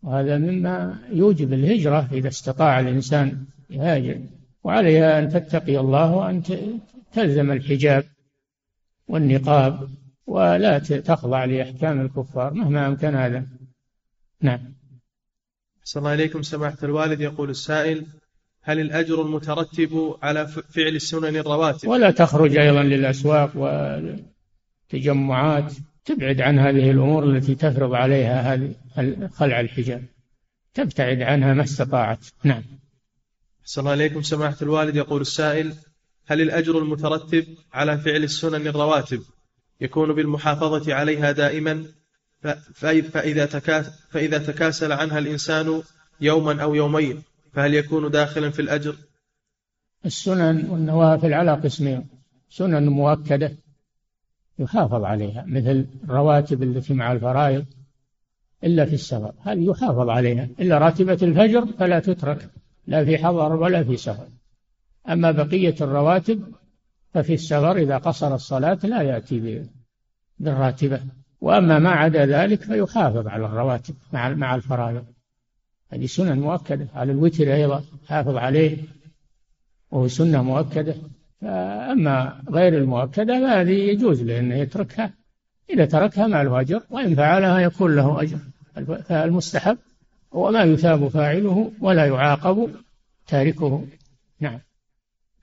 وهذا 0.03 0.37
مما 0.37 0.99
يوجب 1.11 1.53
الهجرة 1.53 2.09
إذا 2.11 2.27
استطاع 2.27 2.79
الإنسان 2.79 3.45
يهاجر. 3.69 4.19
وعليها 4.63 5.19
أن 5.19 5.29
تتقي 5.29 5.79
الله 5.79 6.15
وأن 6.15 6.43
تلزم 7.13 7.51
الحجاب 7.51 8.03
والنقاب 9.07 9.89
ولا 10.27 10.79
تخضع 10.79 11.45
لأحكام 11.45 12.01
الكفار 12.01 12.53
مهما 12.53 12.87
أمكن 12.87 13.15
هذا. 13.15 13.47
نعم. 14.41 14.73
صلى 15.83 16.01
الله 16.01 16.13
إليكم 16.13 16.41
سماحة 16.41 16.77
الوالد. 16.83 17.21
يقول 17.21 17.49
السائل 17.49 18.05
هل 18.65 18.79
الأجر 18.79 19.21
المترتب 19.21 20.17
على 20.21 20.47
فعل 20.47 20.95
السنن 20.95 21.35
الرواتب؟ 21.35 21.87
ولا 21.87 22.11
تخرج 22.11 22.57
أيضا 22.57 22.83
للأسواق 22.83 23.57
والتجمعات. 24.91 25.73
تبعد 26.05 26.41
عن 26.41 26.59
هذه 26.59 26.91
الأمور 26.91 27.23
التي 27.23 27.55
تفرض 27.55 27.93
عليها 27.93 28.53
هذه 28.53 28.75
خلع 29.33 29.59
الحجاب. 29.59 30.05
تبتعد 30.73 31.21
عنها 31.21 31.53
ما 31.53 31.63
استطاعت. 31.63 32.25
نعم. 32.43 32.63
صلى 33.65 33.81
الله 33.81 33.91
عليكم. 33.91 34.21
سماحة 34.21 34.57
الوالد 34.61 34.95
يقول 34.95 35.21
السائل 35.21 35.73
هل 36.25 36.41
الأجر 36.41 36.77
المترتب 36.77 37.45
على 37.73 37.97
فعل 37.97 38.23
السنن 38.23 38.67
الرواتب 38.67 39.21
يكون 39.81 40.13
بالمحافظة 40.13 40.93
عليها 40.93 41.31
دائما؟ 41.31 41.85
فإذا, 42.73 43.45
فإذا 44.11 44.37
تكاسل 44.37 44.91
عنها 44.91 45.19
الإنسان 45.19 45.83
يوما 46.21 46.63
أو 46.63 46.75
يومين 46.75 47.23
فهل 47.53 47.73
يكون 47.73 48.11
داخلا 48.11 48.49
في 48.49 48.61
الأجر؟ 48.61 48.95
السنن 50.05 50.69
والنوافل 50.69 51.33
على 51.33 51.51
قسمين. 51.51 52.07
سنن 52.49 52.89
مؤكدة 52.89 53.51
يحافظ 54.59 55.03
عليها 55.03 55.43
مثل 55.47 55.85
الرواتب 56.03 56.63
التي 56.63 56.93
مع 56.93 57.11
الفرائض 57.11 57.65
إلا 58.63 58.85
في 58.85 58.93
السفر. 58.93 59.33
هذه 59.41 59.69
يحافظ 59.69 60.09
عليها؟ 60.09 60.49
إلا 60.59 60.77
راتبة 60.77 61.17
الفجر 61.21 61.65
فلا 61.65 61.99
تترك 61.99 62.49
لا 62.87 63.05
في 63.05 63.17
حضر 63.17 63.55
ولا 63.55 63.83
في 63.83 63.97
سفر. 63.97 64.27
أما 65.09 65.31
بقية 65.31 65.75
الرواتب 65.81 66.53
ففي 67.13 67.33
السفر 67.33 67.77
إذا 67.77 67.97
قصر 67.97 68.35
الصلاة 68.35 68.79
لا 68.83 69.01
يأتي 69.01 69.65
بالراتبة. 70.39 71.01
وأما 71.41 71.79
ما 71.79 71.89
عدا 71.89 72.25
ذلك 72.25 72.61
فيحافظ 72.61 73.27
على 73.27 73.45
الرواتب 73.45 73.95
مع 74.13 74.55
الفرائض. 74.55 75.05
هذه 75.93 76.05
سنن 76.05 76.39
مؤكدة. 76.39 76.87
على 76.95 77.11
الوتر 77.11 77.53
أيضا 77.53 77.83
حافظ 78.07 78.35
عليه 78.35 78.77
وهو 79.91 80.07
سنة 80.07 80.43
مؤكدة. 80.43 80.95
أما 81.91 82.41
غير 82.49 82.77
المؤكدة 82.77 83.39
فهذه 83.39 83.71
يجوز 83.71 84.21
له 84.21 84.39
أنه 84.39 84.55
يتركها. 84.55 85.13
إذا 85.69 85.85
تركها 85.85 86.27
ما 86.27 86.43
له 86.43 86.61
أجر 86.61 86.81
وإن 86.89 87.15
فعلها 87.15 87.59
يكون 87.59 87.95
له 87.95 88.21
أجر. 88.21 88.37
فالمستحب 89.09 89.77
هو 90.33 90.51
ما 90.51 90.63
يثاب 90.63 91.07
فاعله 91.07 91.71
ولا 91.79 92.05
يعاقب 92.05 92.69
تاركه. 93.27 93.85
نعم. 94.39 94.59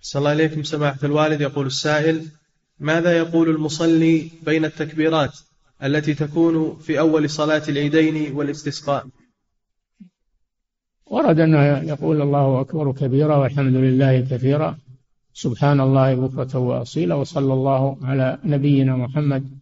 صلى 0.00 0.20
الله 0.20 0.30
عليكم 0.30 0.62
سماحة 0.62 0.98
الوالد. 1.04 1.40
يقول 1.40 1.66
السائل 1.66 2.26
ماذا 2.78 3.18
يقول 3.18 3.50
المصلي 3.50 4.30
بين 4.42 4.64
التكبيرات 4.64 5.38
التي 5.82 6.14
تكون 6.14 6.78
في 6.78 6.98
أول 6.98 7.30
صلاة 7.30 7.62
العيدين 7.68 8.32
والاستسقاء؟ 8.36 9.06
ورد 11.10 11.40
أنه 11.40 11.78
يقول 11.78 12.22
الله 12.22 12.60
أكبر 12.60 12.92
كبيرا 12.92 13.36
والحمد 13.36 13.74
لله 13.74 14.20
كثيرا. 14.20 14.78
سبحان 15.34 15.80
الله 15.80 16.14
بكرة 16.14 16.58
وأصيلا 16.58 17.14
وصلى 17.14 17.52
الله 17.52 17.98
على 18.02 18.38
نبينا 18.44 18.96
محمد 18.96 19.58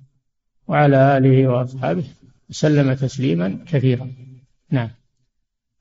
وعلى 0.69 1.19
آله 1.19 1.49
وأصحابه 1.49 2.05
وسلم 2.51 2.95
تسليما 2.95 3.59
كثيرا. 3.67 4.13
نعم. 4.71 4.91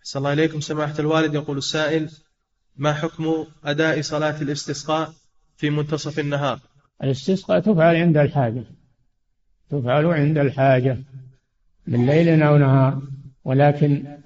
صلى 0.03 0.19
الله 0.19 0.29
عليكم 0.29 0.59
سماحة 0.59 0.93
الوالد. 0.99 1.33
يقول 1.33 1.57
السائل 1.57 2.09
ما 2.77 2.93
حكم 2.93 3.25
أداء 3.65 4.01
صلاة 4.01 4.41
الاستسقاء 4.41 5.13
في 5.57 5.69
منتصف 5.69 6.19
النهار؟ 6.19 6.59
الاستسقاء 7.03 7.59
تفعل 7.59 7.95
عند 7.95 8.17
الحاجة. 8.17 8.63
تفعل 9.69 10.05
عند 10.05 10.37
الحاجة 10.37 10.97
من 11.87 12.05
ليل 12.05 12.41
أو 12.41 12.57
نهار 12.57 13.01
ولكن 13.45 14.16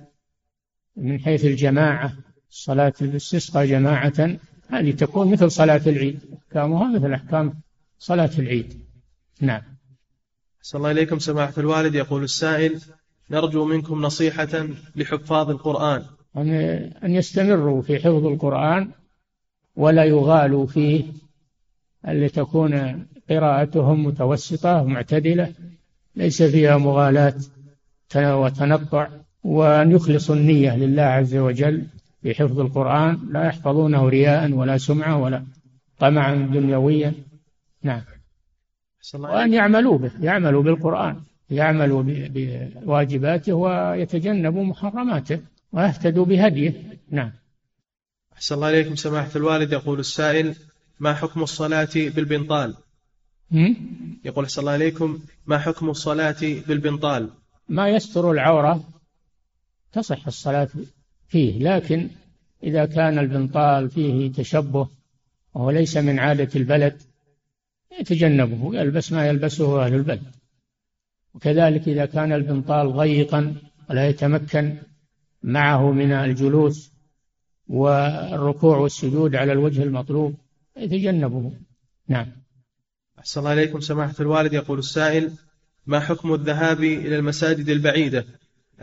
من 0.95 1.19
حيث 1.19 1.45
الجماعة 1.45 2.13
صلاة 2.49 2.93
الاستسقاء 3.01 3.65
جماعة 3.65 4.37
هذه 4.69 4.91
تكون 4.91 5.31
مثل 5.31 5.51
صلاة 5.51 5.81
العيد 5.87 6.19
أحكامها 6.33 6.99
مثل 6.99 7.13
أحكام 7.13 7.61
صلاة 7.99 8.31
العيد. 8.39 8.85
نعم. 9.41 9.61
صلى 10.61 10.79
الله 10.79 10.91
إليكم 10.91 11.19
سماحة 11.19 11.53
الوالد. 11.57 11.95
يقول 11.95 12.23
السائل 12.23 12.81
نرجو 13.31 13.65
منكم 13.65 14.01
نصيحة 14.01 14.67
لحفاظ 14.95 15.49
القرآن. 15.49 16.03
أن 17.03 17.15
يستمروا 17.15 17.81
في 17.81 17.99
حفظ 17.99 18.25
القرآن 18.25 18.91
ولا 19.75 20.03
يغالوا 20.03 20.67
فيه 20.67 21.05
لتكون 22.07 23.05
قراءتهم 23.29 24.05
متوسطة 24.05 24.83
معتدلة 24.83 25.53
ليس 26.15 26.43
فيها 26.43 26.77
مغالاة 26.77 27.35
وتنطع 28.15 29.09
وأن 29.43 29.91
يخلصوا 29.91 30.35
النية 30.35 30.77
لله 30.77 31.01
عز 31.01 31.35
وجل 31.35 31.85
في 32.21 32.33
حفظ 32.33 32.59
القرآن 32.59 33.19
لا 33.31 33.45
يحفظونه 33.45 34.09
رياء 34.09 34.51
ولا 34.51 34.77
سمعة 34.77 35.17
ولا 35.17 35.43
طمعا 35.99 36.35
دنيويا. 36.35 37.13
نعم. 37.83 38.01
وأن 39.13 39.53
يعملوا 39.53 39.97
به 39.97 40.11
يعملوا 40.19 40.63
بالقرآن 40.63 41.21
يعملوا 41.49 42.03
بواجباته 42.05 43.53
ويتجنبوا 43.53 44.63
محرماته 44.63 45.39
ويهتدوا 45.71 46.25
بهديه. 46.25 46.73
نعم. 47.11 47.31
أحسن 48.33 48.55
الله 48.55 48.69
إليكم 48.69 48.95
سماحة 48.95 49.29
الوالد. 49.35 49.73
يقول 49.73 49.99
السائل 49.99 50.55
ما 50.99 51.13
حكم 51.13 51.43
الصلاة 51.43 51.89
بالبنطال؟ 51.95 52.75
يقول 54.25 54.43
أحسن 54.45 54.61
الله 54.61 54.75
إليكم 54.75 55.19
ما 55.45 55.57
حكم 55.57 55.89
الصلاة 55.89 56.41
بالبنطال؟ 56.67 57.29
ما 57.69 57.89
يستر 57.89 58.31
العورة 58.31 58.83
تصح 59.91 60.27
الصلاة 60.27 60.69
فيه 61.27 61.59
لكن 61.59 62.09
إذا 62.63 62.85
كان 62.85 63.19
البنطال 63.19 63.89
فيه 63.89 64.31
تشبه 64.31 64.87
وهو 65.53 65.69
ليس 65.69 65.97
من 65.97 66.19
عادة 66.19 66.49
البلد 66.55 67.01
يتجنبه 67.99 68.75
يلبس 68.75 69.11
ما 69.11 69.27
يلبسه 69.27 69.85
أهل 69.85 69.93
البلد. 69.93 70.31
وكذلك 71.33 71.87
إذا 71.87 72.05
كان 72.05 72.33
البنطال 72.33 72.93
ضيقا 72.93 73.55
ولا 73.89 74.07
يتمكن 74.09 74.77
معه 75.43 75.91
من 75.91 76.11
الجلوس 76.11 76.91
والركوع 77.67 78.77
والسجود 78.77 79.35
على 79.35 79.51
الوجه 79.51 79.83
المطلوب 79.83 80.35
يتجنبه. 80.77 81.51
نعم. 82.07 82.27
أحسن 83.19 83.39
الله 83.39 83.53
إليكم 83.53 83.79
سماحة 83.79 84.15
الوالد. 84.19 84.53
يقول 84.53 84.79
السائل 84.79 85.31
ما 85.85 85.99
حكم 85.99 86.33
الذهاب 86.33 86.83
إلى 86.83 87.15
المساجد 87.15 87.69
البعيدة؟ 87.69 88.25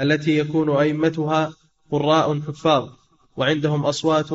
التي 0.01 0.39
يكون 0.39 0.71
أئمتها 0.71 1.53
قراء 1.91 2.41
حفاظ 2.41 2.89
وعندهم 3.37 3.87
أصوات 3.87 4.31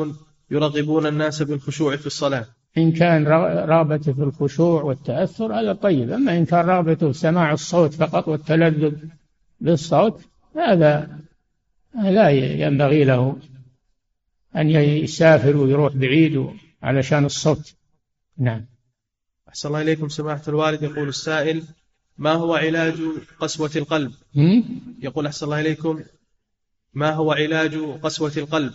يرغبون 0.52 1.06
الناس 1.06 1.42
بالخشوع 1.42 1.96
في 1.96 2.08
الصلاة. 2.08 2.46
إن 2.78 2.92
كان 2.92 3.28
رغبته 3.70 4.14
في 4.14 4.24
الخشوع 4.24 4.82
والتأثر 4.82 5.60
هذا 5.60 5.74
طيب 5.74 6.12
أما 6.12 6.38
إن 6.38 6.46
كان 6.46 6.66
رغبته 6.66 7.12
في 7.12 7.18
سماع 7.18 7.54
الصوت 7.54 7.94
فقط 7.94 8.28
والتلذذ 8.28 8.96
بالصوت 9.62 10.22
هذا 10.56 11.20
لا 11.96 12.30
ينبغي 12.30 13.04
له 13.04 13.38
أن 14.56 14.70
يسافر 14.70 15.58
ويروح 15.58 15.96
بعيد 15.96 16.50
علشان 16.84 17.26
الصوت. 17.26 17.76
نعم. 18.38 18.66
أحسن 19.50 19.68
الله 19.68 19.82
إليكم 19.82 20.10
سماحة 20.10 20.42
الوالد 20.48 20.84
يقول 20.84 21.08
السائل 21.08 21.64
ما 22.18 22.32
هو 22.32 22.54
علاج 22.56 22.94
قسوة 23.40 23.72
القلب؟ 23.76 24.12
يقول 25.02 25.26
أحسن 25.26 25.46
الله 25.46 25.62
إليكم. 25.62 26.00
ما 26.94 27.12
هو 27.12 27.32
علاج 27.32 27.76
قسوة 28.04 28.32
القلب؟ 28.38 28.72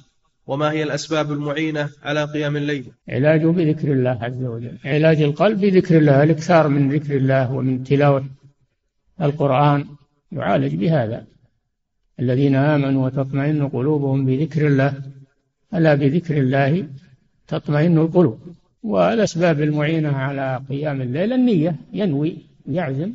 وما 0.46 0.70
هي 0.70 0.82
الأسباب 0.82 1.32
المعينة 1.32 1.90
على 2.02 2.24
قيام 2.24 2.56
الليل؟ 2.56 2.84
علاجه 3.08 3.46
بذكر 3.46 3.92
الله 3.92 4.18
عز 4.22 4.44
وجل. 4.44 4.78
علاج 4.84 5.22
القلب 5.22 5.60
بذكر 5.60 5.98
الله 5.98 6.22
الإكثار 6.22 6.68
من 6.68 6.92
ذكر 6.92 7.16
الله 7.16 7.52
ومن 7.52 7.84
تلاوة 7.84 8.24
القرآن 9.22 9.86
يعالج 10.32 10.74
بهذا. 10.74 11.26
الذين 12.20 12.54
آمنوا 12.54 13.06
وتطمئن 13.06 13.68
قلوبهم 13.68 14.26
بذكر 14.26 14.66
الله 14.66 14.94
ألا 15.74 15.94
بذكر 15.94 16.36
الله 16.36 16.88
تطمئن 17.48 17.98
القلوب؟ 17.98 18.38
والأسباب 18.82 19.60
المعينة 19.60 20.16
على 20.16 20.60
قيام 20.68 21.02
الليل 21.02 21.32
النية 21.32 21.76
ينوي 21.92 22.36
يعزم 22.66 23.12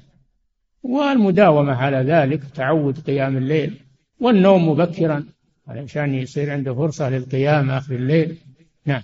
والمداومة 0.84 1.74
على 1.74 1.98
ذلك 1.98 2.44
تعود 2.44 3.00
قيام 3.00 3.38
الليل 3.38 3.80
والنوم 4.20 4.70
مبكرا. 4.70 5.26
علشان 5.68 6.14
يصير 6.14 6.52
عنده 6.52 6.74
فرصة 6.74 7.10
للقيام 7.10 7.72
آخر 7.72 7.96
الليل. 7.96 8.38
نعم. 8.86 9.02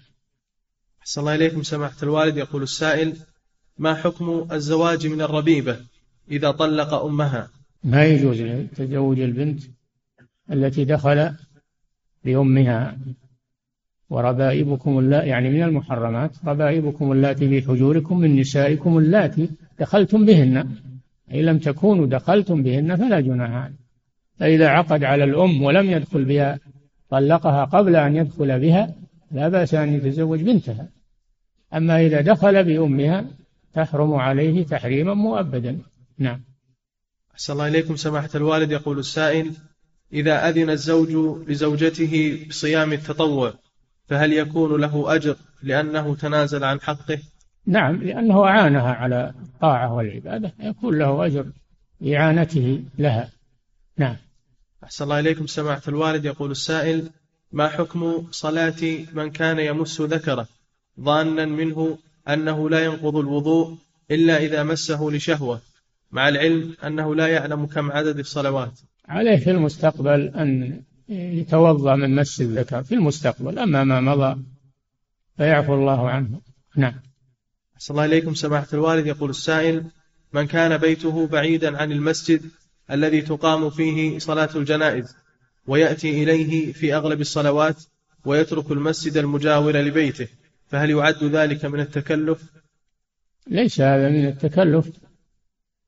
أحسن 1.01 1.21
الله 1.21 1.35
إليكم 1.35 1.63
سماحة 1.63 1.97
الوالد. 2.03 2.37
يقول 2.37 2.63
السائل 2.63 3.13
ما 3.77 3.95
حكم 3.95 4.47
الزواج 4.51 5.07
من 5.07 5.21
الربيبة 5.21 5.77
إذا 6.31 6.51
طلق 6.51 6.93
أمها؟ 6.93 7.49
ما 7.83 8.05
يجوز 8.05 8.43
تزوج 8.75 9.19
البنت 9.19 9.63
التي 10.51 10.85
دخل 10.85 11.33
بأمها 12.25 12.97
وربائبكم 14.09 14.99
اللاتي 14.99 15.27
يعني 15.27 15.49
من 15.49 15.63
المحرمات 15.63 16.31
ربائبكم 16.45 17.11
اللاتي 17.11 17.49
في 17.49 17.67
حجوركم 17.67 18.19
من 18.19 18.39
نسائكم 18.39 18.97
اللاتي 18.97 19.49
دخلتم 19.79 20.25
بهن. 20.25 20.75
أي 21.31 21.41
لم 21.41 21.59
تكونوا 21.59 22.05
دخلتم 22.05 22.63
بهن 22.63 22.95
فلا 22.95 23.19
جناح 23.19 23.69
فإذا 24.39 24.67
عقد 24.67 25.03
على 25.03 25.23
الأم 25.23 25.63
ولم 25.63 25.91
يدخل 25.91 26.25
بها 26.25 26.59
طلقها 27.09 27.65
قبل 27.65 27.95
أن 27.95 28.15
يدخل 28.15 28.59
بها 28.59 28.95
لا 29.31 29.49
بأس 29.49 29.73
أن 29.73 29.93
يتزوج 29.93 30.41
بنتها. 30.41 30.89
أما 31.73 32.05
إذا 32.05 32.21
دخل 32.21 32.63
بأمها 32.63 33.25
تحرم 33.73 34.13
عليه 34.13 34.65
تحريما 34.65 35.13
مؤبدا. 35.13 35.79
نعم. 36.17 36.41
أحسن 37.33 37.53
الله 37.53 37.67
إليكم 37.67 37.95
سماحة 37.95 38.29
الوالد. 38.35 38.71
يقول 38.71 38.99
السائل 38.99 39.51
إذا 40.13 40.49
أذن 40.49 40.69
الزوج 40.69 41.39
لزوجته 41.49 42.45
بصيام 42.49 42.93
التطوع 42.93 43.53
فهل 44.07 44.33
يكون 44.33 44.81
له 44.81 45.15
أجر 45.15 45.35
لأنه 45.63 46.15
تنازل 46.15 46.63
عن 46.63 46.81
حقه؟ 46.81 47.19
نعم 47.65 47.95
لأنه 47.95 48.43
أعانها 48.43 48.93
على 48.93 49.33
الطاعة 49.43 49.93
والعبادة 49.93 50.53
يكون 50.59 50.97
له 50.97 51.25
أجر 51.25 51.45
إعانته 52.07 52.83
لها. 52.97 53.29
نعم. 53.97 54.15
أحسن 54.83 55.03
الله 55.03 55.19
إليكم 55.19 55.47
سماحة 55.47 55.81
الوالد. 55.87 56.25
يقول 56.25 56.51
السائل 56.51 57.09
ما 57.51 57.67
حكم 57.67 58.27
صلاة 58.31 59.05
من 59.13 59.31
كان 59.31 59.59
يمس 59.59 60.01
ذكره؟ 60.01 60.47
ظانا 60.99 61.45
منه 61.45 61.97
أنه 62.29 62.69
لا 62.69 62.85
ينقض 62.85 63.15
الوضوء 63.15 63.77
إلا 64.11 64.37
إذا 64.37 64.63
مسه 64.63 65.09
لشهوة 65.11 65.61
مع 66.11 66.29
العلم 66.29 66.75
أنه 66.83 67.15
لا 67.15 67.27
يعلم 67.27 67.65
كم 67.65 67.91
عدد 67.91 68.19
الصلوات. 68.19 68.79
عليه 69.07 69.37
في 69.37 69.51
المستقبل 69.51 70.27
أن 70.27 70.81
يتوضأ 71.09 71.95
من 71.95 72.15
مس 72.15 72.41
الذكر 72.41 72.83
في 72.83 72.95
المستقبل 72.95 73.59
أما 73.59 73.83
ما 73.83 74.01
مضى 74.01 74.41
فيعفو 75.37 75.73
الله 75.73 76.09
عنه. 76.09 76.41
نعم. 76.75 77.08
أحسن 77.79 77.93
الله 77.93 78.05
إليكم 78.05 78.33
سماحة 78.33 78.67
الوالد. 78.73 79.07
يقول 79.07 79.29
السائل 79.29 79.83
من 80.33 80.47
كان 80.47 80.77
بيته 80.77 81.27
بعيدا 81.27 81.77
عن 81.77 81.91
المسجد 81.91 82.41
الذي 82.91 83.21
تقام 83.21 83.69
فيه 83.69 84.19
صلاة 84.19 84.49
الجنائز 84.55 85.15
ويأتي 85.67 86.23
إليه 86.23 86.73
في 86.73 86.95
أغلب 86.95 87.21
الصلوات 87.21 87.83
ويترك 88.25 88.71
المسجد 88.71 89.17
المجاور 89.17 89.77
لبيته 89.77 90.27
فهل 90.67 90.89
يعد 90.89 91.23
ذلك 91.23 91.65
من 91.65 91.79
التكلف؟ 91.79 92.43
ليس 93.47 93.81
هذا 93.81 94.09
من 94.09 94.27
التكلف 94.27 94.89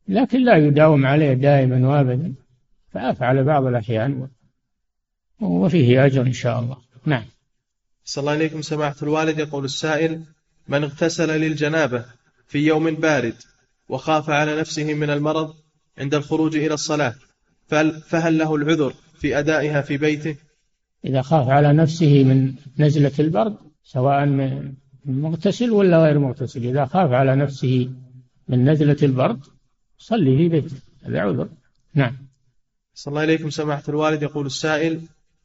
لكن 0.08 0.46
لا 0.46 0.58
يداوم 0.58 1.06
عليه 1.06 1.34
دائما 1.34 1.88
وابدا 1.88 2.34
فأفعل 2.92 3.44
بعض 3.44 3.66
الأحيان 3.66 4.28
وفيه 5.40 6.06
أجر 6.06 6.22
إن 6.22 6.34
شاء 6.34 6.60
الله. 6.60 6.78
نعم. 7.06 7.26
صلى 8.06 8.22
الله 8.22 8.32
عليكم 8.32 8.62
سماحة 8.62 8.96
الوالد. 9.04 9.40
يقول 9.40 9.66
السائل 9.66 10.24
من 10.72 10.84
اغتسل 10.84 11.30
للجنابة 11.42 12.06
في 12.48 12.60
يوم 12.60 12.96
بارد 12.96 13.36
وخاف 13.90 14.30
على 14.30 14.60
نفسه 14.60 14.94
من 14.94 15.10
المرض 15.10 15.54
عند 15.98 16.16
الخروج 16.16 16.56
إلى 16.56 16.74
الصلاة 16.74 17.16
فهل 18.10 18.38
له 18.38 18.56
العذر 18.56 18.94
في 19.20 19.40
أدائها 19.40 19.82
في 19.82 19.98
بيته؟ 19.98 20.36
إذا 21.06 21.22
خاف 21.22 21.50
على 21.50 21.74
نفسه 21.74 22.24
من 22.24 22.54
نزلة 22.80 23.12
البرد 23.20 23.56
سواء 23.84 24.26
من 24.26 24.74
مغتسل 25.06 25.72
ولا 25.72 26.04
غير 26.04 26.20
مغتسل 26.20 26.66
إذا 26.66 26.86
خاف 26.86 27.12
على 27.12 27.36
نفسه 27.36 27.90
من 28.48 28.70
نزلة 28.70 28.98
البرد 29.04 29.40
صلي 29.98 30.38
في 30.38 30.50
بيته. 30.50 30.76
هذا 31.04 31.20
عذر. 31.20 31.50
نعم. 31.94 32.18
صلى 32.94 33.12
الله 33.12 33.22
عليكم 33.22 33.50
سماحة 33.50 33.84
الوالد. 33.90 34.24
يقول 34.24 34.46
السائل 34.46 35.02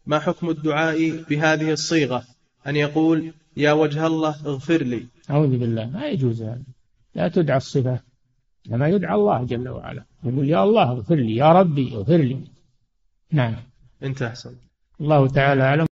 ما 0.06 0.18
حكم 0.18 0.50
الدعاء 0.50 1.24
بهذه 1.28 1.72
الصيغة؟ 1.72 2.24
أن 2.66 2.76
يقول 2.76 3.32
يا 3.56 3.72
وجه 3.72 4.06
الله 4.06 4.36
اغفر 4.46 4.82
لي. 4.82 5.06
أعوذ 5.30 5.58
بالله. 5.58 5.90
ما 5.90 6.06
يجوز 6.06 6.42
هذا. 6.42 6.62
لا 7.14 7.28
تدعى 7.28 7.56
الصفة. 7.56 8.00
إنما 8.68 8.88
يدعى 8.88 9.14
الله 9.14 9.44
جل 9.44 9.68
وعلا. 9.68 10.04
يقول 10.24 10.48
يا 10.48 10.64
الله 10.64 10.90
اغفر 10.90 11.14
لي 11.14 11.36
يا 11.36 11.52
ربي 11.52 11.94
اغفر 11.94 12.16
لي. 12.16 12.40
نعم. 13.32 13.54
انتهى 14.02 14.34
الله 15.00 15.28
تعالى 15.28 15.62
أعلم. 15.62 15.86